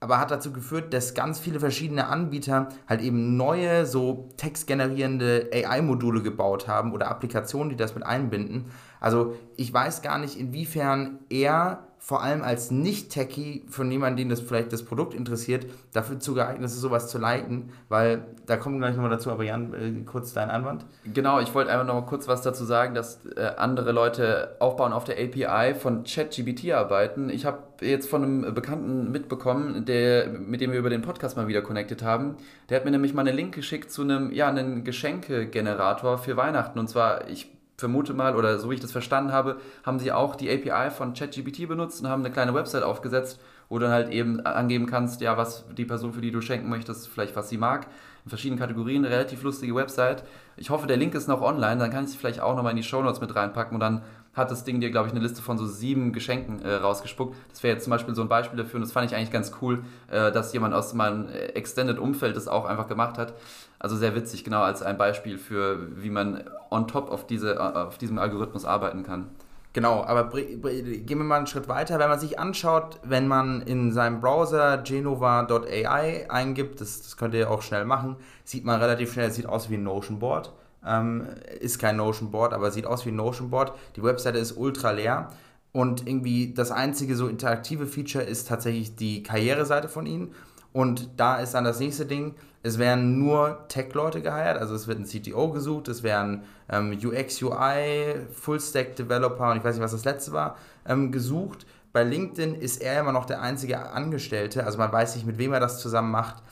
aber 0.00 0.20
hat 0.20 0.30
dazu 0.30 0.52
geführt, 0.52 0.94
dass 0.94 1.14
ganz 1.14 1.38
viele 1.38 1.58
verschiedene 1.58 2.06
Anbieter 2.06 2.68
halt 2.88 3.00
eben 3.00 3.36
neue, 3.36 3.84
so 3.84 4.28
textgenerierende 4.36 5.50
AI-Module 5.52 6.22
gebaut 6.22 6.68
haben 6.68 6.92
oder 6.92 7.08
Applikationen, 7.08 7.70
die 7.70 7.76
das 7.76 7.94
mit 7.94 8.06
einbinden. 8.06 8.66
Also 9.00 9.34
ich 9.56 9.72
weiß 9.72 10.02
gar 10.02 10.18
nicht, 10.18 10.38
inwiefern 10.38 11.18
er 11.30 11.87
vor 11.98 12.22
allem 12.22 12.42
als 12.42 12.70
Nicht-Techie, 12.70 13.64
von 13.68 13.90
jemandem, 13.90 14.16
den 14.16 14.28
das 14.30 14.40
vielleicht 14.40 14.72
das 14.72 14.84
Produkt 14.84 15.14
interessiert, 15.14 15.66
dafür 15.92 16.18
zu 16.18 16.34
geeignet 16.34 16.64
ist, 16.66 16.80
sowas 16.80 17.08
zu 17.08 17.18
leiten, 17.18 17.70
weil 17.88 18.24
da 18.46 18.56
kommen 18.56 18.76
wir 18.76 18.86
gleich 18.86 18.96
nochmal 18.96 19.10
dazu, 19.10 19.30
aber 19.30 19.44
Jan, 19.44 19.74
äh, 19.74 20.04
kurz 20.04 20.32
dein 20.32 20.48
Anwand. 20.48 20.86
Genau, 21.12 21.40
ich 21.40 21.54
wollte 21.54 21.70
einfach 21.70 21.86
noch 21.86 21.94
mal 21.94 22.06
kurz 22.06 22.28
was 22.28 22.42
dazu 22.42 22.64
sagen, 22.64 22.94
dass 22.94 23.26
äh, 23.36 23.52
andere 23.56 23.92
Leute 23.92 24.56
aufbauen 24.58 24.92
auf 24.92 25.04
der 25.04 25.16
API 25.16 25.74
von 25.74 26.04
ChatGBT 26.04 26.72
arbeiten. 26.72 27.28
Ich 27.30 27.44
habe 27.44 27.58
jetzt 27.80 28.08
von 28.08 28.22
einem 28.22 28.54
Bekannten 28.54 29.10
mitbekommen, 29.10 29.84
der, 29.84 30.28
mit 30.28 30.60
dem 30.60 30.72
wir 30.72 30.78
über 30.78 30.90
den 30.90 31.02
Podcast 31.02 31.36
mal 31.36 31.48
wieder 31.48 31.62
connected 31.62 32.02
haben. 32.02 32.36
Der 32.70 32.76
hat 32.78 32.84
mir 32.84 32.90
nämlich 32.90 33.12
mal 33.12 33.26
einen 33.26 33.36
Link 33.36 33.54
geschickt 33.54 33.90
zu 33.90 34.02
einem, 34.02 34.32
ja, 34.32 34.48
einen 34.48 34.84
Geschenkegenerator 34.84 36.18
für 36.18 36.36
Weihnachten. 36.36 36.78
Und 36.78 36.88
zwar, 36.88 37.28
ich 37.28 37.57
vermute 37.78 38.12
mal, 38.12 38.36
oder 38.36 38.58
so 38.58 38.70
wie 38.70 38.74
ich 38.74 38.80
das 38.80 38.92
verstanden 38.92 39.32
habe, 39.32 39.56
haben 39.84 40.00
sie 40.00 40.12
auch 40.12 40.34
die 40.34 40.50
API 40.50 40.90
von 40.90 41.14
ChatGPT 41.14 41.68
benutzt 41.68 42.02
und 42.02 42.08
haben 42.08 42.24
eine 42.24 42.32
kleine 42.32 42.52
Website 42.52 42.82
aufgesetzt, 42.82 43.40
wo 43.68 43.78
du 43.78 43.84
dann 43.84 43.92
halt 43.92 44.10
eben 44.10 44.40
angeben 44.44 44.86
kannst, 44.86 45.20
ja, 45.20 45.36
was 45.36 45.64
die 45.76 45.84
Person, 45.84 46.12
für 46.12 46.20
die 46.20 46.32
du 46.32 46.40
schenken 46.40 46.68
möchtest, 46.68 47.08
vielleicht 47.08 47.36
was 47.36 47.48
sie 47.48 47.56
mag. 47.56 47.86
In 48.24 48.30
verschiedenen 48.30 48.58
Kategorien, 48.58 49.04
relativ 49.04 49.42
lustige 49.42 49.74
Website. 49.74 50.24
Ich 50.56 50.70
hoffe, 50.70 50.88
der 50.88 50.96
Link 50.96 51.14
ist 51.14 51.28
noch 51.28 51.40
online, 51.40 51.78
dann 51.78 51.90
kann 51.90 52.04
ich 52.04 52.10
es 52.10 52.16
vielleicht 52.16 52.40
auch 52.40 52.56
nochmal 52.56 52.72
in 52.72 52.78
die 52.78 52.82
Show 52.82 53.00
Notes 53.00 53.20
mit 53.20 53.34
reinpacken 53.34 53.74
und 53.74 53.80
dann 53.80 54.02
hat 54.34 54.50
das 54.50 54.64
Ding 54.64 54.80
dir, 54.80 54.90
glaube 54.90 55.08
ich, 55.08 55.14
eine 55.14 55.22
Liste 55.22 55.42
von 55.42 55.58
so 55.58 55.66
sieben 55.66 56.12
Geschenken 56.12 56.62
äh, 56.62 56.74
rausgespuckt. 56.74 57.36
Das 57.50 57.62
wäre 57.62 57.74
jetzt 57.74 57.84
zum 57.84 57.90
Beispiel 57.90 58.14
so 58.14 58.22
ein 58.22 58.28
Beispiel 58.28 58.56
dafür 58.56 58.76
und 58.76 58.82
das 58.82 58.92
fand 58.92 59.10
ich 59.10 59.16
eigentlich 59.16 59.30
ganz 59.30 59.52
cool, 59.60 59.84
äh, 60.10 60.32
dass 60.32 60.52
jemand 60.52 60.74
aus 60.74 60.94
meinem 60.94 61.28
äh, 61.28 61.46
Extended-Umfeld 61.54 62.36
das 62.36 62.48
auch 62.48 62.64
einfach 62.64 62.88
gemacht 62.88 63.18
hat. 63.18 63.34
Also 63.78 63.96
sehr 63.96 64.14
witzig, 64.14 64.44
genau 64.44 64.62
als 64.62 64.82
ein 64.82 64.98
Beispiel 64.98 65.38
für, 65.38 66.02
wie 66.02 66.10
man 66.10 66.44
on 66.70 66.88
top 66.88 67.10
auf, 67.10 67.26
diese, 67.26 67.76
auf 67.76 67.98
diesem 67.98 68.18
Algorithmus 68.18 68.64
arbeiten 68.64 69.04
kann. 69.04 69.30
Genau, 69.72 70.02
aber 70.02 70.30
gehen 70.30 71.06
wir 71.06 71.16
mal 71.16 71.36
einen 71.36 71.46
Schritt 71.46 71.68
weiter. 71.68 71.98
Wenn 71.98 72.08
man 72.08 72.18
sich 72.18 72.38
anschaut, 72.38 72.98
wenn 73.04 73.28
man 73.28 73.62
in 73.62 73.92
seinem 73.92 74.20
Browser 74.20 74.78
genova.ai 74.78 76.28
eingibt, 76.28 76.80
das, 76.80 77.02
das 77.02 77.16
könnt 77.16 77.34
ihr 77.34 77.50
auch 77.50 77.62
schnell 77.62 77.84
machen, 77.84 78.16
sieht 78.44 78.64
man 78.64 78.80
relativ 78.80 79.12
schnell, 79.12 79.28
es 79.28 79.36
sieht 79.36 79.46
aus 79.46 79.70
wie 79.70 79.74
ein 79.74 79.84
Notion 79.84 80.18
Board. 80.18 80.52
Ähm, 80.84 81.26
ist 81.60 81.78
kein 81.78 81.96
Notion 81.96 82.30
Board, 82.30 82.54
aber 82.54 82.70
sieht 82.70 82.86
aus 82.86 83.04
wie 83.04 83.10
ein 83.10 83.16
Notion 83.16 83.50
Board. 83.50 83.72
Die 83.94 84.02
Webseite 84.02 84.38
ist 84.38 84.56
ultra 84.56 84.90
leer. 84.90 85.28
Und 85.70 86.08
irgendwie 86.08 86.54
das 86.54 86.72
einzige 86.72 87.14
so 87.14 87.28
interaktive 87.28 87.86
Feature 87.86 88.24
ist 88.24 88.48
tatsächlich 88.48 88.96
die 88.96 89.22
Karriereseite 89.22 89.88
von 89.88 90.06
ihnen. 90.06 90.34
Und 90.72 91.10
da 91.18 91.36
ist 91.36 91.52
dann 91.52 91.64
das 91.64 91.78
nächste 91.78 92.06
Ding, 92.06 92.34
es 92.62 92.78
werden 92.78 93.18
nur 93.18 93.66
Tech-Leute 93.68 94.20
geheiert, 94.20 94.58
also 94.58 94.74
es 94.74 94.88
wird 94.88 94.98
ein 94.98 95.04
CTO 95.04 95.50
gesucht, 95.50 95.88
es 95.88 96.02
werden 96.02 96.42
ähm, 96.68 96.98
UX, 97.02 97.40
UI, 97.42 98.26
Full-Stack-Developer 98.32 99.50
und 99.50 99.58
ich 99.58 99.64
weiß 99.64 99.76
nicht, 99.76 99.84
was 99.84 99.92
das 99.92 100.04
letzte 100.04 100.32
war, 100.32 100.56
ähm, 100.86 101.12
gesucht. 101.12 101.66
Bei 101.92 102.02
LinkedIn 102.02 102.54
ist 102.54 102.82
er 102.82 103.00
immer 103.00 103.12
noch 103.12 103.24
der 103.24 103.40
einzige 103.40 103.90
Angestellte, 103.90 104.64
also 104.64 104.78
man 104.78 104.92
weiß 104.92 105.14
nicht, 105.14 105.26
mit 105.26 105.38
wem 105.38 105.52
er 105.52 105.60
das 105.60 105.80
zusammen 105.80 106.10
macht. 106.10 106.42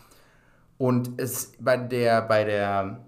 Und 0.78 1.20
es 1.20 1.52
bei 1.58 1.76
der, 1.76 2.22
bei 2.22 2.44
der 2.44 3.00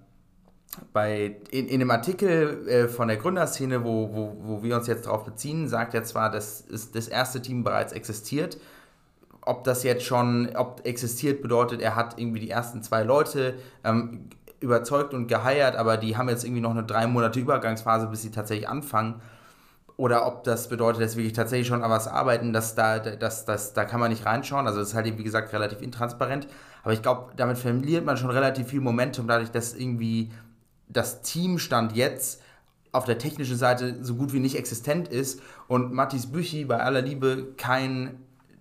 bei, 0.92 1.36
in, 1.50 1.66
in 1.66 1.80
dem 1.80 1.90
Artikel 1.90 2.68
äh, 2.68 2.88
von 2.88 3.08
der 3.08 3.16
Gründerszene, 3.16 3.84
wo, 3.84 4.10
wo, 4.12 4.36
wo 4.40 4.62
wir 4.62 4.76
uns 4.76 4.86
jetzt 4.86 5.06
darauf 5.06 5.24
beziehen, 5.24 5.68
sagt 5.68 5.94
er 5.94 6.04
zwar, 6.04 6.30
dass 6.30 6.64
das 6.92 7.08
erste 7.08 7.42
Team 7.42 7.64
bereits 7.64 7.92
existiert. 7.92 8.58
Ob 9.48 9.64
das 9.64 9.82
jetzt 9.82 10.04
schon, 10.04 10.54
ob 10.56 10.82
existiert 10.84 11.40
bedeutet, 11.40 11.80
er 11.80 11.96
hat 11.96 12.18
irgendwie 12.18 12.40
die 12.40 12.50
ersten 12.50 12.82
zwei 12.82 13.02
Leute 13.02 13.54
ähm, 13.82 14.28
überzeugt 14.60 15.14
und 15.14 15.26
geheiert, 15.26 15.74
aber 15.74 15.96
die 15.96 16.18
haben 16.18 16.28
jetzt 16.28 16.44
irgendwie 16.44 16.60
noch 16.60 16.72
eine 16.72 16.84
drei 16.84 17.06
Monate 17.06 17.40
Übergangsphase, 17.40 18.08
bis 18.08 18.20
sie 18.20 18.30
tatsächlich 18.30 18.68
anfangen. 18.68 19.22
Oder 19.96 20.26
ob 20.26 20.44
das 20.44 20.68
bedeutet, 20.68 21.02
dass 21.02 21.16
wirklich 21.16 21.32
tatsächlich 21.32 21.66
schon 21.66 21.82
an 21.82 21.90
was 21.90 22.08
arbeiten, 22.08 22.52
dass 22.52 22.74
da, 22.74 22.98
dass, 22.98 23.46
dass, 23.46 23.72
da 23.72 23.84
kann 23.86 24.00
man 24.00 24.10
nicht 24.10 24.26
reinschauen. 24.26 24.66
Also 24.66 24.80
das 24.80 24.90
ist 24.90 24.94
halt, 24.94 25.18
wie 25.18 25.24
gesagt, 25.24 25.52
relativ 25.54 25.80
intransparent. 25.80 26.46
Aber 26.82 26.92
ich 26.92 27.00
glaube, 27.00 27.32
damit 27.36 27.56
verliert 27.56 28.04
man 28.04 28.18
schon 28.18 28.30
relativ 28.30 28.68
viel 28.68 28.80
Momentum, 28.80 29.26
dadurch, 29.26 29.50
dass 29.50 29.74
irgendwie 29.74 30.30
das 30.88 31.22
Team 31.22 31.58
stand 31.58 31.96
jetzt 31.96 32.42
auf 32.92 33.06
der 33.06 33.18
technischen 33.18 33.56
Seite 33.56 34.04
so 34.04 34.14
gut 34.14 34.32
wie 34.32 34.40
nicht 34.40 34.56
existent 34.56 35.08
ist 35.08 35.40
und 35.68 35.92
Mathis 35.92 36.30
Büchi 36.30 36.64
bei 36.64 36.80
aller 36.80 37.02
Liebe 37.02 37.54
kein 37.56 38.18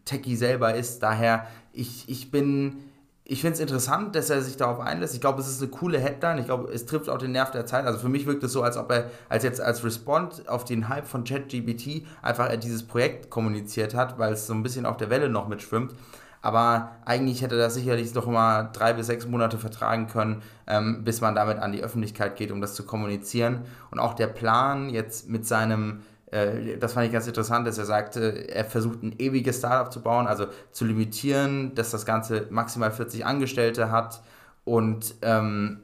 Techie 0.08 0.36
selber 0.36 0.74
ist. 0.74 1.04
Daher, 1.04 1.48
ich, 1.74 2.10
ich 2.10 2.32
bin, 2.32 2.78
ich 3.24 3.42
finde 3.42 3.56
es 3.56 3.60
interessant, 3.60 4.16
dass 4.16 4.30
er 4.30 4.42
sich 4.42 4.58
darauf 4.58 4.80
einlässt. 4.80 5.14
Ich 5.14 5.22
glaube, 5.22 5.40
es 5.42 5.48
ist 5.48 5.62
eine 5.62 5.70
coole 5.70 6.00
Headline. 6.00 6.40
Ich 6.40 6.46
glaube, 6.46 6.72
es 6.72 6.86
trifft 6.86 7.10
auch 7.10 7.18
den 7.18 7.34
Nerv 7.34 7.52
der 7.52 7.66
Zeit. 7.66 7.86
Also 7.86 8.00
für 8.00 8.10
mich 8.10 8.26
wirkt 8.26 8.44
es 8.44 8.54
so, 8.54 8.64
als 8.64 8.78
ob 8.78 8.92
er 8.92 9.12
als 9.30 9.44
jetzt 9.44 9.62
als 9.62 9.84
Respond 9.84 10.48
auf 10.50 10.66
den 10.66 10.90
Hype 10.90 11.06
von 11.06 11.24
ChatGPT 11.24 12.06
einfach 12.22 12.56
dieses 12.56 12.84
Projekt 12.84 13.30
kommuniziert 13.30 13.94
hat, 13.94 14.18
weil 14.18 14.34
es 14.34 14.48
so 14.48 14.54
ein 14.54 14.64
bisschen 14.64 14.86
auf 14.86 14.98
der 14.98 15.10
Welle 15.10 15.30
noch 15.30 15.48
mitschwimmt. 15.48 15.94
Aber 16.42 16.92
eigentlich 17.04 17.42
hätte 17.42 17.58
das 17.58 17.74
sicherlich 17.74 18.14
noch 18.14 18.28
mal 18.28 18.70
drei 18.72 18.94
bis 18.94 19.08
sechs 19.08 19.28
Monate 19.28 19.58
vertragen 19.58 20.08
können, 20.08 20.42
ähm, 20.68 21.04
bis 21.04 21.20
man 21.20 21.36
damit 21.36 21.58
an 21.58 21.72
die 21.72 21.84
Öffentlichkeit 21.84 22.36
geht, 22.36 22.52
um 22.52 22.62
das 22.62 22.74
zu 22.74 22.86
kommunizieren. 22.86 23.66
Und 23.92 24.00
auch 24.00 24.14
der 24.14 24.28
Plan 24.28 24.90
jetzt 24.90 25.28
mit 25.30 25.46
seinem 25.46 26.02
das 26.32 26.94
fand 26.94 27.06
ich 27.06 27.14
ganz 27.14 27.26
interessant, 27.26 27.66
dass 27.66 27.78
er 27.78 27.86
sagte, 27.86 28.50
er 28.50 28.66
versucht 28.66 29.02
ein 29.02 29.16
ewiges 29.18 29.60
Startup 29.60 29.92
zu 29.92 30.02
bauen, 30.02 30.28
also 30.28 30.48
zu 30.72 30.84
limitieren, 30.84 31.74
dass 31.74 31.92
das 31.92 32.06
Ganze 32.06 32.48
maximal 32.50 32.92
40 32.92 33.26
Angestellte 33.26 33.92
hat 33.92 34.22
und, 34.66 35.16
ähm, 35.22 35.80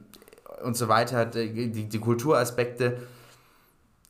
und 0.62 0.76
so 0.76 0.88
weiter, 0.88 1.24
die, 1.24 1.88
die 1.88 1.98
Kulturaspekte 1.98 2.98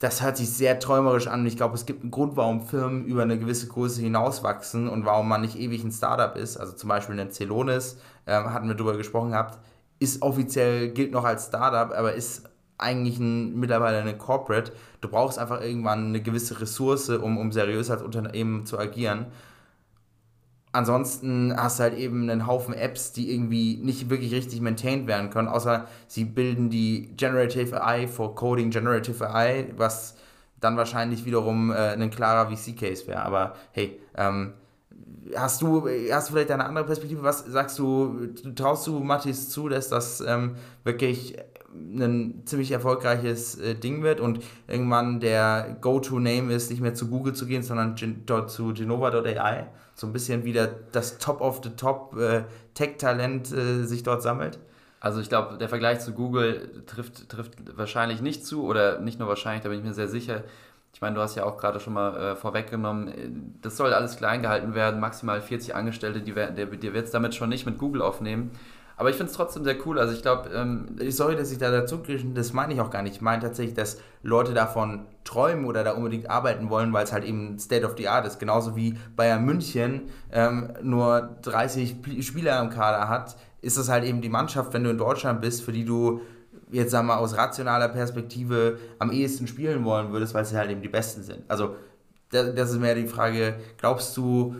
das 0.04 0.22
hört 0.22 0.36
sich 0.36 0.50
sehr 0.50 0.78
träumerisch 0.78 1.28
an. 1.28 1.46
Ich 1.46 1.56
glaube, 1.56 1.74
es 1.76 1.86
gibt 1.86 2.02
einen 2.02 2.10
Grund, 2.10 2.36
warum 2.36 2.66
Firmen 2.66 3.06
über 3.06 3.22
eine 3.22 3.38
gewisse 3.38 3.68
Größe 3.68 4.02
hinauswachsen 4.02 4.88
und 4.88 5.06
warum 5.06 5.28
man 5.28 5.40
nicht 5.40 5.58
ewig 5.58 5.82
ein 5.82 5.92
Startup 5.92 6.36
ist. 6.36 6.58
Also 6.58 6.74
zum 6.74 6.88
Beispiel 6.88 7.18
ein 7.18 7.30
Celonis, 7.30 7.98
äh, 8.26 8.32
hatten 8.32 8.68
wir 8.68 8.74
darüber 8.74 8.98
gesprochen 8.98 9.30
gehabt, 9.30 9.58
ist 10.00 10.20
offiziell, 10.20 10.90
gilt 10.90 11.12
noch 11.12 11.24
als 11.24 11.46
Startup, 11.46 11.96
aber 11.96 12.12
ist 12.12 12.42
eigentlich 12.78 13.18
ein, 13.18 13.54
mittlerweile 13.58 13.98
eine 13.98 14.16
Corporate. 14.16 14.72
Du 15.00 15.08
brauchst 15.08 15.38
einfach 15.38 15.60
irgendwann 15.60 16.06
eine 16.08 16.22
gewisse 16.22 16.60
Ressource, 16.60 17.08
um, 17.08 17.38
um 17.38 17.52
seriös 17.52 17.90
als 17.90 18.02
Unternehmen 18.02 18.66
zu 18.66 18.78
agieren. 18.78 19.26
Ansonsten 20.72 21.54
hast 21.56 21.78
du 21.78 21.84
halt 21.84 21.96
eben 21.96 22.28
einen 22.28 22.48
Haufen 22.48 22.74
Apps, 22.74 23.12
die 23.12 23.32
irgendwie 23.32 23.76
nicht 23.76 24.10
wirklich 24.10 24.32
richtig 24.32 24.60
maintained 24.60 25.06
werden 25.06 25.30
können, 25.30 25.46
außer 25.46 25.86
sie 26.08 26.24
bilden 26.24 26.68
die 26.68 27.14
Generative 27.16 27.80
AI 27.80 28.08
for 28.08 28.34
Coding 28.34 28.70
Generative 28.70 29.32
AI, 29.32 29.68
was 29.76 30.16
dann 30.58 30.76
wahrscheinlich 30.76 31.24
wiederum 31.26 31.70
äh, 31.70 31.92
ein 31.92 32.10
klarer 32.10 32.50
VC-Case 32.50 33.06
wäre. 33.06 33.22
Aber 33.22 33.54
hey, 33.70 34.00
ähm, 34.16 34.54
hast 35.36 35.62
du, 35.62 35.88
hast 36.10 36.28
du 36.28 36.32
vielleicht 36.32 36.50
eine 36.50 36.64
andere 36.64 36.86
Perspektive? 36.86 37.22
Was 37.22 37.44
sagst 37.44 37.78
du, 37.78 38.26
traust 38.56 38.86
du 38.88 38.98
Mathis 38.98 39.50
zu, 39.50 39.68
dass 39.68 39.88
das 39.90 40.20
ähm, 40.22 40.56
wirklich 40.82 41.36
ein 41.74 42.42
ziemlich 42.44 42.70
erfolgreiches 42.70 43.58
äh, 43.58 43.74
Ding 43.74 44.02
wird 44.02 44.20
und 44.20 44.40
irgendwann 44.68 45.20
der 45.20 45.76
Go-To-Name 45.80 46.52
ist, 46.52 46.70
nicht 46.70 46.80
mehr 46.80 46.94
zu 46.94 47.08
Google 47.08 47.34
zu 47.34 47.46
gehen, 47.46 47.62
sondern 47.62 47.94
gen 47.94 48.22
dort 48.26 48.50
zu 48.50 48.72
Genova.ai? 48.72 49.66
So 49.94 50.06
ein 50.06 50.12
bisschen 50.12 50.44
wieder 50.44 50.68
das 50.92 51.18
Top 51.18 51.40
of 51.40 51.60
the 51.62 51.70
Top 51.70 52.16
äh, 52.16 52.44
Tech-Talent 52.74 53.52
äh, 53.52 53.84
sich 53.84 54.02
dort 54.02 54.22
sammelt? 54.22 54.58
Also 55.00 55.20
ich 55.20 55.28
glaube, 55.28 55.58
der 55.58 55.68
Vergleich 55.68 56.00
zu 56.00 56.12
Google 56.12 56.82
trifft, 56.86 57.28
trifft 57.28 57.52
wahrscheinlich 57.76 58.22
nicht 58.22 58.46
zu 58.46 58.64
oder 58.64 59.00
nicht 59.00 59.18
nur 59.18 59.28
wahrscheinlich, 59.28 59.62
da 59.62 59.68
bin 59.68 59.78
ich 59.78 59.84
mir 59.84 59.92
sehr 59.92 60.08
sicher. 60.08 60.44
Ich 60.94 61.00
meine, 61.00 61.16
du 61.16 61.20
hast 61.20 61.34
ja 61.34 61.44
auch 61.44 61.58
gerade 61.58 61.80
schon 61.80 61.92
mal 61.92 62.16
äh, 62.16 62.36
vorweggenommen, 62.36 63.58
das 63.60 63.76
soll 63.76 63.92
alles 63.92 64.16
klein 64.16 64.42
gehalten 64.42 64.74
werden, 64.74 65.00
maximal 65.00 65.42
40 65.42 65.74
Angestellte, 65.74 66.20
die, 66.20 66.32
der, 66.32 66.52
der 66.52 66.70
wird 66.70 67.04
es 67.04 67.10
damit 67.10 67.34
schon 67.34 67.48
nicht 67.48 67.66
mit 67.66 67.78
Google 67.78 68.00
aufnehmen. 68.00 68.52
Aber 68.96 69.10
ich 69.10 69.16
finde 69.16 69.30
es 69.30 69.36
trotzdem 69.36 69.64
sehr 69.64 69.76
cool. 69.86 69.98
Also 69.98 70.12
ich 70.12 70.22
glaube, 70.22 70.50
ähm, 70.50 70.96
sorry, 71.10 71.36
dass 71.36 71.50
ich 71.50 71.58
da 71.58 71.70
dazu 71.70 71.98
das 72.34 72.52
meine 72.52 72.74
ich 72.74 72.80
auch 72.80 72.90
gar 72.90 73.02
nicht. 73.02 73.16
Ich 73.16 73.20
meine 73.20 73.42
tatsächlich, 73.42 73.74
dass 73.74 73.98
Leute 74.22 74.54
davon 74.54 75.06
träumen 75.24 75.64
oder 75.64 75.82
da 75.82 75.92
unbedingt 75.92 76.30
arbeiten 76.30 76.70
wollen, 76.70 76.92
weil 76.92 77.04
es 77.04 77.12
halt 77.12 77.24
eben 77.24 77.58
State 77.58 77.84
of 77.84 77.94
the 77.96 78.08
Art 78.08 78.26
ist. 78.26 78.38
Genauso 78.38 78.76
wie 78.76 78.96
Bayern 79.16 79.44
München 79.44 80.02
ähm, 80.32 80.72
nur 80.82 81.36
30 81.42 81.96
Spieler 82.20 82.60
im 82.60 82.70
Kader 82.70 83.08
hat, 83.08 83.36
ist 83.62 83.78
das 83.78 83.88
halt 83.88 84.04
eben 84.04 84.20
die 84.20 84.28
Mannschaft, 84.28 84.72
wenn 84.74 84.84
du 84.84 84.90
in 84.90 84.98
Deutschland 84.98 85.40
bist, 85.40 85.62
für 85.62 85.72
die 85.72 85.84
du 85.84 86.20
jetzt 86.70 86.90
sagen 86.90 87.06
wir 87.06 87.18
aus 87.18 87.36
rationaler 87.36 87.88
Perspektive 87.88 88.78
am 88.98 89.12
ehesten 89.12 89.46
spielen 89.46 89.84
wollen 89.84 90.12
würdest, 90.12 90.34
weil 90.34 90.44
sie 90.44 90.56
halt 90.56 90.70
eben 90.70 90.82
die 90.82 90.88
Besten 90.88 91.22
sind. 91.22 91.44
Also 91.48 91.76
das 92.30 92.70
ist 92.70 92.80
mehr 92.80 92.94
die 92.96 93.06
Frage, 93.06 93.54
glaubst 93.78 94.16
du, 94.16 94.56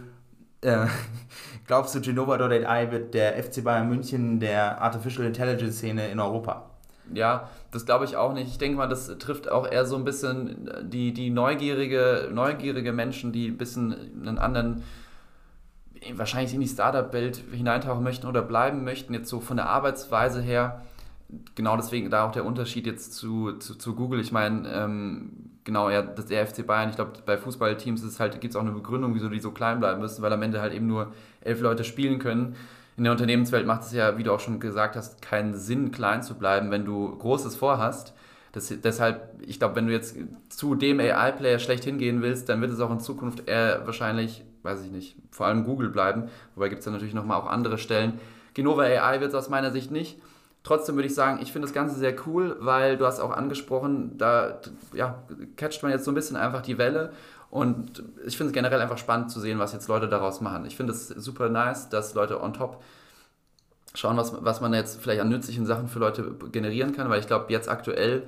äh, 0.65 0.87
glaubst 1.67 1.95
du, 1.95 2.01
Genova.ai 2.01 2.91
wird 2.91 3.15
der 3.15 3.43
FC 3.43 3.63
Bayern 3.63 3.89
München 3.89 4.41
der 4.41 4.81
Artificial 4.81 5.27
Intelligence 5.27 5.77
Szene 5.77 6.09
in 6.09 6.21
Europa? 6.21 6.71
Ja, 7.13 7.51
das 7.71 7.85
glaube 7.85 8.07
ich 8.07 8.17
auch 8.17 8.33
nicht. 8.33 8.49
Ich 8.49 8.59
denke 8.59 8.79
mal, 8.79 8.87
das 8.87 9.07
trifft 9.19 9.49
auch 9.49 9.71
eher 9.71 9.85
so 9.85 9.97
ein 9.97 10.05
bisschen 10.05 10.71
die, 10.83 11.13
die 11.13 11.31
neugierige, 11.31 12.31
neugierige 12.33 12.93
Menschen, 12.93 13.33
die 13.33 13.49
ein 13.49 13.59
bisschen 13.59 13.95
einen 14.27 14.39
anderen, 14.39 14.83
wahrscheinlich 16.15 16.55
in 16.55 16.61
die 16.61 16.69
Startup-Welt 16.69 17.43
hineintauchen 17.53 18.03
möchten 18.03 18.27
oder 18.27 18.43
bleiben 18.43 18.85
möchten, 18.85 19.13
jetzt 19.13 19.29
so 19.29 19.41
von 19.41 19.57
der 19.59 19.69
Arbeitsweise 19.69 20.41
her. 20.41 20.83
Genau 21.55 21.77
deswegen 21.77 22.11
da 22.11 22.27
auch 22.27 22.33
der 22.33 22.45
Unterschied 22.45 22.87
jetzt 22.87 23.13
zu, 23.13 23.53
zu, 23.59 23.75
zu 23.75 23.95
Google. 23.95 24.21
Ich 24.21 24.33
meine, 24.33 24.69
ähm, 24.73 25.54
genau, 25.65 25.91
ja, 25.91 26.03
das 26.03 26.27
der 26.27 26.47
FC 26.47 26.67
Bayern, 26.67 26.91
ich 26.91 26.97
glaube, 26.97 27.13
bei 27.27 27.37
Fußballteams 27.37 28.21
halt, 28.21 28.41
gibt 28.41 28.53
es 28.53 28.57
auch 28.57 28.63
eine 28.63 28.73
Begründung, 28.73 29.15
wieso 29.15 29.29
die 29.29 29.41
so 29.41 29.51
klein 29.51 29.81
bleiben 29.81 30.01
müssen, 30.01 30.23
weil 30.23 30.33
am 30.33 30.43
Ende 30.43 30.61
halt 30.61 30.73
eben 30.73 30.87
nur 30.87 31.13
elf 31.43 31.61
Leute 31.61 31.85
spielen 31.85 32.19
können 32.19 32.57
in 32.97 33.05
der 33.05 33.13
Unternehmenswelt 33.13 33.67
macht 33.67 33.83
es 33.83 33.93
ja, 33.93 34.17
wie 34.19 34.23
du 34.23 34.33
auch 34.33 34.41
schon 34.41 34.61
gesagt 34.61 34.97
hast, 34.97 35.21
keinen 35.21 35.55
Sinn, 35.55 35.91
klein 35.91 36.23
zu 36.23 36.35
bleiben, 36.35 36.71
wenn 36.71 36.85
du 36.85 37.17
Großes 37.17 37.57
vorhast. 37.57 38.15
Das, 38.53 38.73
deshalb, 38.83 39.35
ich 39.45 39.59
glaube, 39.59 39.75
wenn 39.75 39.89
du 39.89 39.93
jetzt 39.93 40.17
zu 40.49 40.77
dem 40.77 41.01
AI-Player 41.01 41.59
schlecht 41.59 41.83
hingehen 41.83 42.23
willst, 42.23 42.49
dann 42.49 42.61
wird 42.61 42.71
es 42.71 42.79
auch 42.79 42.93
in 42.93 43.01
Zukunft 43.01 43.49
eher 43.49 43.85
wahrscheinlich, 43.85 44.45
weiß 44.63 44.85
ich 44.85 44.93
nicht, 44.93 45.17
vor 45.33 45.47
allem 45.47 45.65
Google 45.65 45.89
bleiben. 45.89 46.29
Wobei 46.55 46.69
gibt 46.69 46.81
es 46.81 46.87
ja 46.87 46.93
natürlich 46.93 47.15
nochmal 47.15 47.41
auch 47.41 47.47
andere 47.49 47.79
Stellen. 47.79 48.21
Genova 48.55 48.83
AI 48.83 49.21
wird 49.21 49.31
es 49.31 49.35
aus 49.35 49.49
meiner 49.49 49.73
Sicht 49.73 49.91
nicht. 49.91 50.21
Trotzdem 50.65 50.97
würde 50.97 51.07
ich 51.07 51.15
sagen, 51.15 51.41
ich 51.43 51.53
finde 51.53 51.69
das 51.69 51.75
Ganze 51.75 51.97
sehr 51.97 52.17
cool, 52.27 52.57
weil 52.59 52.97
du 52.97 53.07
hast 53.07 53.21
auch 53.21 53.31
angesprochen, 53.31 54.17
da 54.17 54.61
ja, 54.95 55.23
catcht 55.57 55.83
man 55.83 55.93
jetzt 55.93 56.07
so 56.07 56.11
ein 56.11 56.15
bisschen 56.15 56.37
einfach 56.37 56.63
die 56.63 56.79
Welle 56.79 57.13
und 57.51 58.03
ich 58.27 58.39
finde 58.39 58.49
es 58.49 58.55
generell 58.55 58.81
einfach 58.81 58.97
spannend 58.97 59.31
zu 59.31 59.41
sehen, 59.41 59.59
was 59.59 59.75
jetzt 59.75 59.89
Leute 59.89 60.09
daraus 60.09 60.41
machen. 60.41 60.65
Ich 60.65 60.75
finde 60.75 60.95
es 60.95 61.09
super 61.09 61.51
nice, 61.51 61.91
dass 61.91 62.15
Leute 62.15 62.43
on 62.43 62.55
top 62.55 62.83
schauen, 63.95 64.17
was, 64.17 64.33
was 64.43 64.63
man 64.63 64.73
jetzt 64.73 65.03
vielleicht 65.03 65.21
an 65.21 65.29
nützlichen 65.29 65.67
Sachen 65.67 65.87
für 65.87 65.99
Leute 65.99 66.35
generieren 66.51 66.93
kann, 66.93 67.11
weil 67.11 67.21
ich 67.21 67.27
glaube, 67.27 67.53
jetzt 67.53 67.69
aktuell 67.69 68.27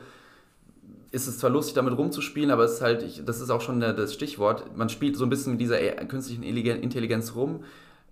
ist 1.10 1.28
es 1.28 1.38
zwar 1.38 1.48
lustig, 1.48 1.74
damit 1.74 1.96
rumzuspielen, 1.96 2.50
aber 2.50 2.64
es 2.64 2.74
ist 2.74 2.82
halt, 2.82 3.02
ich, 3.02 3.24
das 3.24 3.40
ist 3.40 3.48
auch 3.48 3.62
schon 3.62 3.80
das 3.80 4.12
Stichwort, 4.12 4.76
man 4.76 4.90
spielt 4.90 5.16
so 5.16 5.24
ein 5.24 5.30
bisschen 5.30 5.52
mit 5.52 5.60
dieser 5.62 5.78
künstlichen 6.04 6.42
Intelligenz 6.42 7.34
rum. 7.34 7.64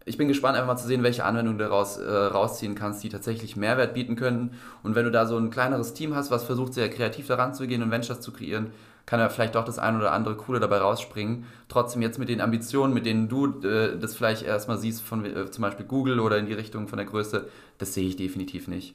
Ich 0.06 0.18
bin 0.18 0.28
gespannt, 0.28 0.56
einfach 0.56 0.68
mal 0.68 0.76
zu 0.76 0.86
sehen, 0.86 1.02
welche 1.02 1.24
Anwendungen 1.24 1.58
du 1.58 1.64
daraus 1.64 1.96
äh, 1.96 2.10
rausziehen 2.10 2.74
kannst, 2.74 3.02
die 3.02 3.08
tatsächlich 3.08 3.56
Mehrwert 3.56 3.94
bieten 3.94 4.16
können. 4.16 4.54
Und 4.82 4.94
wenn 4.94 5.04
du 5.04 5.10
da 5.10 5.26
so 5.26 5.38
ein 5.38 5.50
kleineres 5.50 5.94
Team 5.94 6.14
hast, 6.14 6.30
was 6.30 6.44
versucht, 6.44 6.74
sehr 6.74 6.90
kreativ 6.90 7.26
daran 7.26 7.54
zu 7.54 7.66
gehen 7.66 7.82
und 7.82 7.90
Ventures 7.90 8.20
zu 8.20 8.32
kreieren, 8.32 8.70
kann 9.06 9.20
ja 9.20 9.28
vielleicht 9.28 9.54
doch 9.54 9.64
das 9.64 9.78
ein 9.78 9.96
oder 9.96 10.12
andere 10.12 10.36
Coole 10.36 10.60
dabei 10.60 10.78
rausspringen. 10.78 11.44
Trotzdem 11.68 12.02
jetzt 12.02 12.18
mit 12.18 12.28
den 12.28 12.40
Ambitionen, 12.40 12.94
mit 12.94 13.06
denen 13.06 13.28
du 13.28 13.60
äh, 13.62 13.98
das 13.98 14.14
vielleicht 14.14 14.42
erstmal 14.42 14.78
siehst, 14.78 15.02
von 15.02 15.24
äh, 15.24 15.50
zum 15.50 15.62
Beispiel 15.62 15.86
Google 15.86 16.20
oder 16.20 16.38
in 16.38 16.46
die 16.46 16.54
Richtung 16.54 16.88
von 16.88 16.98
der 16.98 17.06
Größe, 17.06 17.48
das 17.78 17.94
sehe 17.94 18.06
ich 18.06 18.16
definitiv 18.16 18.68
nicht. 18.68 18.94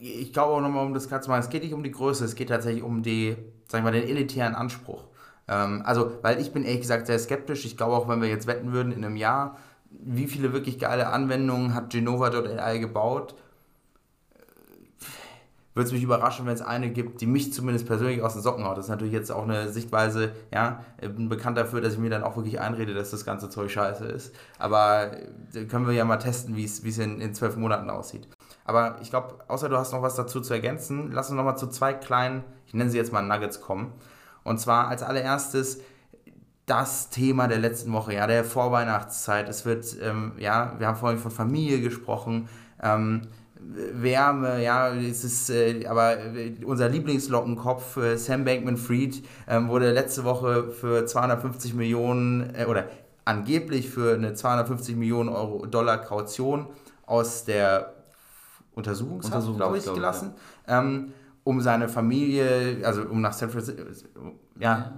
Ich 0.00 0.32
glaube 0.32 0.52
auch 0.54 0.60
nochmal, 0.60 0.84
um 0.84 0.92
das 0.92 1.08
klar 1.08 1.22
zu 1.22 1.30
machen, 1.30 1.40
es 1.40 1.48
geht 1.48 1.62
nicht 1.62 1.72
um 1.72 1.82
die 1.82 1.92
Größe, 1.92 2.24
es 2.24 2.34
geht 2.34 2.48
tatsächlich 2.48 2.82
um 2.82 3.02
die, 3.02 3.36
sagen 3.68 3.84
wir 3.84 3.92
mal, 3.92 3.98
den 3.98 4.08
elitären 4.08 4.54
Anspruch. 4.54 5.04
Ähm, 5.48 5.82
also, 5.84 6.12
weil 6.22 6.40
ich 6.40 6.52
bin 6.52 6.64
ehrlich 6.64 6.82
gesagt 6.82 7.06
sehr 7.06 7.18
skeptisch. 7.18 7.64
Ich 7.64 7.76
glaube 7.76 7.94
auch, 7.94 8.08
wenn 8.08 8.20
wir 8.20 8.28
jetzt 8.28 8.46
wetten 8.46 8.72
würden 8.72 8.92
in 8.92 9.04
einem 9.04 9.16
Jahr, 9.16 9.58
wie 10.02 10.26
viele 10.26 10.52
wirklich 10.52 10.78
geile 10.78 11.08
Anwendungen 11.08 11.74
hat 11.74 11.90
Genova.ai 11.90 12.78
gebaut, 12.78 13.34
würde 15.74 15.88
es 15.88 15.92
mich 15.92 16.04
überraschen, 16.04 16.46
wenn 16.46 16.54
es 16.54 16.62
eine 16.62 16.90
gibt, 16.90 17.20
die 17.20 17.26
mich 17.26 17.52
zumindest 17.52 17.86
persönlich 17.86 18.22
aus 18.22 18.34
den 18.34 18.42
Socken 18.42 18.64
haut. 18.64 18.78
Das 18.78 18.86
ist 18.86 18.90
natürlich 18.90 19.12
jetzt 19.12 19.30
auch 19.32 19.42
eine 19.42 19.70
Sichtweise, 19.70 20.32
ja, 20.52 20.84
ich 21.00 21.10
bin 21.10 21.28
bekannt 21.28 21.58
dafür, 21.58 21.80
dass 21.80 21.94
ich 21.94 21.98
mir 21.98 22.10
dann 22.10 22.22
auch 22.22 22.36
wirklich 22.36 22.60
einrede, 22.60 22.94
dass 22.94 23.10
das 23.10 23.24
ganze 23.24 23.50
Zeug 23.50 23.70
scheiße 23.72 24.04
ist. 24.04 24.34
Aber 24.58 25.10
äh, 25.52 25.64
können 25.64 25.86
wir 25.86 25.92
ja 25.92 26.04
mal 26.04 26.18
testen, 26.18 26.56
wie 26.56 26.64
es 26.64 26.98
in, 26.98 27.20
in 27.20 27.34
zwölf 27.34 27.56
Monaten 27.56 27.90
aussieht. 27.90 28.28
Aber 28.64 28.98
ich 29.02 29.10
glaube, 29.10 29.38
außer 29.48 29.68
du 29.68 29.76
hast 29.76 29.92
noch 29.92 30.02
was 30.02 30.14
dazu 30.14 30.40
zu 30.40 30.54
ergänzen, 30.54 31.10
lass 31.12 31.28
uns 31.28 31.36
noch 31.36 31.44
mal 31.44 31.56
zu 31.56 31.66
zwei 31.66 31.92
kleinen, 31.92 32.44
ich 32.66 32.74
nenne 32.74 32.90
sie 32.90 32.96
jetzt 32.96 33.12
mal 33.12 33.22
Nuggets 33.22 33.60
kommen. 33.60 33.92
Und 34.44 34.60
zwar 34.60 34.88
als 34.88 35.02
allererstes 35.02 35.80
das 36.66 37.10
Thema 37.10 37.46
der 37.46 37.58
letzten 37.58 37.92
Woche, 37.92 38.14
ja, 38.14 38.26
der 38.26 38.44
Vorweihnachtszeit. 38.44 39.48
Es 39.48 39.64
wird, 39.64 39.96
ähm, 40.02 40.32
ja, 40.38 40.74
wir 40.78 40.86
haben 40.86 40.96
vorhin 40.96 41.18
von 41.18 41.30
Familie 41.30 41.80
gesprochen. 41.80 42.48
Ähm, 42.82 43.22
Wärme, 43.66 44.62
ja, 44.62 44.94
es 44.94 45.24
ist 45.24 45.50
äh, 45.50 45.86
aber 45.86 46.18
äh, 46.18 46.54
unser 46.64 46.88
Lieblingslockenkopf, 46.88 47.96
äh, 47.96 48.16
Sam 48.16 48.44
Bankman-Fried, 48.44 49.24
ähm, 49.48 49.68
wurde 49.68 49.92
letzte 49.92 50.24
Woche 50.24 50.70
für 50.70 51.06
250 51.06 51.74
Millionen 51.74 52.54
äh, 52.54 52.66
oder 52.66 52.88
angeblich 53.24 53.88
für 53.88 54.14
eine 54.14 54.34
250 54.34 54.96
Millionen 54.96 55.30
Euro 55.30 55.66
Dollar 55.66 55.98
Kaution 55.98 56.66
aus 57.06 57.44
der 57.44 57.94
Untersuchungshaft, 58.74 59.56
glaube 59.56 59.78
ich, 59.78 59.84
gelassen, 59.84 60.34
ja. 60.68 60.80
ähm, 60.80 61.12
um 61.42 61.60
seine 61.60 61.88
Familie, 61.88 62.84
also 62.84 63.02
um 63.02 63.20
nach 63.20 63.32
San 63.32 63.50
Francisco, 63.50 63.78
ja, 64.58 64.92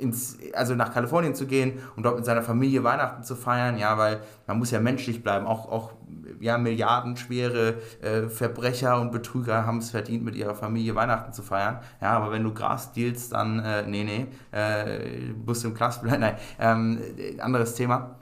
ins, 0.00 0.38
also 0.54 0.74
nach 0.74 0.92
Kalifornien 0.92 1.34
zu 1.34 1.46
gehen 1.46 1.78
und 1.96 2.04
dort 2.04 2.16
mit 2.16 2.24
seiner 2.24 2.42
Familie 2.42 2.82
Weihnachten 2.84 3.22
zu 3.22 3.36
feiern, 3.36 3.78
ja, 3.78 3.96
weil 3.98 4.20
man 4.46 4.58
muss 4.58 4.70
ja 4.70 4.80
menschlich 4.80 5.22
bleiben, 5.22 5.46
auch, 5.46 5.70
auch 5.70 5.92
ja, 6.40 6.58
milliardenschwere 6.58 7.74
äh, 8.00 8.22
Verbrecher 8.28 9.00
und 9.00 9.12
Betrüger 9.12 9.66
haben 9.66 9.78
es 9.78 9.90
verdient, 9.90 10.24
mit 10.24 10.34
ihrer 10.34 10.54
Familie 10.54 10.94
Weihnachten 10.94 11.32
zu 11.32 11.42
feiern. 11.42 11.80
Ja, 12.00 12.12
aber 12.12 12.32
wenn 12.32 12.42
du 12.42 12.52
Gras 12.52 12.92
dealst, 12.92 13.32
dann, 13.32 13.60
äh, 13.60 13.86
nee, 13.86 14.04
nee, 14.04 14.26
äh, 14.52 15.32
musst 15.44 15.62
du 15.64 15.68
im 15.68 15.74
Knast 15.74 16.02
bleiben. 16.02 16.20
Nein, 16.20 16.36
ähm, 16.58 17.00
anderes 17.40 17.74
Thema. 17.74 18.16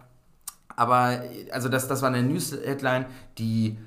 Aber, 0.76 1.22
also 1.50 1.68
das, 1.68 1.88
das 1.88 2.02
war 2.02 2.08
eine 2.08 2.22
News-Headline, 2.22 3.06
die 3.38 3.78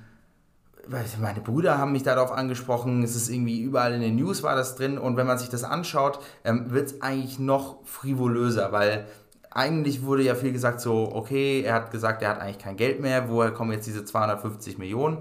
meine 0.87 1.41
Brüder 1.41 1.77
haben 1.77 1.91
mich 1.91 2.03
darauf 2.03 2.31
angesprochen, 2.31 3.03
es 3.03 3.15
ist 3.15 3.29
irgendwie 3.29 3.61
überall 3.61 3.93
in 3.93 4.01
den 4.01 4.15
News 4.15 4.43
war 4.43 4.55
das 4.55 4.75
drin 4.75 4.97
und 4.97 5.17
wenn 5.17 5.27
man 5.27 5.37
sich 5.37 5.49
das 5.49 5.63
anschaut, 5.63 6.19
ähm, 6.43 6.71
wird 6.71 6.87
es 6.87 7.01
eigentlich 7.01 7.39
noch 7.39 7.77
frivolöser, 7.85 8.71
weil 8.71 9.05
eigentlich 9.51 10.03
wurde 10.03 10.23
ja 10.23 10.35
viel 10.35 10.53
gesagt, 10.53 10.81
so, 10.81 11.11
okay, 11.13 11.61
er 11.61 11.75
hat 11.75 11.91
gesagt, 11.91 12.21
er 12.21 12.29
hat 12.29 12.39
eigentlich 12.39 12.59
kein 12.59 12.77
Geld 12.77 13.01
mehr, 13.01 13.29
woher 13.29 13.51
kommen 13.51 13.73
jetzt 13.73 13.85
diese 13.85 14.05
250 14.05 14.77
Millionen? 14.77 15.19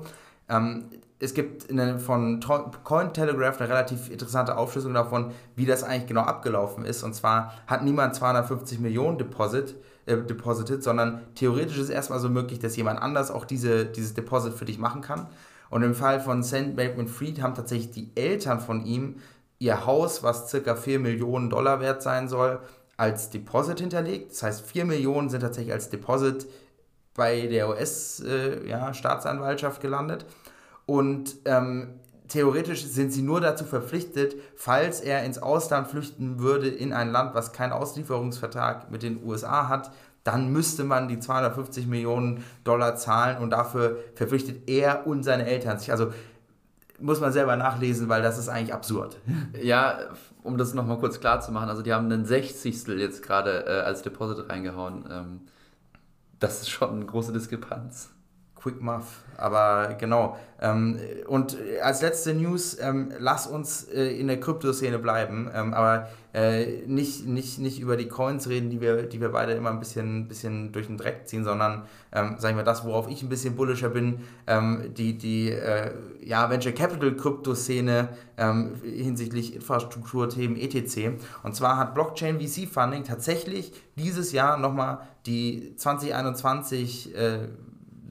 Ähm, 0.49 0.85
es 1.21 1.35
gibt 1.35 1.71
eine, 1.71 1.99
von 1.99 2.41
Cointelegraph 2.83 3.61
eine 3.61 3.69
relativ 3.69 4.11
interessante 4.11 4.57
Aufschlüsselung 4.57 4.95
davon, 4.95 5.33
wie 5.55 5.67
das 5.67 5.85
eigentlich 5.85 6.07
genau 6.07 6.23
abgelaufen 6.23 6.85
ist. 6.85 7.03
Und 7.03 7.15
zwar 7.15 7.53
hat 7.67 7.85
niemand 7.85 8.15
250 8.15 8.81
Millionen 8.81 9.19
Deposit, 9.19 9.77
äh, 10.07 10.17
deposited, 10.17 10.83
sondern 10.83 11.21
theoretisch 11.35 11.77
ist 11.77 11.85
es 11.85 11.91
erstmal 11.91 12.21
so 12.21 12.31
möglich, 12.31 12.59
dass 12.59 12.75
jemand 12.77 13.03
anders 13.03 13.31
auch 13.31 13.45
diese, 13.45 13.85
dieses 13.85 14.15
Deposit 14.15 14.55
für 14.55 14.65
dich 14.65 14.79
machen 14.79 15.03
kann. 15.03 15.27
Und 15.71 15.83
im 15.83 15.95
Fall 15.95 16.21
von 16.21 16.43
Sam 16.43 16.77
Bankman-Fried 16.77 17.41
haben 17.41 17.55
tatsächlich 17.55 17.93
die 17.93 18.11
Eltern 18.17 18.61
von 18.61 18.85
ihm 18.85 19.17
ihr 19.59 19.87
Haus, 19.87 20.23
was 20.23 20.51
circa 20.51 20.75
4 20.75 20.99
Millionen 20.99 21.49
Dollar 21.49 21.81
wert 21.81 22.03
sein 22.03 22.29
soll, 22.29 22.61
als 22.97 23.31
Deposit 23.31 23.81
hinterlegt. 23.81 24.33
Das 24.33 24.43
heißt, 24.43 24.67
4 24.67 24.85
Millionen 24.85 25.31
sind 25.31 25.41
tatsächlich 25.41 25.73
als 25.73 25.89
Deposit 25.89 26.47
bei 27.15 27.47
der 27.47 27.69
US-Staatsanwaltschaft 27.69 29.79
äh, 29.79 29.83
ja, 29.83 29.89
gelandet. 29.89 30.27
Und 30.87 31.37
ähm, 31.45 32.01
theoretisch 32.29 32.85
sind 32.85 33.13
sie 33.13 33.23
nur 33.23 33.41
dazu 33.41 33.65
verpflichtet, 33.65 34.35
falls 34.57 35.01
er 35.01 35.25
ins 35.25 35.39
Ausland 35.39 35.87
flüchten 35.89 36.41
würde 36.41 36.69
in 36.69 36.93
ein 36.93 37.13
Land, 37.13 37.35
was 37.35 37.53
keinen 37.53 37.73
Auslieferungsvertrag 37.73 38.91
mit 38.91 39.03
den 39.03 39.23
USA 39.25 39.69
hat, 39.69 39.93
dann 40.25 40.53
müsste 40.53 40.85
man 40.85 41.09
die 41.09 41.19
250 41.19 41.87
Millionen 41.87 42.45
Dollar 42.65 42.97
zahlen 42.97 43.39
und 43.39 43.51
dafür 43.51 43.99
verpflichtet 44.15 44.69
er 44.69 45.07
und 45.07 45.23
seine 45.23 45.47
Eltern 45.47 45.79
sich. 45.79 45.91
Also 45.91 46.13
muss 46.99 47.21
man 47.21 47.33
selber 47.33 47.57
nachlesen, 47.57 48.09
weil 48.09 48.23
das 48.23 48.39
ist 48.39 48.49
eigentlich 48.49 48.75
absurd. 48.75 49.19
Ja, 49.63 49.99
um 50.43 50.59
das 50.59 50.75
nochmal 50.75 50.99
kurz 50.99 51.21
klar 51.21 51.41
zu 51.41 51.53
machen, 51.53 51.69
also 51.69 51.83
die 51.83 51.93
haben 51.93 52.07
einen 52.07 52.25
Sechzigstel 52.25 53.01
jetzt 53.01 53.23
gerade 53.23 53.67
äh, 53.67 53.81
als 53.81 54.03
Deposit 54.03 54.49
reingehauen. 54.49 55.05
Ähm, 55.11 55.41
das 56.39 56.63
ist 56.63 56.71
schon 56.71 56.91
eine 56.91 57.07
große 57.07 57.33
Diskrepanz. 57.33 58.11
Quick 58.63 58.81
Muff, 58.81 59.21
aber 59.37 59.95
genau. 59.99 60.37
Ähm, 60.61 60.99
und 61.27 61.57
als 61.83 62.03
letzte 62.03 62.35
News, 62.35 62.77
ähm, 62.79 63.13
lass 63.19 63.47
uns 63.47 63.85
äh, 63.85 64.19
in 64.19 64.27
der 64.27 64.39
Kryptoszene 64.39 64.99
bleiben, 64.99 65.51
ähm, 65.55 65.73
aber 65.73 66.09
äh, 66.35 66.83
nicht, 66.87 67.27
nicht, 67.27 67.59
nicht 67.59 67.81
über 67.81 67.97
die 67.97 68.09
Coins 68.09 68.49
reden, 68.49 68.69
die 68.69 68.81
wir, 68.83 69.05
die 69.05 69.21
wir 69.21 69.31
beide 69.31 69.53
immer 69.53 69.71
ein 69.71 69.79
bisschen, 69.79 70.29
bisschen 70.29 70.73
durch 70.73 70.87
den 70.87 70.99
Dreck 70.99 71.27
ziehen, 71.27 71.45
sondern, 71.45 71.85
ähm, 72.13 72.37
sagen 72.39 72.57
wir 72.57 72.63
das, 72.63 72.85
worauf 72.85 73.09
ich 73.09 73.23
ein 73.23 73.31
bisschen 73.31 73.57
bullischer 73.57 73.89
bin, 73.89 74.21
ähm, 74.47 74.93
die, 74.95 75.17
die 75.17 75.51
äh, 75.51 75.93
ja, 76.23 76.51
Venture 76.51 76.73
Capital 76.73 77.17
Kryptoszene 77.17 78.11
ähm, 78.37 78.75
hinsichtlich 78.83 79.55
Infrastrukturthemen 79.57 80.59
etc. 80.59 81.19
Und 81.43 81.57
zwar 81.57 81.79
hat 81.79 81.95
Blockchain 81.95 82.39
VC 82.39 82.69
Funding 82.69 83.05
tatsächlich 83.05 83.73
dieses 83.97 84.33
Jahr 84.33 84.59
nochmal 84.59 85.01
die 85.27 85.75
2021 85.77 87.17
äh, 87.17 87.49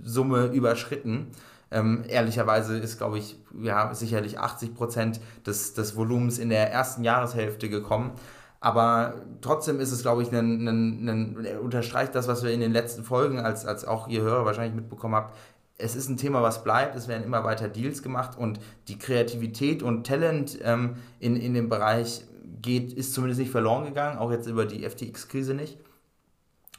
Summe 0.04 0.48
überschritten. 0.48 1.28
Ähm, 1.72 2.04
ehrlicherweise 2.08 2.78
ist, 2.78 2.98
glaube 2.98 3.20
ich, 3.20 3.38
ja, 3.62 3.94
sicherlich 3.94 4.40
80 4.40 4.74
Prozent 4.74 5.22
des, 5.46 5.74
des 5.74 5.96
Volumens 5.96 6.40
in 6.40 6.50
der 6.50 6.72
ersten 6.72 7.04
Jahreshälfte 7.04 7.70
gekommen. 7.70 8.12
Aber 8.60 9.14
trotzdem 9.42 9.80
ist 9.80 9.92
es, 9.92 10.02
glaube 10.02 10.24
ich, 10.24 10.32
ein, 10.32 10.68
ein, 10.68 11.08
ein, 11.08 11.60
unterstreicht 11.60 12.16
das, 12.16 12.28
was 12.28 12.44
wir 12.44 12.52
in 12.52 12.60
den 12.60 12.74
letzten 12.74 13.04
Folgen, 13.04 13.40
als, 13.40 13.66
als 13.66 13.86
auch 13.86 14.08
ihr 14.08 14.22
Hörer 14.22 14.46
wahrscheinlich 14.46 14.76
mitbekommen 14.76 15.16
habt, 15.16 15.36
es 15.80 15.96
ist 15.96 16.10
ein 16.10 16.18
Thema, 16.18 16.44
was 16.44 16.64
bleibt, 16.64 16.96
es 16.96 17.08
werden 17.08 17.24
immer 17.24 17.44
weiter 17.46 17.70
Deals 17.70 18.04
gemacht 18.04 18.38
und 18.38 18.60
die 18.90 19.00
Kreativität 19.00 19.82
und 19.82 20.06
Talent 20.06 20.60
ähm, 20.62 20.98
in, 21.20 21.38
in 21.38 21.54
dem 21.54 21.70
Bereich 21.70 22.26
geht, 22.62 22.92
ist 22.92 23.14
zumindest 23.14 23.40
nicht 23.40 23.52
verloren 23.52 23.86
gegangen, 23.86 24.18
auch 24.18 24.30
jetzt 24.30 24.48
über 24.48 24.66
die 24.66 24.88
FTX-Krise 24.88 25.54
nicht. 25.54 25.78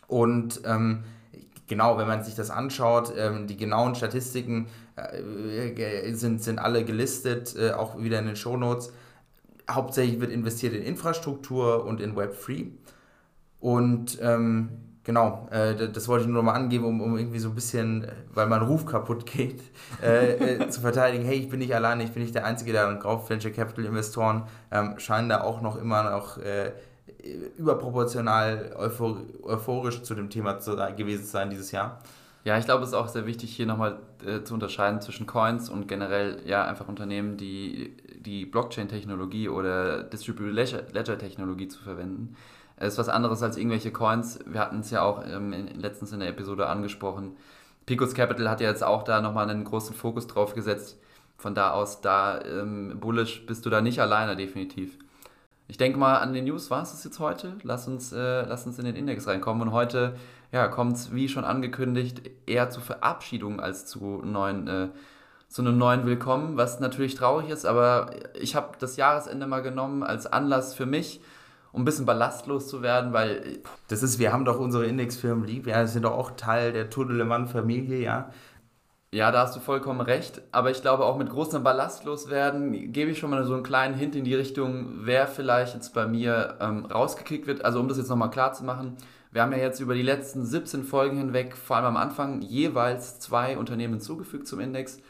Und 0.06 0.60
ähm, 0.64 1.04
genau, 1.70 1.96
wenn 1.96 2.08
man 2.08 2.22
sich 2.22 2.34
das 2.34 2.50
anschaut, 2.50 3.14
ähm, 3.16 3.46
die 3.46 3.56
genauen 3.56 3.94
Statistiken 3.94 4.66
äh, 4.96 6.12
sind, 6.12 6.42
sind 6.42 6.58
alle 6.58 6.84
gelistet, 6.84 7.56
äh, 7.56 7.70
auch 7.70 7.98
wieder 7.98 8.18
in 8.18 8.26
den 8.26 8.36
Shownotes. 8.36 8.92
Hauptsächlich 9.70 10.20
wird 10.20 10.32
investiert 10.32 10.74
in 10.74 10.82
Infrastruktur 10.82 11.86
und 11.86 12.00
in 12.00 12.16
Web3. 12.16 12.72
Und 13.60 14.18
ähm, 14.20 14.70
genau, 15.04 15.48
äh, 15.52 15.88
das 15.92 16.08
wollte 16.08 16.22
ich 16.24 16.28
nur 16.28 16.42
noch 16.42 16.52
mal 16.52 16.58
angeben, 16.58 16.84
um, 16.84 17.00
um 17.00 17.16
irgendwie 17.16 17.38
so 17.38 17.50
ein 17.50 17.54
bisschen, 17.54 18.04
weil 18.34 18.48
mein 18.48 18.62
Ruf 18.62 18.84
kaputt 18.84 19.24
geht, 19.24 19.62
äh, 20.02 20.56
äh, 20.56 20.68
zu 20.70 20.80
verteidigen, 20.80 21.24
hey, 21.24 21.36
ich 21.36 21.48
bin 21.48 21.60
nicht 21.60 21.74
alleine, 21.74 22.02
ich 22.02 22.10
bin 22.10 22.22
nicht 22.22 22.34
der 22.34 22.46
Einzige, 22.46 22.72
der 22.72 22.92
kauft. 22.96 23.30
Venture 23.30 23.52
Capital 23.52 23.84
Investoren 23.84 24.42
ähm, 24.72 24.98
scheinen 24.98 25.28
da 25.28 25.42
auch 25.42 25.60
noch 25.60 25.80
immer 25.80 26.10
noch 26.10 26.38
äh, 26.38 26.72
überproportional 27.56 28.74
euphor 28.76 29.18
euphorisch 29.42 30.02
zu 30.02 30.14
dem 30.14 30.30
Thema 30.30 30.58
zu, 30.58 30.76
gewesen 30.96 31.24
sein 31.24 31.50
dieses 31.50 31.72
Jahr. 31.72 32.00
Ja, 32.44 32.56
ich 32.56 32.64
glaube, 32.64 32.82
es 32.84 32.90
ist 32.90 32.94
auch 32.94 33.08
sehr 33.08 33.26
wichtig, 33.26 33.54
hier 33.54 33.66
nochmal 33.66 33.98
äh, 34.24 34.42
zu 34.42 34.54
unterscheiden 34.54 35.02
zwischen 35.02 35.26
Coins 35.26 35.68
und 35.68 35.88
generell 35.88 36.40
ja 36.46 36.64
einfach 36.64 36.88
Unternehmen, 36.88 37.36
die 37.36 37.96
die 38.18 38.46
Blockchain-Technologie 38.46 39.48
oder 39.48 40.02
Distributed 40.04 40.92
Ledger-Technologie 40.92 41.68
zu 41.68 41.82
verwenden. 41.82 42.36
Es 42.76 42.94
ist 42.94 42.98
was 42.98 43.08
anderes 43.10 43.42
als 43.42 43.58
irgendwelche 43.58 43.92
Coins. 43.92 44.38
Wir 44.46 44.60
hatten 44.60 44.80
es 44.80 44.90
ja 44.90 45.02
auch 45.02 45.22
ähm, 45.26 45.52
in, 45.52 45.68
letztens 45.78 46.12
in 46.12 46.20
der 46.20 46.30
Episode 46.30 46.66
angesprochen. 46.66 47.36
Picos 47.84 48.14
Capital 48.14 48.48
hat 48.48 48.62
ja 48.62 48.70
jetzt 48.70 48.82
auch 48.82 49.02
da 49.02 49.20
nochmal 49.20 49.50
einen 49.50 49.64
großen 49.64 49.94
Fokus 49.94 50.26
drauf 50.26 50.54
gesetzt. 50.54 50.98
Von 51.36 51.54
da 51.54 51.72
aus, 51.72 52.00
da 52.00 52.40
ähm, 52.42 52.98
bullish 53.00 53.44
bist 53.46 53.66
du 53.66 53.70
da 53.70 53.82
nicht 53.82 54.00
alleine, 54.00 54.34
definitiv. 54.34 54.96
Ich 55.70 55.78
denke 55.78 56.00
mal, 56.00 56.16
an 56.16 56.32
den 56.32 56.46
News 56.46 56.68
war 56.68 56.82
es 56.82 57.04
jetzt 57.04 57.20
heute. 57.20 57.52
Lass 57.62 57.86
uns, 57.86 58.12
äh, 58.12 58.42
lass 58.42 58.66
uns 58.66 58.80
in 58.80 58.86
den 58.86 58.96
Index 58.96 59.28
reinkommen. 59.28 59.68
Und 59.68 59.72
heute 59.72 60.16
ja, 60.50 60.66
kommt 60.66 60.96
es, 60.96 61.14
wie 61.14 61.28
schon 61.28 61.44
angekündigt, 61.44 62.28
eher 62.44 62.70
zu 62.70 62.80
Verabschiedungen 62.80 63.60
als 63.60 63.86
zu, 63.86 64.20
neuen, 64.24 64.66
äh, 64.66 64.88
zu 65.46 65.62
einem 65.62 65.78
neuen 65.78 66.06
Willkommen, 66.06 66.56
was 66.56 66.80
natürlich 66.80 67.14
traurig 67.14 67.50
ist. 67.50 67.66
Aber 67.66 68.10
ich 68.34 68.56
habe 68.56 68.72
das 68.80 68.96
Jahresende 68.96 69.46
mal 69.46 69.62
genommen 69.62 70.02
als 70.02 70.26
Anlass 70.26 70.74
für 70.74 70.86
mich, 70.86 71.20
um 71.70 71.82
ein 71.82 71.84
bisschen 71.84 72.04
ballastlos 72.04 72.66
zu 72.66 72.82
werden, 72.82 73.12
weil... 73.12 73.60
Das 73.86 74.02
ist, 74.02 74.18
wir 74.18 74.32
haben 74.32 74.44
doch 74.44 74.58
unsere 74.58 74.86
Indexfirmen 74.86 75.44
lieb. 75.44 75.66
Wir 75.66 75.86
sind 75.86 76.02
doch 76.02 76.18
auch 76.18 76.32
Teil 76.32 76.72
der 76.72 76.90
Tudelemann-Familie, 76.90 78.00
ja. 78.00 78.30
Ja, 79.12 79.32
da 79.32 79.40
hast 79.40 79.56
du 79.56 79.60
vollkommen 79.60 80.00
recht. 80.00 80.40
Aber 80.52 80.70
ich 80.70 80.82
glaube, 80.82 81.04
auch 81.04 81.18
mit 81.18 81.30
großem 81.30 81.64
Ballast 81.64 82.04
loswerden, 82.04 82.92
gebe 82.92 83.10
ich 83.10 83.18
schon 83.18 83.30
mal 83.30 83.44
so 83.44 83.54
einen 83.54 83.64
kleinen 83.64 83.94
Hint 83.94 84.14
in 84.14 84.22
die 84.24 84.36
Richtung, 84.36 85.00
wer 85.04 85.26
vielleicht 85.26 85.74
jetzt 85.74 85.94
bei 85.94 86.06
mir 86.06 86.56
ähm, 86.60 86.84
rausgekickt 86.86 87.48
wird. 87.48 87.64
Also, 87.64 87.80
um 87.80 87.88
das 87.88 87.98
jetzt 87.98 88.08
nochmal 88.08 88.30
klar 88.30 88.52
zu 88.52 88.64
machen, 88.64 88.96
wir 89.32 89.42
haben 89.42 89.50
ja 89.52 89.58
jetzt 89.58 89.80
über 89.80 89.94
die 89.94 90.02
letzten 90.02 90.44
17 90.44 90.84
Folgen 90.84 91.16
hinweg, 91.16 91.56
vor 91.56 91.76
allem 91.76 91.86
am 91.86 91.96
Anfang, 91.96 92.40
jeweils 92.42 93.18
zwei 93.18 93.58
Unternehmen 93.58 93.94
hinzugefügt 93.94 94.46
zum 94.46 94.60
Index 94.60 95.00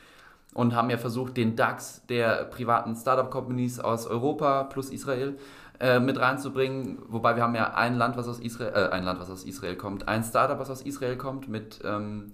und 0.55 0.75
haben 0.75 0.89
ja 0.89 0.97
versucht, 0.99 1.37
den 1.37 1.55
DAX 1.57 2.07
der 2.07 2.45
privaten 2.45 2.97
Startup-Companies 2.97 3.81
aus 3.81 4.07
Europa 4.07 4.65
plus 4.65 4.91
Israel 4.91 5.39
äh, 5.79 6.01
mit 6.01 6.19
reinzubringen. 6.19 6.99
Wobei 7.09 7.37
wir 7.37 7.43
haben 7.43 7.55
ja 7.55 7.75
ein 7.75 7.97
Land, 7.97 8.17
was 8.17 8.29
aus 8.29 8.41
Israel, 8.41 8.73
äh, 8.75 8.89
ein 8.93 9.05
Land, 9.05 9.21
was 9.21 9.31
aus 9.31 9.45
Israel 9.45 9.77
kommt, 9.77 10.09
ein 10.09 10.25
Startup, 10.25 10.59
was 10.59 10.71
aus 10.71 10.83
Israel 10.83 11.17
kommt 11.17 11.49
mit 11.49 11.81
ähm, 11.85 12.33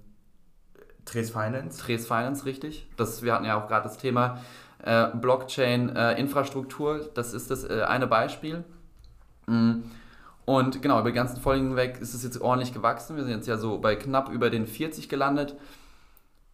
Trace 1.07 1.31
Finance. 1.31 1.79
Trace 1.79 2.05
Finance, 2.05 2.45
richtig. 2.45 2.87
Das, 2.97 3.23
wir 3.23 3.33
hatten 3.33 3.45
ja 3.45 3.61
auch 3.61 3.67
gerade 3.67 3.83
das 3.83 3.97
Thema 3.97 4.41
äh, 4.83 5.07
Blockchain-Infrastruktur. 5.15 7.01
Äh, 7.01 7.09
das 7.13 7.33
ist 7.33 7.49
das 7.49 7.63
äh, 7.63 7.83
eine 7.87 8.07
Beispiel. 8.07 8.63
Mm. 9.47 9.83
Und 10.45 10.81
genau, 10.81 10.99
über 10.99 11.09
die 11.09 11.15
ganzen 11.15 11.41
Folgen 11.41 11.69
hinweg 11.69 11.97
ist 11.99 12.13
es 12.13 12.23
jetzt 12.23 12.39
ordentlich 12.39 12.73
gewachsen. 12.73 13.15
Wir 13.17 13.23
sind 13.23 13.33
jetzt 13.33 13.47
ja 13.47 13.57
so 13.57 13.79
bei 13.79 13.95
knapp 13.95 14.29
über 14.29 14.49
den 14.49 14.65
40 14.65 15.09
gelandet. 15.09 15.55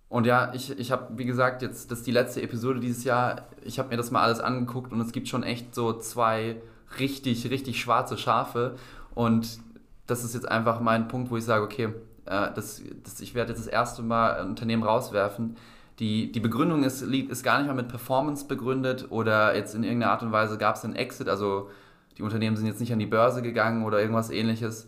Und 0.10 0.26
ja, 0.26 0.52
ich, 0.54 0.78
ich 0.80 0.92
habe, 0.92 1.18
wie 1.18 1.26
gesagt, 1.26 1.62
jetzt, 1.62 1.92
das 1.92 2.00
ist 2.00 2.08
die 2.08 2.12
letzte 2.12 2.42
Episode 2.42 2.80
dieses 2.80 3.04
Jahr. 3.04 3.48
Ich 3.64 3.80
habe 3.80 3.90
mir 3.90 3.98
das 3.98 4.12
mal 4.12 4.22
alles 4.22 4.40
angeguckt 4.40 4.92
und 4.92 5.02
es 5.02 5.12
gibt 5.12 5.28
schon 5.28 5.44
echt 5.44 5.74
so 5.74 5.94
zwei 5.94 6.62
richtig, 7.00 7.50
richtig 7.50 7.80
schwarze 7.80 8.18
Schafe. 8.18 8.76
Und 9.16 9.60
das 10.08 10.24
ist 10.24 10.34
jetzt 10.34 10.48
einfach 10.48 10.80
mein 10.80 11.08
Punkt, 11.08 11.32
wo 11.32 11.38
ich 11.38 11.46
sage, 11.46 11.64
okay, 11.64 11.90
äh, 12.26 12.50
das, 12.54 12.82
das, 13.04 13.20
ich 13.22 13.36
werde 13.36 13.52
jetzt 13.52 13.60
das 13.60 13.68
erste 13.68 14.02
Mal 14.02 14.40
ein 14.40 14.50
Unternehmen 14.50 14.84
rauswerfen. 14.84 15.56
Die, 16.00 16.32
die 16.32 16.40
Begründung 16.40 16.84
ist, 16.84 17.02
ist 17.02 17.44
gar 17.44 17.60
nicht 17.60 17.68
mal 17.68 17.76
mit 17.76 17.88
Performance 17.88 18.46
begründet 18.48 19.08
oder 19.10 19.56
jetzt 19.56 19.76
in 19.76 19.84
irgendeiner 19.84 20.12
Art 20.12 20.24
und 20.24 20.32
Weise 20.32 20.58
gab 20.58 20.76
es 20.76 20.84
einen 20.84 20.96
Exit. 20.96 21.30
Also 21.30 21.70
die 22.18 22.24
Unternehmen 22.24 22.56
sind 22.56 22.66
jetzt 22.66 22.80
nicht 22.80 22.94
an 22.94 23.00
die 23.00 23.06
Börse 23.06 23.42
gegangen 23.42 23.86
oder 23.86 24.00
irgendwas 24.00 24.30
ähnliches. 24.30 24.88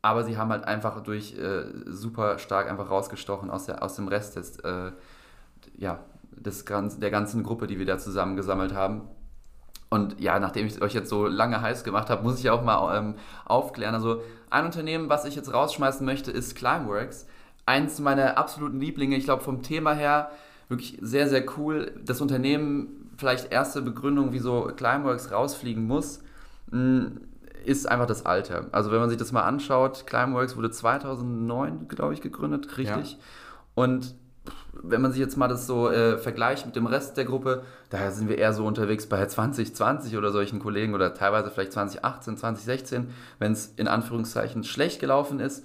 Aber 0.00 0.22
sie 0.22 0.36
haben 0.36 0.50
halt 0.50 0.64
einfach 0.64 1.02
durch 1.02 1.36
äh, 1.36 1.64
super 1.86 2.38
stark 2.38 2.70
einfach 2.70 2.88
rausgestochen 2.88 3.50
aus, 3.50 3.66
der, 3.66 3.82
aus 3.82 3.96
dem 3.96 4.06
Rest 4.06 4.36
des, 4.36 4.58
äh, 4.60 4.92
ja, 5.76 5.98
des, 6.30 6.64
der 6.64 7.10
ganzen 7.10 7.42
Gruppe, 7.42 7.66
die 7.66 7.78
wir 7.78 7.86
da 7.86 7.98
zusammengesammelt 7.98 8.74
haben. 8.74 9.02
Und 9.90 10.20
ja, 10.20 10.38
nachdem 10.38 10.66
ich 10.66 10.82
euch 10.82 10.92
jetzt 10.92 11.08
so 11.08 11.26
lange 11.26 11.62
heiß 11.62 11.82
gemacht 11.82 12.10
habe, 12.10 12.22
muss 12.22 12.38
ich 12.38 12.50
auch 12.50 12.62
mal 12.62 12.98
ähm, 12.98 13.14
aufklären. 13.44 13.94
Also 13.94 14.22
ein 14.50 14.64
Unternehmen, 14.64 15.08
was 15.08 15.24
ich 15.24 15.34
jetzt 15.34 15.52
rausschmeißen 15.52 16.04
möchte, 16.04 16.30
ist 16.30 16.54
Climeworks. 16.54 17.26
Eins 17.64 17.98
meiner 17.98 18.36
absoluten 18.36 18.80
Lieblinge, 18.80 19.16
ich 19.16 19.24
glaube 19.24 19.42
vom 19.42 19.62
Thema 19.62 19.92
her 19.92 20.30
wirklich 20.68 20.98
sehr, 21.00 21.28
sehr 21.28 21.44
cool. 21.56 21.92
Das 22.04 22.20
Unternehmen, 22.20 23.10
vielleicht 23.16 23.50
erste 23.50 23.82
Begründung, 23.82 24.32
wieso 24.32 24.64
Climeworks 24.76 25.32
rausfliegen 25.32 25.86
muss, 25.86 26.20
hm, 26.70 27.20
ist 27.64 27.88
einfach 27.88 28.06
das 28.06 28.24
Alter. 28.24 28.66
Also 28.72 28.90
wenn 28.92 29.00
man 29.00 29.08
sich 29.08 29.18
das 29.18 29.32
mal 29.32 29.42
anschaut, 29.42 30.06
Climeworks 30.06 30.56
wurde 30.56 30.70
2009, 30.70 31.88
glaube 31.88 32.14
ich, 32.14 32.20
gegründet, 32.20 32.76
richtig? 32.78 33.12
Ja. 33.12 33.18
Und 33.74 34.14
wenn 34.82 35.00
man 35.00 35.12
sich 35.12 35.20
jetzt 35.20 35.36
mal 35.36 35.48
das 35.48 35.66
so 35.66 35.90
äh, 35.90 36.18
vergleicht 36.18 36.66
mit 36.66 36.76
dem 36.76 36.86
Rest 36.86 37.16
der 37.16 37.24
Gruppe, 37.24 37.62
da 37.90 38.10
sind 38.10 38.28
wir 38.28 38.38
eher 38.38 38.52
so 38.52 38.64
unterwegs 38.64 39.06
bei 39.06 39.24
2020 39.26 40.16
oder 40.16 40.30
solchen 40.30 40.60
Kollegen 40.60 40.94
oder 40.94 41.14
teilweise 41.14 41.50
vielleicht 41.50 41.72
2018, 41.72 42.36
2016, 42.36 43.08
wenn 43.38 43.52
es 43.52 43.72
in 43.76 43.88
Anführungszeichen 43.88 44.64
schlecht 44.64 45.00
gelaufen 45.00 45.40
ist. 45.40 45.64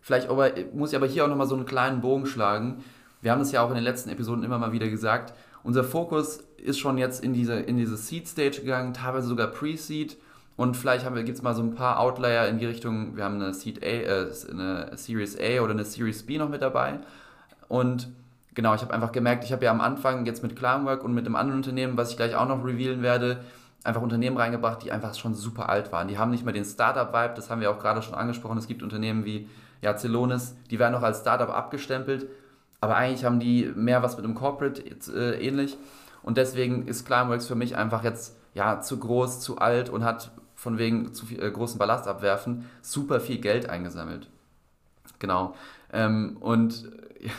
Vielleicht 0.00 0.28
aber, 0.28 0.50
muss 0.74 0.90
ich 0.90 0.96
aber 0.96 1.06
hier 1.06 1.24
auch 1.24 1.28
nochmal 1.28 1.46
so 1.46 1.54
einen 1.54 1.66
kleinen 1.66 2.00
Bogen 2.00 2.26
schlagen. 2.26 2.84
Wir 3.22 3.32
haben 3.32 3.40
es 3.40 3.52
ja 3.52 3.62
auch 3.62 3.70
in 3.70 3.76
den 3.76 3.84
letzten 3.84 4.10
Episoden 4.10 4.44
immer 4.44 4.58
mal 4.58 4.72
wieder 4.72 4.88
gesagt. 4.88 5.32
Unser 5.62 5.82
Fokus 5.82 6.40
ist 6.58 6.78
schon 6.78 6.98
jetzt 6.98 7.24
in 7.24 7.32
diese, 7.32 7.54
in 7.54 7.78
diese 7.78 7.96
Seed-Stage 7.96 8.60
gegangen, 8.60 8.92
teilweise 8.92 9.28
sogar 9.28 9.46
Pre-Seed. 9.46 10.18
Und 10.56 10.76
vielleicht 10.76 11.06
gibt 11.14 11.30
es 11.30 11.42
mal 11.42 11.54
so 11.54 11.62
ein 11.62 11.74
paar 11.74 11.98
Outlier 11.98 12.46
in 12.48 12.58
die 12.58 12.66
Richtung, 12.66 13.16
wir 13.16 13.24
haben 13.24 13.36
eine 13.36 13.54
Seed 13.54 13.82
A, 13.82 13.86
äh, 13.86 14.30
eine 14.50 14.90
Series 14.96 15.36
A 15.40 15.60
oder 15.62 15.72
eine 15.72 15.84
Series 15.84 16.22
B 16.24 16.38
noch 16.38 16.48
mit 16.48 16.62
dabei. 16.62 17.00
Und 17.74 18.08
genau, 18.54 18.72
ich 18.76 18.82
habe 18.82 18.94
einfach 18.94 19.10
gemerkt, 19.10 19.42
ich 19.42 19.50
habe 19.50 19.64
ja 19.64 19.72
am 19.72 19.80
Anfang 19.80 20.26
jetzt 20.26 20.44
mit 20.44 20.54
Climework 20.54 21.02
und 21.02 21.12
mit 21.12 21.26
dem 21.26 21.34
anderen 21.34 21.58
Unternehmen, 21.58 21.96
was 21.96 22.12
ich 22.12 22.16
gleich 22.16 22.36
auch 22.36 22.46
noch 22.46 22.64
revealen 22.64 23.02
werde, 23.02 23.40
einfach 23.82 24.00
Unternehmen 24.00 24.36
reingebracht, 24.36 24.84
die 24.84 24.92
einfach 24.92 25.12
schon 25.16 25.34
super 25.34 25.68
alt 25.68 25.90
waren. 25.90 26.06
Die 26.06 26.16
haben 26.16 26.30
nicht 26.30 26.44
mehr 26.44 26.54
den 26.54 26.64
Startup-Vibe, 26.64 27.34
das 27.34 27.50
haben 27.50 27.60
wir 27.60 27.72
auch 27.72 27.80
gerade 27.80 28.00
schon 28.00 28.14
angesprochen. 28.14 28.58
Es 28.58 28.68
gibt 28.68 28.84
Unternehmen 28.84 29.24
wie 29.24 29.48
ja, 29.82 29.96
Celonis, 29.96 30.54
die 30.70 30.78
werden 30.78 30.92
noch 30.92 31.02
als 31.02 31.22
Startup 31.22 31.50
abgestempelt, 31.50 32.28
aber 32.80 32.94
eigentlich 32.94 33.24
haben 33.24 33.40
die 33.40 33.72
mehr 33.74 34.04
was 34.04 34.14
mit 34.14 34.24
dem 34.24 34.36
Corporate 34.36 34.80
äh, 35.12 35.44
ähnlich. 35.44 35.76
Und 36.22 36.36
deswegen 36.36 36.86
ist 36.86 37.04
Climeworks 37.04 37.48
für 37.48 37.56
mich 37.56 37.74
einfach 37.74 38.04
jetzt 38.04 38.36
ja, 38.54 38.82
zu 38.82 39.00
groß, 39.00 39.40
zu 39.40 39.58
alt 39.58 39.90
und 39.90 40.04
hat 40.04 40.30
von 40.54 40.78
wegen 40.78 41.12
zu 41.12 41.26
viel, 41.26 41.42
äh, 41.42 41.50
großen 41.50 41.76
Ballast 41.76 42.06
abwerfen 42.06 42.70
super 42.82 43.18
viel 43.18 43.38
Geld 43.38 43.68
eingesammelt. 43.68 44.30
Genau. 45.18 45.56
Ähm, 45.92 46.36
und 46.38 46.88
äh, 47.20 47.30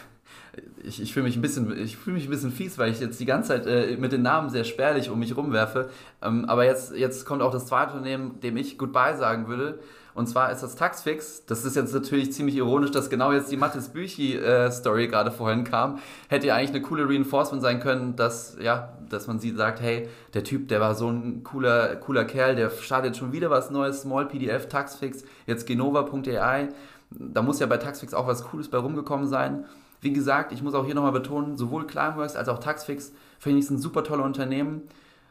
ich, 0.84 1.02
ich 1.02 1.14
fühle 1.14 1.26
mich, 1.26 1.36
ein 1.36 1.42
bisschen, 1.42 1.68
mich 1.68 1.98
ein 2.06 2.30
bisschen 2.30 2.52
fies, 2.52 2.78
weil 2.78 2.92
ich 2.92 3.00
jetzt 3.00 3.20
die 3.20 3.26
ganze 3.26 3.50
Zeit 3.50 3.66
äh, 3.66 3.98
mit 3.98 4.12
den 4.12 4.22
Namen 4.22 4.50
sehr 4.50 4.64
spärlich 4.64 5.10
um 5.10 5.20
mich 5.20 5.36
rumwerfe. 5.36 5.90
Ähm, 6.22 6.46
aber 6.46 6.66
jetzt, 6.66 6.96
jetzt 6.96 7.26
kommt 7.26 7.42
auch 7.42 7.52
das 7.52 7.66
zweite 7.66 7.94
Unternehmen, 7.94 8.40
dem 8.42 8.58
ich 8.58 8.78
Goodbye 8.78 9.18
sagen 9.18 9.48
würde. 9.48 9.80
Und 10.14 10.28
zwar 10.28 10.50
ist 10.50 10.64
das 10.64 10.76
Taxfix. 10.76 11.46
Das 11.46 11.66
ist 11.66 11.76
jetzt 11.76 11.94
natürlich 11.94 12.32
ziemlich 12.32 12.56
ironisch, 12.56 12.92
dass 12.92 13.10
genau 13.10 13.34
jetzt 13.34 13.52
die 13.52 13.58
Mathis 13.58 13.90
Büchi-Story 13.90 15.04
äh, 15.04 15.08
gerade 15.08 15.30
vorhin 15.30 15.66
kam. 15.66 16.00
Hätte 16.30 16.48
ja 16.48 16.56
eigentlich 16.56 16.70
eine 16.70 16.82
coole 16.82 17.08
Reinforcement 17.08 17.62
sein 17.62 17.82
können, 17.82 18.16
dass, 18.16 18.58
ja, 18.62 18.94
dass 19.10 19.28
man 19.28 19.40
sie 19.40 19.52
sagt, 19.52 19.82
hey, 19.82 20.08
der 20.34 20.46
Typ, 20.46 20.70
der 20.70 20.80
war 20.80 20.96
so 20.96 21.10
ein 21.10 21.44
cooler, 21.44 21.98
cooler 21.98 22.24
Kerl, 22.24 22.56
der 22.56 22.70
startet 22.70 23.18
schon 23.18 23.34
wieder 23.34 23.50
was 23.50 23.72
Neues, 23.72 24.04
Small 24.04 24.26
PDF, 24.26 24.70
Taxfix, 24.70 25.26
jetzt 25.48 25.68
Genova.ai. 25.68 26.70
Da 27.12 27.42
muss 27.42 27.60
ja 27.60 27.66
bei 27.66 27.78
Taxfix 27.78 28.14
auch 28.14 28.26
was 28.26 28.46
Cooles 28.46 28.70
bei 28.70 28.78
rumgekommen 28.78 29.28
sein. 29.28 29.66
Wie 30.06 30.14
gesagt, 30.14 30.52
ich 30.52 30.62
muss 30.62 30.76
auch 30.76 30.86
hier 30.86 30.94
nochmal 30.94 31.12
betonen, 31.12 31.58
sowohl 31.58 31.88
Climeworks 31.88 32.36
als 32.36 32.48
auch 32.48 32.60
Taxfix 32.60 33.12
finde 33.40 33.58
ich 33.58 33.66
sind 33.66 33.80
super 33.80 34.04
tolle 34.04 34.22
Unternehmen. 34.22 34.84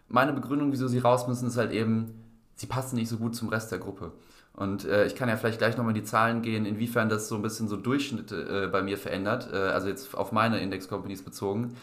Meine 0.08 0.32
Begründung, 0.32 0.72
wieso 0.72 0.88
sie 0.88 0.98
raus 0.98 1.28
müssen, 1.28 1.46
ist 1.46 1.56
halt 1.56 1.70
eben, 1.70 2.24
sie 2.56 2.66
passen 2.66 2.96
nicht 2.96 3.08
so 3.08 3.18
gut 3.18 3.36
zum 3.36 3.50
Rest 3.50 3.70
der 3.70 3.78
Gruppe. 3.78 4.10
Und 4.52 4.84
äh, 4.84 5.06
ich 5.06 5.14
kann 5.14 5.28
ja 5.28 5.36
vielleicht 5.36 5.58
gleich 5.58 5.76
nochmal 5.76 5.94
in 5.94 6.02
die 6.02 6.08
Zahlen 6.08 6.42
gehen, 6.42 6.66
inwiefern 6.66 7.08
das 7.08 7.28
so 7.28 7.36
ein 7.36 7.42
bisschen 7.42 7.68
so 7.68 7.76
Durchschnitte 7.76 8.64
äh, 8.64 8.66
bei 8.66 8.82
mir 8.82 8.98
verändert, 8.98 9.48
äh, 9.52 9.58
also 9.58 9.86
jetzt 9.86 10.12
auf 10.16 10.32
meine 10.32 10.58
Index-Companies 10.58 11.22
bezogen. 11.22 11.76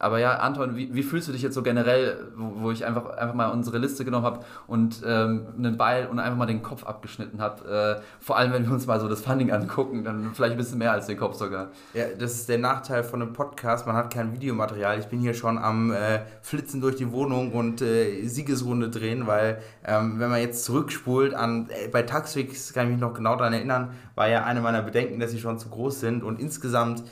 Aber 0.00 0.18
ja, 0.18 0.36
Anton, 0.36 0.76
wie, 0.76 0.94
wie, 0.94 1.02
fühlst 1.02 1.28
du 1.28 1.32
dich 1.32 1.42
jetzt 1.42 1.54
so 1.54 1.62
generell, 1.62 2.32
wo, 2.34 2.62
wo 2.62 2.70
ich 2.70 2.86
einfach, 2.86 3.10
einfach 3.10 3.34
mal 3.34 3.50
unsere 3.50 3.76
Liste 3.76 4.04
genommen 4.04 4.24
habe 4.24 4.40
und 4.66 5.02
ähm, 5.06 5.46
einen 5.58 5.76
Beil 5.76 6.06
und 6.06 6.18
einfach 6.18 6.38
mal 6.38 6.46
den 6.46 6.62
Kopf 6.62 6.84
abgeschnitten 6.84 7.40
habe? 7.40 8.00
Äh, 8.00 8.02
vor 8.18 8.38
allem, 8.38 8.52
wenn 8.52 8.64
wir 8.64 8.72
uns 8.72 8.86
mal 8.86 8.98
so 8.98 9.08
das 9.08 9.20
Funding 9.20 9.52
angucken, 9.52 10.02
dann 10.02 10.30
vielleicht 10.34 10.52
ein 10.52 10.56
bisschen 10.56 10.78
mehr 10.78 10.92
als 10.92 11.06
den 11.06 11.18
Kopf 11.18 11.34
sogar. 11.34 11.68
Ja, 11.92 12.06
das 12.18 12.32
ist 12.32 12.48
der 12.48 12.56
Nachteil 12.56 13.04
von 13.04 13.20
einem 13.20 13.34
Podcast. 13.34 13.86
Man 13.86 13.94
hat 13.94 14.10
kein 14.10 14.32
Videomaterial. 14.32 14.98
Ich 14.98 15.06
bin 15.06 15.20
hier 15.20 15.34
schon 15.34 15.58
am 15.58 15.92
äh, 15.92 16.20
Flitzen 16.40 16.80
durch 16.80 16.96
die 16.96 17.12
Wohnung 17.12 17.52
und 17.52 17.82
äh, 17.82 18.26
Siegesrunde 18.26 18.88
drehen, 18.88 19.26
weil 19.26 19.60
ähm, 19.86 20.18
wenn 20.18 20.30
man 20.30 20.40
jetzt 20.40 20.64
zurückspult 20.64 21.34
an, 21.34 21.68
äh, 21.68 21.88
bei 21.88 22.02
Taxfix 22.02 22.72
kann 22.72 22.86
ich 22.86 22.92
mich 22.92 23.00
noch 23.00 23.12
genau 23.12 23.36
daran 23.36 23.52
erinnern, 23.52 23.90
war 24.14 24.28
ja 24.28 24.44
eine 24.44 24.62
meiner 24.62 24.80
Bedenken, 24.80 25.20
dass 25.20 25.30
sie 25.30 25.40
schon 25.40 25.58
zu 25.58 25.68
groß 25.68 26.00
sind 26.00 26.24
und 26.24 26.40
insgesamt 26.40 27.04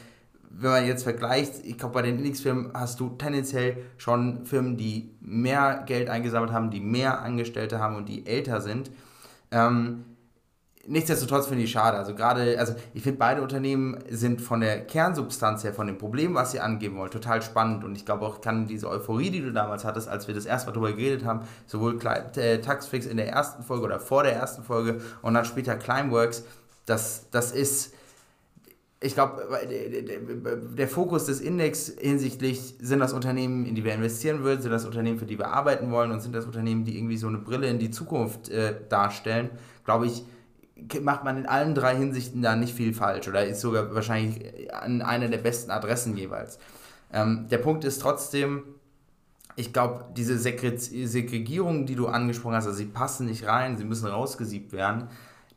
wenn 0.51 0.71
man 0.71 0.87
jetzt 0.87 1.03
vergleicht, 1.03 1.65
ich 1.65 1.79
glaube, 1.79 1.95
bei 1.95 2.03
den 2.03 2.19
Index-Firmen 2.19 2.73
hast 2.75 2.99
du 3.01 3.11
tendenziell 3.11 3.77
schon 3.97 4.45
Firmen, 4.47 4.77
die 4.77 5.15
mehr 5.21 5.83
Geld 5.87 6.09
eingesammelt 6.09 6.53
haben, 6.53 6.71
die 6.71 6.81
mehr 6.81 7.21
Angestellte 7.21 7.79
haben 7.79 7.97
und 7.97 8.09
die 8.09 8.27
älter 8.27 8.61
sind. 8.61 8.91
Ähm, 9.51 10.05
nichtsdestotrotz 10.87 11.47
finde 11.47 11.65
ich 11.65 11.71
schade. 11.71 11.99
Also 11.99 12.15
gerade, 12.15 12.59
also 12.59 12.75
ich 12.95 13.03
finde 13.03 13.19
beide 13.19 13.43
Unternehmen 13.43 13.99
sind 14.09 14.41
von 14.41 14.61
der 14.61 14.87
Kernsubstanz 14.87 15.65
her, 15.65 15.75
von 15.75 15.87
dem 15.87 15.99
Problem, 15.99 16.35
was 16.35 16.53
sie 16.53 16.61
angeben 16.61 16.97
wollen, 16.97 17.11
total 17.11 17.43
spannend. 17.43 17.85
Und 17.85 17.95
ich 17.95 18.07
glaube 18.07 18.25
auch, 18.25 18.41
kann 18.41 18.67
diese 18.67 18.89
Euphorie, 18.89 19.31
die 19.31 19.43
du 19.43 19.53
damals 19.53 19.85
hattest, 19.85 20.09
als 20.09 20.29
wir 20.29 20.35
das 20.35 20.47
erste 20.47 20.69
Mal 20.69 20.73
darüber 20.73 20.93
geredet 20.93 21.25
haben, 21.25 21.41
sowohl 21.67 21.99
äh, 22.05 22.59
Taxfix 22.61 23.07
in 23.07 23.19
der 23.19 23.29
ersten 23.29 23.63
Folge 23.63 23.85
oder 23.85 24.01
vor 24.01 24.23
der 24.23 24.35
ersten 24.35 24.63
Folge 24.63 25.01
und 25.21 25.35
dann 25.35 25.45
später 25.45 25.77
Climeworks, 25.77 26.45
das, 26.87 27.27
das 27.31 27.53
ist 27.53 27.93
ich 29.01 29.15
glaube, 29.15 29.47
der 30.77 30.89
Fokus 30.89 31.27
des 31.27 31.41
Index 31.41 31.93
hinsichtlich, 31.99 32.75
sind 32.81 32.99
das 32.99 33.13
Unternehmen, 33.13 33.65
in 33.65 33.77
die 33.77 33.85
wir 33.85 33.95
investieren 33.95 34.43
würden, 34.43 34.61
sind 34.61 34.73
das 34.73 34.85
Unternehmen, 34.85 35.19
für 35.19 35.27
die 35.27 35.39
wir 35.39 35.49
arbeiten 35.49 35.93
wollen 35.93 36.11
und 36.11 36.21
sind 36.21 36.35
das 36.35 36.47
Unternehmen, 36.47 36.85
die 36.85 36.97
irgendwie 36.97 37.17
so 37.17 37.29
eine 37.29 37.39
Brille 37.39 37.69
in 37.69 37.79
die 37.79 37.91
Zukunft 37.91 38.49
äh, 38.49 38.75
darstellen, 38.89 39.51
glaube 39.85 40.07
ich, 40.07 40.25
macht 41.01 41.25
man 41.25 41.39
in 41.39 41.47
allen 41.47 41.75
drei 41.75 41.97
Hinsichten 41.97 42.43
da 42.43 42.57
nicht 42.57 42.75
viel 42.75 42.93
falsch 42.93 43.29
oder 43.29 43.45
ist 43.45 43.61
sogar 43.61 43.95
wahrscheinlich 43.95 44.73
an 44.73 45.03
einer 45.03 45.29
der 45.29 45.39
besten 45.39 45.71
Adressen 45.71 46.17
jeweils. 46.17 46.59
Ähm, 47.13 47.47
der 47.51 47.59
Punkt 47.59 47.85
ist 47.85 48.01
trotzdem, 48.01 48.63
ich 49.57 49.73
glaube, 49.73 50.07
diese 50.17 50.39
Segregierung, 50.39 51.87
die 51.87 51.97
du 51.97 52.07
angesprochen 52.09 52.55
hast, 52.55 52.67
also 52.67 52.79
sie 52.79 52.87
passen 52.87 53.27
nicht 53.27 53.47
rein, 53.47 53.77
sie 53.77 53.85
müssen 53.85 54.07
rausgesiebt 54.07 54.73
werden, 54.73 55.09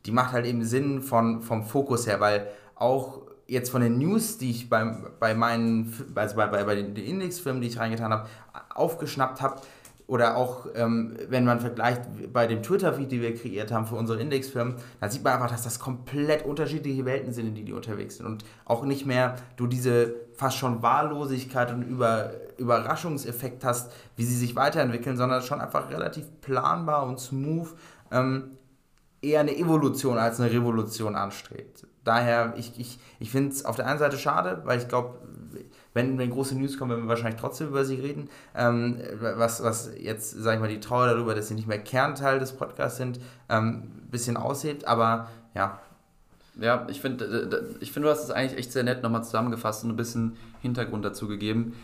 die 0.06 0.12
macht 0.12 0.32
halt 0.32 0.46
eben 0.46 0.64
Sinn 0.64 1.02
von, 1.02 1.40
vom 1.42 1.64
Fokus 1.64 2.06
her, 2.06 2.18
weil 2.18 2.48
auch 2.74 3.21
jetzt 3.46 3.70
von 3.70 3.82
den 3.82 3.98
News, 3.98 4.38
die 4.38 4.50
ich 4.50 4.68
beim, 4.68 5.06
bei 5.18 5.34
meinen, 5.34 5.92
also 6.14 6.36
bei, 6.36 6.46
bei, 6.46 6.64
bei 6.64 6.74
den 6.74 6.96
Indexfirmen, 6.96 7.60
die 7.60 7.68
ich 7.68 7.78
reingetan 7.78 8.12
habe, 8.12 8.28
aufgeschnappt 8.74 9.42
habe, 9.42 9.60
oder 10.06 10.36
auch 10.36 10.66
ähm, 10.74 11.16
wenn 11.28 11.44
man 11.44 11.60
vergleicht 11.60 12.02
bei 12.32 12.46
dem 12.46 12.62
Twitter-Feed, 12.62 13.10
die 13.10 13.22
wir 13.22 13.34
kreiert 13.34 13.72
haben 13.72 13.86
für 13.86 13.94
unsere 13.94 14.20
Indexfirmen, 14.20 14.74
da 15.00 15.08
sieht 15.08 15.24
man 15.24 15.32
einfach, 15.32 15.50
dass 15.50 15.62
das 15.62 15.78
komplett 15.78 16.44
unterschiedliche 16.44 17.04
Welten 17.04 17.32
sind, 17.32 17.46
in 17.46 17.54
die 17.54 17.64
die 17.64 17.72
unterwegs 17.72 18.16
sind 18.16 18.26
und 18.26 18.44
auch 18.66 18.84
nicht 18.84 19.06
mehr 19.06 19.36
du 19.56 19.66
diese 19.66 20.14
fast 20.34 20.58
schon 20.58 20.82
Wahllosigkeit 20.82 21.72
und 21.72 21.82
Über 21.82 22.32
Überraschungseffekt 22.58 23.64
hast, 23.64 23.90
wie 24.16 24.24
sie 24.24 24.36
sich 24.36 24.54
weiterentwickeln, 24.54 25.16
sondern 25.16 25.40
schon 25.40 25.60
einfach 25.60 25.88
relativ 25.90 26.26
planbar 26.42 27.06
und 27.06 27.18
smooth 27.18 27.68
ähm, 28.10 28.58
eher 29.22 29.40
eine 29.40 29.56
Evolution 29.56 30.18
als 30.18 30.40
eine 30.40 30.52
Revolution 30.52 31.16
anstrebt 31.16 31.86
daher, 32.04 32.54
ich, 32.56 32.78
ich, 32.78 32.98
ich 33.20 33.30
finde 33.30 33.52
es 33.52 33.64
auf 33.64 33.76
der 33.76 33.86
einen 33.86 33.98
Seite 33.98 34.18
schade, 34.18 34.62
weil 34.64 34.78
ich 34.78 34.88
glaube, 34.88 35.18
wenn, 35.94 36.18
wenn 36.18 36.30
große 36.30 36.56
News 36.56 36.78
kommen, 36.78 36.90
werden 36.92 37.04
wir 37.04 37.08
wahrscheinlich 37.08 37.40
trotzdem 37.40 37.68
über 37.68 37.84
sie 37.84 37.96
reden. 37.96 38.28
Ähm, 38.54 38.98
was, 39.20 39.62
was 39.62 39.90
jetzt, 39.98 40.30
sag 40.30 40.54
ich 40.54 40.60
mal, 40.60 40.68
die 40.68 40.80
Trauer 40.80 41.06
darüber, 41.06 41.34
dass 41.34 41.48
sie 41.48 41.54
nicht 41.54 41.68
mehr 41.68 41.78
Kernteil 41.78 42.38
des 42.38 42.52
Podcasts 42.52 42.96
sind, 42.96 43.20
ein 43.48 43.58
ähm, 43.58 43.92
bisschen 44.10 44.36
aussieht. 44.36 44.86
Aber 44.86 45.28
ja. 45.54 45.80
Ja, 46.60 46.86
ich 46.90 47.00
finde, 47.00 47.70
ich 47.80 47.92
find, 47.92 48.04
du 48.04 48.10
hast 48.10 48.24
es 48.24 48.30
eigentlich 48.30 48.58
echt 48.58 48.72
sehr 48.72 48.82
nett 48.82 49.02
nochmal 49.02 49.24
zusammengefasst 49.24 49.84
und 49.84 49.90
ein 49.90 49.96
bisschen 49.96 50.36
Hintergrund 50.60 51.02
dazu 51.02 51.26
gegeben. 51.26 51.74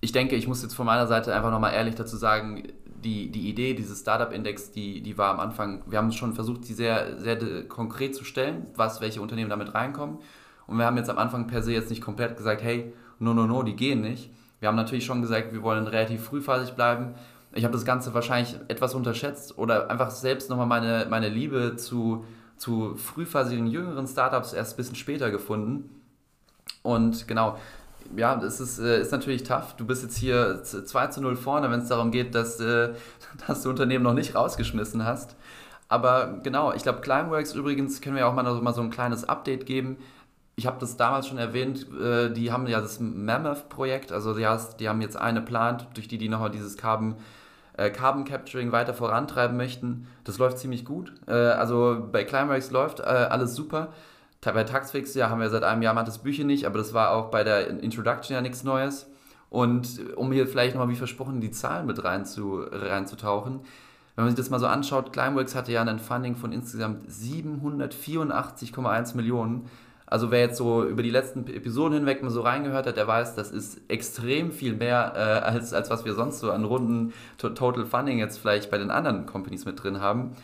Ich 0.00 0.12
denke, 0.12 0.36
ich 0.36 0.46
muss 0.46 0.62
jetzt 0.62 0.74
von 0.74 0.86
meiner 0.86 1.08
Seite 1.08 1.34
einfach 1.34 1.50
nochmal 1.50 1.74
ehrlich 1.74 1.96
dazu 1.96 2.16
sagen, 2.16 2.62
die, 3.02 3.30
die 3.30 3.48
Idee 3.48 3.74
dieses 3.74 4.00
Startup-Index, 4.00 4.70
die, 4.70 5.00
die 5.02 5.18
war 5.18 5.32
am 5.32 5.40
Anfang, 5.40 5.82
wir 5.86 5.98
haben 5.98 6.12
schon 6.12 6.32
versucht, 6.32 6.68
die 6.68 6.74
sehr, 6.74 7.18
sehr 7.18 7.68
konkret 7.68 8.14
zu 8.14 8.24
stellen, 8.24 8.66
was, 8.76 9.00
welche 9.00 9.20
Unternehmen 9.20 9.50
damit 9.50 9.74
reinkommen. 9.74 10.18
Und 10.66 10.78
wir 10.78 10.86
haben 10.86 10.96
jetzt 10.96 11.10
am 11.10 11.18
Anfang 11.18 11.46
per 11.46 11.62
se 11.62 11.72
jetzt 11.72 11.90
nicht 11.90 12.02
komplett 12.02 12.36
gesagt, 12.36 12.62
hey, 12.62 12.92
no, 13.18 13.34
no, 13.34 13.46
no, 13.46 13.62
die 13.62 13.76
gehen 13.76 14.00
nicht. 14.00 14.30
Wir 14.60 14.68
haben 14.68 14.76
natürlich 14.76 15.04
schon 15.04 15.22
gesagt, 15.22 15.52
wir 15.52 15.62
wollen 15.62 15.86
relativ 15.86 16.22
frühphasig 16.22 16.74
bleiben. 16.74 17.14
Ich 17.52 17.64
habe 17.64 17.72
das 17.72 17.84
Ganze 17.84 18.14
wahrscheinlich 18.14 18.56
etwas 18.68 18.94
unterschätzt 18.94 19.58
oder 19.58 19.90
einfach 19.90 20.10
selbst 20.10 20.48
nochmal 20.48 20.66
meine, 20.66 21.06
meine 21.10 21.28
Liebe 21.28 21.76
zu, 21.76 22.24
zu 22.56 22.94
frühphasigen, 22.94 23.66
jüngeren 23.66 24.06
Startups 24.06 24.52
erst 24.52 24.74
ein 24.74 24.76
bisschen 24.76 24.96
später 24.96 25.30
gefunden. 25.30 25.90
Und 26.82 27.28
genau, 27.28 27.58
ja, 28.16 28.36
das 28.36 28.60
ist, 28.60 28.78
äh, 28.78 29.00
ist 29.00 29.12
natürlich 29.12 29.42
tough. 29.42 29.74
Du 29.76 29.86
bist 29.86 30.02
jetzt 30.02 30.16
hier 30.16 30.62
2 30.62 31.06
zu 31.08 31.20
0 31.20 31.36
vorne, 31.36 31.70
wenn 31.70 31.80
es 31.80 31.88
darum 31.88 32.10
geht, 32.10 32.34
dass, 32.34 32.60
äh, 32.60 32.90
dass 33.46 33.62
du 33.62 33.70
Unternehmen 33.70 34.04
noch 34.04 34.14
nicht 34.14 34.34
rausgeschmissen 34.34 35.04
hast. 35.04 35.36
Aber 35.88 36.38
genau, 36.42 36.72
ich 36.72 36.82
glaube, 36.82 37.00
Climeworks 37.00 37.54
übrigens 37.54 38.00
können 38.00 38.16
wir 38.16 38.26
auch 38.26 38.34
mal, 38.34 38.42
mal 38.42 38.74
so 38.74 38.80
ein 38.82 38.90
kleines 38.90 39.28
Update 39.28 39.66
geben. 39.66 39.98
Ich 40.56 40.66
habe 40.66 40.78
das 40.80 40.96
damals 40.96 41.28
schon 41.28 41.38
erwähnt, 41.38 41.86
äh, 41.98 42.30
die 42.30 42.52
haben 42.52 42.66
ja 42.66 42.80
das 42.80 43.00
Mammoth-Projekt, 43.00 44.12
also 44.12 44.34
die, 44.34 44.46
hast, 44.46 44.80
die 44.80 44.88
haben 44.88 45.00
jetzt 45.00 45.16
eine 45.16 45.40
plant, 45.40 45.88
durch 45.94 46.08
die 46.08 46.18
die 46.18 46.28
nochmal 46.28 46.50
dieses 46.50 46.76
Carbon, 46.76 47.16
Carbon 47.94 48.26
Capturing 48.26 48.70
weiter 48.70 48.92
vorantreiben 48.92 49.56
möchten. 49.56 50.06
Das 50.24 50.36
läuft 50.36 50.58
ziemlich 50.58 50.84
gut. 50.84 51.10
Also 51.26 52.06
bei 52.12 52.22
Climeworks 52.22 52.70
läuft 52.70 53.00
alles 53.02 53.54
super. 53.54 53.88
Bei 54.44 54.64
Taxfix 54.64 55.14
ja, 55.14 55.30
haben 55.30 55.40
wir 55.40 55.50
seit 55.50 55.62
einem 55.62 55.82
Jahr 55.82 55.94
Mattes 55.94 56.18
Bücher 56.18 56.44
nicht, 56.44 56.66
aber 56.66 56.78
das 56.78 56.92
war 56.92 57.12
auch 57.12 57.30
bei 57.30 57.44
der 57.44 57.68
Introduction 57.68 58.34
ja 58.34 58.40
nichts 58.40 58.64
Neues. 58.64 59.08
Und 59.50 60.16
um 60.16 60.32
hier 60.32 60.48
vielleicht 60.48 60.74
nochmal 60.74 60.88
wie 60.88 60.96
versprochen 60.96 61.40
die 61.40 61.52
Zahlen 61.52 61.86
mit 61.86 62.02
rein 62.02 62.24
zu, 62.24 62.60
reinzutauchen, 62.60 63.60
wenn 64.14 64.24
man 64.24 64.34
sich 64.34 64.42
das 64.42 64.50
mal 64.50 64.58
so 64.58 64.66
anschaut, 64.66 65.12
Climeworks 65.12 65.54
hatte 65.54 65.70
ja 65.72 65.82
ein 65.82 65.98
Funding 65.98 66.36
von 66.36 66.52
insgesamt 66.52 67.08
784,1 67.08 69.16
Millionen. 69.16 69.70
Also 70.06 70.30
wer 70.30 70.40
jetzt 70.40 70.58
so 70.58 70.84
über 70.84 71.02
die 71.02 71.10
letzten 71.10 71.46
Episoden 71.46 71.94
hinweg 71.94 72.22
mal 72.22 72.28
so 72.28 72.42
reingehört 72.42 72.86
hat, 72.86 72.98
der 72.98 73.06
weiß, 73.06 73.34
das 73.34 73.50
ist 73.50 73.80
extrem 73.88 74.52
viel 74.52 74.74
mehr 74.74 75.14
äh, 75.16 75.20
als, 75.46 75.72
als 75.72 75.88
was 75.88 76.04
wir 76.04 76.12
sonst 76.12 76.40
so 76.40 76.50
an 76.50 76.64
Runden 76.64 77.14
Total 77.38 77.86
Funding 77.86 78.18
jetzt 78.18 78.38
vielleicht 78.38 78.70
bei 78.70 78.76
den 78.76 78.90
anderen 78.90 79.24
Companies 79.24 79.64
mit 79.64 79.82
drin 79.82 80.00
haben. 80.00 80.36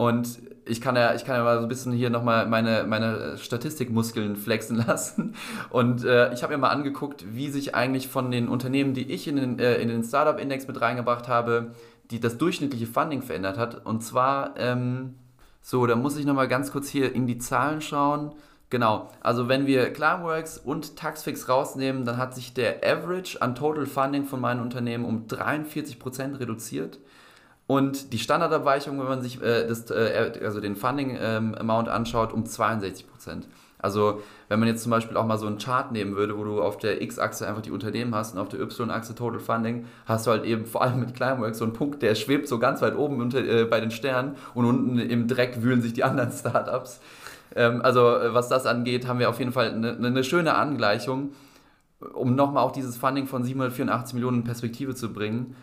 Und 0.00 0.40
ich 0.64 0.80
kann 0.80 0.96
ja, 0.96 1.14
ich 1.14 1.26
kann 1.26 1.36
ja 1.36 1.44
mal 1.44 1.58
so 1.58 1.64
ein 1.64 1.68
bisschen 1.68 1.92
hier 1.92 2.08
nochmal 2.08 2.46
meine, 2.46 2.84
meine 2.84 3.36
Statistikmuskeln 3.36 4.34
flexen 4.34 4.76
lassen. 4.86 5.34
Und 5.68 6.06
äh, 6.06 6.32
ich 6.32 6.42
habe 6.42 6.54
mir 6.54 6.58
mal 6.58 6.70
angeguckt, 6.70 7.34
wie 7.34 7.50
sich 7.50 7.74
eigentlich 7.74 8.08
von 8.08 8.30
den 8.30 8.48
Unternehmen, 8.48 8.94
die 8.94 9.12
ich 9.12 9.28
in 9.28 9.36
den, 9.36 9.58
äh, 9.58 9.74
in 9.74 9.88
den 9.88 10.02
Startup-Index 10.02 10.66
mit 10.66 10.80
reingebracht 10.80 11.28
habe, 11.28 11.74
die, 12.10 12.18
das 12.18 12.38
durchschnittliche 12.38 12.86
Funding 12.86 13.20
verändert 13.20 13.58
hat. 13.58 13.84
Und 13.84 14.00
zwar, 14.02 14.54
ähm, 14.56 15.16
so, 15.60 15.84
da 15.84 15.96
muss 15.96 16.16
ich 16.16 16.24
nochmal 16.24 16.48
ganz 16.48 16.72
kurz 16.72 16.88
hier 16.88 17.14
in 17.14 17.26
die 17.26 17.36
Zahlen 17.36 17.82
schauen. 17.82 18.32
Genau, 18.70 19.10
also 19.20 19.48
wenn 19.48 19.66
wir 19.66 19.92
Climeworks 19.92 20.56
und 20.56 20.96
Taxfix 20.96 21.46
rausnehmen, 21.46 22.06
dann 22.06 22.16
hat 22.16 22.34
sich 22.34 22.54
der 22.54 22.76
Average 22.82 23.42
an 23.42 23.54
Total 23.54 23.84
Funding 23.84 24.24
von 24.24 24.40
meinen 24.40 24.60
Unternehmen 24.60 25.04
um 25.04 25.26
43% 25.26 26.40
reduziert. 26.40 27.00
Und 27.70 28.12
die 28.12 28.18
Standardabweichung, 28.18 28.98
wenn 28.98 29.06
man 29.06 29.22
sich 29.22 29.40
äh, 29.40 29.64
das, 29.68 29.88
äh, 29.92 30.32
also 30.42 30.58
den 30.58 30.74
Funding-Amount 30.74 31.86
ähm, 31.86 31.94
anschaut, 31.94 32.32
um 32.32 32.44
62 32.44 33.08
Prozent. 33.08 33.46
Also 33.78 34.22
wenn 34.48 34.58
man 34.58 34.68
jetzt 34.68 34.82
zum 34.82 34.90
Beispiel 34.90 35.16
auch 35.16 35.24
mal 35.24 35.38
so 35.38 35.46
einen 35.46 35.58
Chart 35.58 35.92
nehmen 35.92 36.16
würde, 36.16 36.36
wo 36.36 36.42
du 36.42 36.60
auf 36.60 36.78
der 36.78 37.00
X-Achse 37.00 37.46
einfach 37.46 37.62
die 37.62 37.70
Unternehmen 37.70 38.12
hast 38.12 38.34
und 38.34 38.40
auf 38.40 38.48
der 38.48 38.58
Y-Achse 38.58 39.14
Total 39.14 39.38
Funding, 39.38 39.84
hast 40.04 40.26
du 40.26 40.32
halt 40.32 40.46
eben 40.46 40.66
vor 40.66 40.82
allem 40.82 40.98
mit 40.98 41.14
Climeworks 41.14 41.58
so 41.58 41.64
einen 41.64 41.72
Punkt, 41.72 42.02
der 42.02 42.16
schwebt 42.16 42.48
so 42.48 42.58
ganz 42.58 42.82
weit 42.82 42.96
oben 42.96 43.20
unter, 43.20 43.38
äh, 43.38 43.66
bei 43.66 43.78
den 43.78 43.92
Sternen 43.92 44.34
und 44.54 44.64
unten 44.64 44.98
im 44.98 45.28
Dreck 45.28 45.62
wühlen 45.62 45.80
sich 45.80 45.92
die 45.92 46.02
anderen 46.10 46.32
Startups. 46.32 47.00
Ähm, 47.54 47.82
also 47.82 48.16
äh, 48.16 48.34
was 48.34 48.48
das 48.48 48.66
angeht, 48.66 49.06
haben 49.06 49.20
wir 49.20 49.28
auf 49.28 49.38
jeden 49.38 49.52
Fall 49.52 49.70
eine, 49.70 49.92
eine 49.92 50.24
schöne 50.24 50.56
Angleichung, 50.56 51.34
um 52.14 52.34
nochmal 52.34 52.64
auch 52.64 52.72
dieses 52.72 52.96
Funding 52.96 53.28
von 53.28 53.44
784 53.44 54.14
Millionen 54.14 54.38
in 54.38 54.44
Perspektive 54.44 54.96
zu 54.96 55.12
bringen 55.12 55.54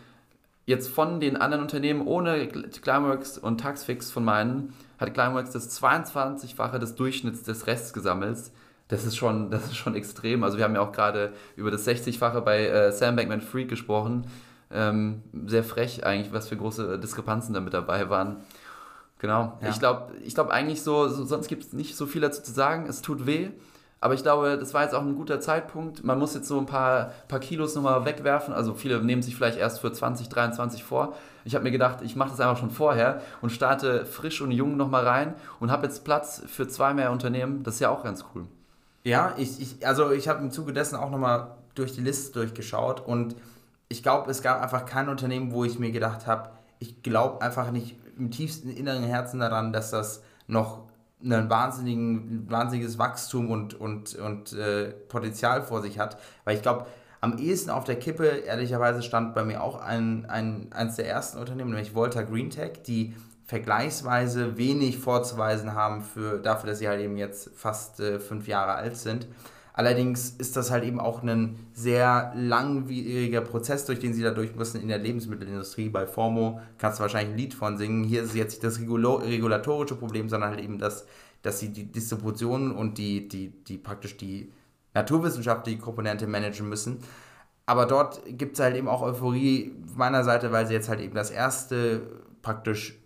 jetzt 0.68 0.88
von 0.90 1.18
den 1.18 1.38
anderen 1.38 1.62
Unternehmen 1.62 2.06
ohne 2.06 2.46
Climeworks 2.46 3.38
und 3.38 3.58
Taxfix 3.58 4.10
von 4.10 4.22
meinen, 4.22 4.74
hat 4.98 5.14
Climeworks 5.14 5.50
das 5.50 5.80
22-fache 5.80 6.78
des 6.78 6.94
Durchschnitts 6.94 7.42
des 7.42 7.66
Rests 7.66 7.94
gesammelt. 7.94 8.38
Das 8.88 9.06
ist 9.06 9.16
schon, 9.16 9.50
das 9.50 9.64
ist 9.64 9.76
schon 9.76 9.94
extrem. 9.94 10.44
Also 10.44 10.58
wir 10.58 10.64
haben 10.64 10.74
ja 10.74 10.82
auch 10.82 10.92
gerade 10.92 11.32
über 11.56 11.70
das 11.70 11.88
60-fache 11.88 12.42
bei 12.42 12.66
äh, 12.66 12.92
Sam 12.92 13.16
Bankman 13.16 13.40
Freak 13.40 13.70
gesprochen. 13.70 14.26
Ähm, 14.70 15.22
sehr 15.46 15.64
frech 15.64 16.04
eigentlich, 16.04 16.34
was 16.34 16.48
für 16.48 16.56
große 16.58 16.98
Diskrepanzen 16.98 17.54
da 17.54 17.60
mit 17.60 17.72
dabei 17.72 18.10
waren. 18.10 18.36
Genau. 19.20 19.58
Ja. 19.62 19.70
Ich 19.70 19.78
glaube 19.78 20.12
ich 20.22 20.34
glaub 20.34 20.50
eigentlich 20.50 20.82
so, 20.82 21.08
so 21.08 21.24
sonst 21.24 21.48
gibt 21.48 21.64
es 21.64 21.72
nicht 21.72 21.96
so 21.96 22.04
viel 22.04 22.20
dazu 22.20 22.42
zu 22.42 22.52
sagen. 22.52 22.86
Es 22.86 23.00
tut 23.00 23.24
weh. 23.24 23.48
Aber 24.00 24.14
ich 24.14 24.22
glaube, 24.22 24.56
das 24.58 24.74
war 24.74 24.84
jetzt 24.84 24.94
auch 24.94 25.02
ein 25.02 25.16
guter 25.16 25.40
Zeitpunkt. 25.40 26.04
Man 26.04 26.18
muss 26.18 26.34
jetzt 26.34 26.46
so 26.46 26.58
ein 26.58 26.66
paar, 26.66 27.12
paar 27.26 27.40
Kilos 27.40 27.74
nochmal 27.74 28.04
wegwerfen. 28.04 28.54
Also 28.54 28.74
viele 28.74 29.02
nehmen 29.02 29.22
sich 29.22 29.34
vielleicht 29.34 29.58
erst 29.58 29.80
für 29.80 29.92
2023 29.92 30.84
vor. 30.84 31.14
Ich 31.44 31.54
habe 31.54 31.64
mir 31.64 31.72
gedacht, 31.72 31.98
ich 32.02 32.14
mache 32.14 32.30
das 32.30 32.40
einfach 32.40 32.58
schon 32.58 32.70
vorher 32.70 33.22
und 33.42 33.50
starte 33.50 34.06
frisch 34.06 34.40
und 34.40 34.52
jung 34.52 34.76
nochmal 34.76 35.06
rein 35.06 35.34
und 35.58 35.72
habe 35.72 35.86
jetzt 35.86 36.04
Platz 36.04 36.42
für 36.46 36.68
zwei 36.68 36.94
mehr 36.94 37.10
Unternehmen. 37.10 37.64
Das 37.64 37.74
ist 37.74 37.80
ja 37.80 37.90
auch 37.90 38.04
ganz 38.04 38.24
cool. 38.34 38.46
Ja, 39.02 39.34
ich, 39.36 39.60
ich 39.60 39.86
also 39.86 40.12
ich 40.12 40.28
habe 40.28 40.42
im 40.42 40.50
Zuge 40.50 40.72
dessen 40.72 40.96
auch 40.96 41.10
nochmal 41.10 41.56
durch 41.74 41.92
die 41.92 42.00
Liste 42.00 42.32
durchgeschaut 42.34 43.00
und 43.00 43.34
ich 43.88 44.02
glaube, 44.02 44.30
es 44.30 44.42
gab 44.42 44.60
einfach 44.60 44.84
kein 44.84 45.08
Unternehmen, 45.08 45.52
wo 45.52 45.64
ich 45.64 45.78
mir 45.78 45.90
gedacht 45.90 46.26
habe, 46.26 46.50
ich 46.78 47.02
glaube 47.02 47.40
einfach 47.40 47.70
nicht 47.70 47.96
im 48.18 48.30
tiefsten 48.30 48.70
inneren 48.70 49.04
Herzen 49.04 49.40
daran, 49.40 49.72
dass 49.72 49.90
das 49.90 50.22
noch 50.46 50.82
ein 51.22 51.50
wahnsinnigen, 51.50 52.50
wahnsinniges 52.50 52.98
Wachstum 52.98 53.50
und, 53.50 53.74
und, 53.74 54.14
und 54.16 54.52
äh, 54.52 54.90
Potenzial 55.08 55.62
vor 55.62 55.82
sich 55.82 55.98
hat. 55.98 56.18
Weil 56.44 56.56
ich 56.56 56.62
glaube, 56.62 56.86
am 57.20 57.38
ehesten 57.38 57.70
auf 57.70 57.84
der 57.84 57.98
Kippe, 57.98 58.26
ehrlicherweise, 58.26 59.02
stand 59.02 59.34
bei 59.34 59.44
mir 59.44 59.62
auch 59.62 59.80
ein, 59.80 60.26
ein, 60.26 60.68
eines 60.72 60.96
der 60.96 61.08
ersten 61.08 61.38
Unternehmen, 61.38 61.70
nämlich 61.70 61.94
Volta 61.94 62.22
Green 62.22 62.50
Tech, 62.50 62.82
die 62.86 63.14
vergleichsweise 63.44 64.56
wenig 64.56 64.98
vorzuweisen 64.98 65.74
haben 65.74 66.02
für, 66.02 66.38
dafür, 66.38 66.70
dass 66.70 66.78
sie 66.78 66.88
halt 66.88 67.00
eben 67.00 67.16
jetzt 67.16 67.50
fast 67.56 67.98
äh, 67.98 68.20
fünf 68.20 68.46
Jahre 68.46 68.74
alt 68.74 68.96
sind. 68.96 69.26
Allerdings 69.78 70.30
ist 70.30 70.56
das 70.56 70.72
halt 70.72 70.82
eben 70.82 70.98
auch 70.98 71.22
ein 71.22 71.56
sehr 71.72 72.32
langwieriger 72.34 73.40
Prozess, 73.42 73.84
durch 73.84 74.00
den 74.00 74.12
sie 74.12 74.24
da 74.24 74.32
durch 74.32 74.56
müssen 74.56 74.82
in 74.82 74.88
der 74.88 74.98
Lebensmittelindustrie. 74.98 75.88
Bei 75.88 76.04
Formo 76.04 76.60
kannst 76.78 76.98
du 76.98 77.02
wahrscheinlich 77.02 77.30
ein 77.30 77.38
Lied 77.38 77.54
von 77.54 77.78
singen. 77.78 78.02
Hier 78.02 78.24
ist 78.24 78.34
jetzt 78.34 78.54
nicht 78.54 78.64
das 78.64 78.80
regulatorische 78.80 79.94
Problem, 79.94 80.28
sondern 80.28 80.50
halt 80.50 80.60
eben 80.60 80.80
das, 80.80 81.06
dass 81.42 81.60
sie 81.60 81.68
die 81.68 81.84
Distribution 81.84 82.72
und 82.72 82.98
die, 82.98 83.28
die, 83.28 83.50
die 83.50 83.78
praktisch 83.78 84.16
die 84.16 84.50
naturwissenschaftliche 84.94 85.78
Komponente 85.78 86.26
managen 86.26 86.68
müssen. 86.68 86.98
Aber 87.64 87.86
dort 87.86 88.20
gibt 88.26 88.54
es 88.54 88.60
halt 88.60 88.74
eben 88.74 88.88
auch 88.88 89.02
Euphorie 89.02 89.76
meiner 89.94 90.24
Seite, 90.24 90.50
weil 90.50 90.66
sie 90.66 90.74
jetzt 90.74 90.88
halt 90.88 90.98
eben 90.98 91.14
das 91.14 91.30
erste 91.30 92.02
praktisch 92.42 92.98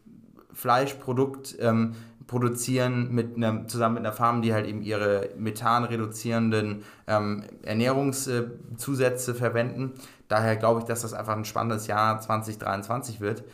Fleischprodukt 0.55 1.55
ähm, 1.61 1.97
produzieren 2.27 3.13
mit 3.13 3.37
einem, 3.37 3.69
zusammen 3.69 3.95
mit 3.95 4.05
einer 4.05 4.15
Farm, 4.15 4.43
die 4.43 4.53
halt 4.53 4.67
eben 4.67 4.83
ihre 4.83 5.31
Methan 5.37 5.85
reduzierenden 5.85 6.83
ähm, 7.07 7.45
Ernährungszusätze 7.63 9.35
verwenden. 9.35 9.93
Daher 10.29 10.57
glaube 10.57 10.81
ich, 10.81 10.87
dass 10.87 11.03
das 11.03 11.15
einfach 11.15 11.37
ein 11.37 11.45
spannendes 11.45 11.87
Jahr 11.87 12.21
2023 12.21 13.21
wird. 13.21 13.45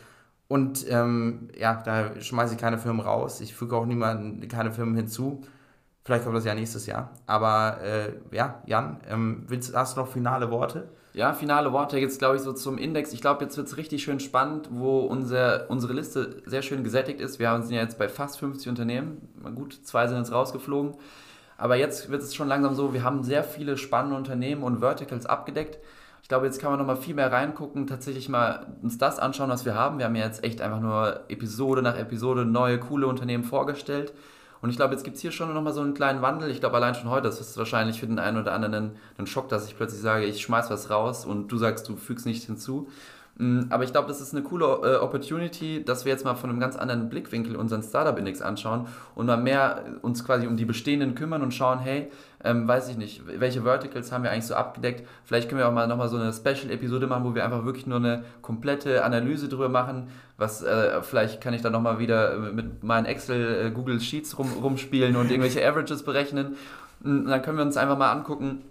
Und 0.47 0.89
ähm, 0.89 1.49
ja, 1.57 1.75
da 1.75 2.19
schmeiße 2.19 2.55
ich 2.55 2.59
keine 2.59 2.79
Firmen 2.79 3.01
raus. 3.01 3.39
Ich 3.41 3.53
füge 3.53 3.75
auch 3.75 3.85
niemanden, 3.85 4.47
keine 4.47 4.71
Firmen 4.71 4.95
hinzu. 4.95 5.41
Vielleicht 6.03 6.23
kommt 6.23 6.35
das 6.35 6.45
ja 6.45 6.55
nächstes 6.55 6.87
Jahr. 6.87 7.11
Aber 7.27 7.81
äh, 7.81 8.13
ja, 8.31 8.61
Jan, 8.65 8.99
ähm, 9.07 9.43
willst, 9.47 9.75
hast 9.75 9.95
du 9.95 10.01
noch 10.01 10.07
finale 10.07 10.49
Worte? 10.49 10.89
Ja, 11.13 11.33
finale 11.33 11.73
Worte 11.73 11.97
jetzt, 11.97 12.19
glaube 12.19 12.35
ich, 12.35 12.43
so 12.43 12.53
zum 12.53 12.77
Index. 12.77 13.13
Ich 13.13 13.21
glaube, 13.21 13.43
jetzt 13.43 13.57
wird 13.57 13.67
es 13.67 13.77
richtig 13.77 14.03
schön 14.03 14.19
spannend, 14.19 14.69
wo 14.71 14.99
unser, 14.99 15.69
unsere 15.69 15.93
Liste 15.93 16.41
sehr 16.45 16.61
schön 16.61 16.83
gesättigt 16.83 17.19
ist. 17.19 17.39
Wir 17.39 17.59
sind 17.61 17.75
ja 17.75 17.81
jetzt 17.81 17.97
bei 17.97 18.07
fast 18.07 18.37
50 18.39 18.69
Unternehmen. 18.69 19.27
Gut, 19.55 19.73
zwei 19.83 20.07
sind 20.07 20.17
jetzt 20.17 20.31
rausgeflogen. 20.31 20.95
Aber 21.57 21.75
jetzt 21.75 22.09
wird 22.09 22.21
es 22.21 22.35
schon 22.35 22.47
langsam 22.47 22.75
so, 22.75 22.93
wir 22.93 23.03
haben 23.03 23.23
sehr 23.23 23.43
viele 23.43 23.75
spannende 23.77 24.15
Unternehmen 24.15 24.63
und 24.63 24.79
Verticals 24.79 25.25
abgedeckt. 25.25 25.79
Ich 26.21 26.29
glaube, 26.29 26.45
jetzt 26.45 26.61
kann 26.61 26.69
man 26.69 26.79
noch 26.79 26.85
mal 26.85 26.95
viel 26.95 27.15
mehr 27.15 27.31
reingucken, 27.31 27.87
tatsächlich 27.87 28.29
mal 28.29 28.67
uns 28.83 28.97
das 28.99 29.17
anschauen, 29.17 29.49
was 29.49 29.65
wir 29.65 29.73
haben. 29.73 29.97
Wir 29.97 30.05
haben 30.05 30.15
ja 30.15 30.25
jetzt 30.25 30.43
echt 30.43 30.61
einfach 30.61 30.79
nur 30.79 31.21
Episode 31.27 31.81
nach 31.81 31.97
Episode 31.97 32.45
neue, 32.45 32.79
coole 32.79 33.07
Unternehmen 33.07 33.43
vorgestellt. 33.43 34.13
Und 34.61 34.69
ich 34.69 34.75
glaube, 34.75 34.93
jetzt 34.93 35.03
gibt 35.03 35.15
es 35.15 35.21
hier 35.21 35.31
schon 35.31 35.53
nochmal 35.53 35.73
so 35.73 35.81
einen 35.81 35.93
kleinen 35.93 36.21
Wandel. 36.21 36.49
Ich 36.49 36.59
glaube, 36.59 36.75
allein 36.75 36.95
schon 36.95 37.09
heute, 37.09 37.23
das 37.23 37.39
ist 37.39 37.57
wahrscheinlich 37.57 37.99
für 37.99 38.07
den 38.07 38.19
einen 38.19 38.37
oder 38.37 38.53
anderen 38.53 38.91
ein, 39.17 39.27
Schock, 39.27 39.49
dass 39.49 39.67
ich 39.67 39.77
plötzlich 39.77 40.01
sage, 40.01 40.25
ich 40.25 40.41
schmeiß 40.41 40.69
was 40.69 40.89
raus 40.89 41.25
und 41.25 41.49
du 41.49 41.57
sagst, 41.57 41.87
du 41.87 41.95
fügst 41.95 42.25
nicht 42.25 42.43
hinzu. 42.43 42.89
Mm, 43.37 43.61
aber 43.69 43.85
ich 43.85 43.91
glaube, 43.91 44.07
das 44.09 44.19
ist 44.19 44.33
eine 44.33 44.43
coole 44.43 44.65
äh, 44.65 44.95
Opportunity, 44.97 45.83
dass 45.83 46.03
wir 46.03 46.11
jetzt 46.11 46.25
mal 46.25 46.35
von 46.35 46.49
einem 46.49 46.59
ganz 46.59 46.75
anderen 46.75 47.09
Blickwinkel 47.09 47.55
unseren 47.55 47.83
Startup-Index 47.83 48.41
anschauen 48.41 48.87
und 49.15 49.27
mal 49.27 49.37
mehr 49.37 49.83
uns 50.01 50.25
quasi 50.25 50.45
um 50.45 50.57
die 50.57 50.65
bestehenden 50.65 51.15
kümmern 51.15 51.41
und 51.41 51.53
schauen, 51.53 51.79
hey, 51.79 52.11
ähm, 52.43 52.67
weiß 52.67 52.89
ich 52.89 52.97
nicht, 52.97 53.21
welche 53.25 53.63
Verticals 53.63 54.11
haben 54.11 54.23
wir 54.23 54.31
eigentlich 54.31 54.45
so 54.45 54.55
abgedeckt? 54.55 55.05
Vielleicht 55.25 55.49
können 55.49 55.59
wir 55.59 55.67
auch 55.67 55.73
mal 55.73 55.87
nochmal 55.87 56.07
so 56.07 56.17
eine 56.17 56.31
Special-Episode 56.31 57.07
machen, 57.07 57.25
wo 57.25 57.35
wir 57.35 57.43
einfach 57.43 57.65
wirklich 57.65 57.85
nur 57.85 57.97
eine 57.97 58.23
komplette 58.41 59.03
Analyse 59.03 59.49
drüber 59.49 59.67
machen. 59.67 60.07
Was, 60.37 60.63
äh, 60.63 61.01
vielleicht 61.01 61.41
kann 61.41 61.53
ich 61.53 61.61
dann 61.61 61.73
nochmal 61.73 61.99
wieder 61.99 62.37
mit 62.37 62.83
meinen 62.83 63.05
Excel, 63.05 63.67
äh, 63.67 63.71
Google 63.71 63.99
Sheets 63.99 64.37
rum, 64.37 64.53
rumspielen 64.61 65.17
und 65.17 65.29
irgendwelche 65.29 65.67
Averages 65.67 66.03
berechnen. 66.03 66.55
Und 67.03 67.25
dann 67.25 67.41
können 67.41 67.57
wir 67.57 67.65
uns 67.65 67.75
einfach 67.75 67.97
mal 67.97 68.11
angucken, 68.11 68.61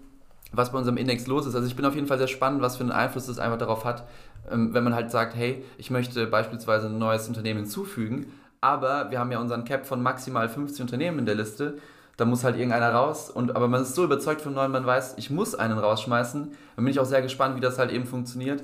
was 0.53 0.73
bei 0.73 0.79
unserem 0.79 0.97
Index 0.97 1.27
los 1.27 1.47
ist. 1.47 1.55
Also 1.55 1.67
ich 1.67 1.77
bin 1.77 1.85
auf 1.85 1.95
jeden 1.95 2.07
Fall 2.07 2.19
sehr 2.19 2.29
spannend, 2.29 2.63
was 2.63 2.77
für 2.77 2.85
einen 2.85 2.93
Einfluss 2.93 3.27
das 3.27 3.39
einfach 3.39 3.59
darauf 3.59 3.85
hat, 3.85 4.07
ähm, 4.51 4.73
wenn 4.73 4.85
man 4.85 4.95
halt 4.95 5.11
sagt, 5.11 5.37
hey, 5.37 5.63
ich 5.77 5.91
möchte 5.91 6.27
beispielsweise 6.27 6.87
ein 6.87 6.99
neues 6.99 7.29
Unternehmen 7.29 7.61
hinzufügen, 7.61 8.33
aber 8.61 9.11
wir 9.11 9.19
haben 9.19 9.31
ja 9.31 9.39
unseren 9.41 9.65
Cap 9.65 9.87
von 9.87 10.03
maximal 10.03 10.49
50 10.49 10.81
Unternehmen 10.81 11.19
in 11.19 11.27
der 11.27 11.35
Liste, 11.35 11.79
da 12.19 12.25
muss 12.25 12.43
halt 12.43 12.57
irgendeiner 12.57 12.93
raus, 12.93 13.31
und, 13.31 13.55
aber 13.55 13.69
man 13.69 13.83
ist 13.83 13.95
so 13.95 14.03
überzeugt 14.05 14.43
vom 14.43 14.53
neuen, 14.53 14.73
man 14.73 14.85
weiß, 14.85 15.15
ich 15.19 15.31
muss 15.31 15.55
einen 15.55 15.79
rausschmeißen, 15.79 16.51
dann 16.75 16.85
bin 16.85 16.93
ich 16.93 16.99
auch 16.99 17.07
sehr 17.07 17.23
gespannt, 17.23 17.57
wie 17.57 17.61
das 17.61 17.79
halt 17.79 17.93
eben 17.93 18.07
funktioniert. 18.07 18.63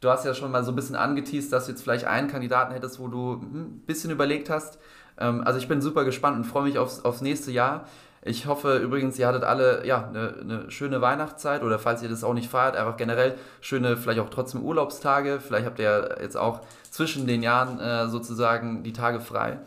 Du 0.00 0.10
hast 0.10 0.24
ja 0.24 0.34
schon 0.34 0.50
mal 0.50 0.64
so 0.64 0.72
ein 0.72 0.76
bisschen 0.76 0.96
angeteased, 0.96 1.52
dass 1.52 1.66
du 1.66 1.70
jetzt 1.70 1.82
vielleicht 1.82 2.04
einen 2.04 2.26
Kandidaten 2.28 2.72
hättest, 2.72 2.98
wo 2.98 3.06
du 3.06 3.40
hm, 3.40 3.62
ein 3.62 3.82
bisschen 3.86 4.10
überlegt 4.10 4.50
hast. 4.50 4.78
Ähm, 5.18 5.42
also 5.44 5.58
ich 5.58 5.68
bin 5.68 5.80
super 5.80 6.04
gespannt 6.04 6.36
und 6.36 6.44
freue 6.44 6.64
mich 6.64 6.78
aufs, 6.78 7.04
aufs 7.04 7.20
nächste 7.20 7.52
Jahr. 7.52 7.86
Ich 8.22 8.46
hoffe 8.46 8.78
übrigens, 8.78 9.16
ihr 9.20 9.28
hattet 9.28 9.44
alle 9.44 9.86
ja, 9.86 10.08
eine, 10.08 10.34
eine, 10.40 10.70
schöne 10.72 11.00
Weihnachtszeit 11.00 11.62
oder 11.62 11.78
falls 11.78 12.02
ihr 12.02 12.08
das 12.08 12.24
auch 12.24 12.34
nicht 12.34 12.50
feiert, 12.50 12.74
einfach 12.74 12.96
generell 12.96 13.36
schöne, 13.60 13.96
vielleicht 13.96 14.18
auch 14.18 14.30
trotzdem 14.30 14.62
Urlaubstage. 14.62 15.38
Vielleicht 15.38 15.64
habt 15.64 15.78
ihr 15.78 16.16
jetzt 16.20 16.36
auch 16.36 16.62
zwischen 16.90 17.28
den 17.28 17.44
Jahren 17.44 17.78
äh, 17.78 18.08
sozusagen 18.08 18.82
die 18.82 18.92
Tage 18.92 19.20
frei. 19.20 19.60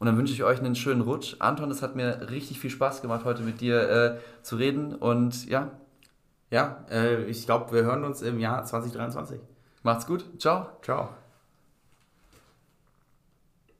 Und 0.00 0.06
dann 0.06 0.16
wünsche 0.16 0.32
ich 0.32 0.42
euch 0.42 0.58
einen 0.58 0.74
schönen 0.74 1.02
Rutsch. 1.02 1.36
Anton, 1.40 1.70
es 1.70 1.82
hat 1.82 1.94
mir 1.94 2.30
richtig 2.30 2.58
viel 2.58 2.70
Spaß 2.70 3.02
gemacht, 3.02 3.24
heute 3.26 3.42
mit 3.42 3.60
dir 3.60 3.88
äh, 3.90 4.42
zu 4.42 4.56
reden. 4.56 4.94
Und 4.94 5.46
ja. 5.46 5.70
Ja, 6.50 6.84
äh, 6.90 7.24
ich 7.26 7.44
glaube, 7.44 7.72
wir 7.72 7.82
hören 7.82 8.02
uns 8.02 8.22
im 8.22 8.40
Jahr 8.40 8.64
2023. 8.64 9.38
Macht's 9.82 10.06
gut. 10.06 10.24
Ciao. 10.40 10.68
Ciao. 10.82 11.19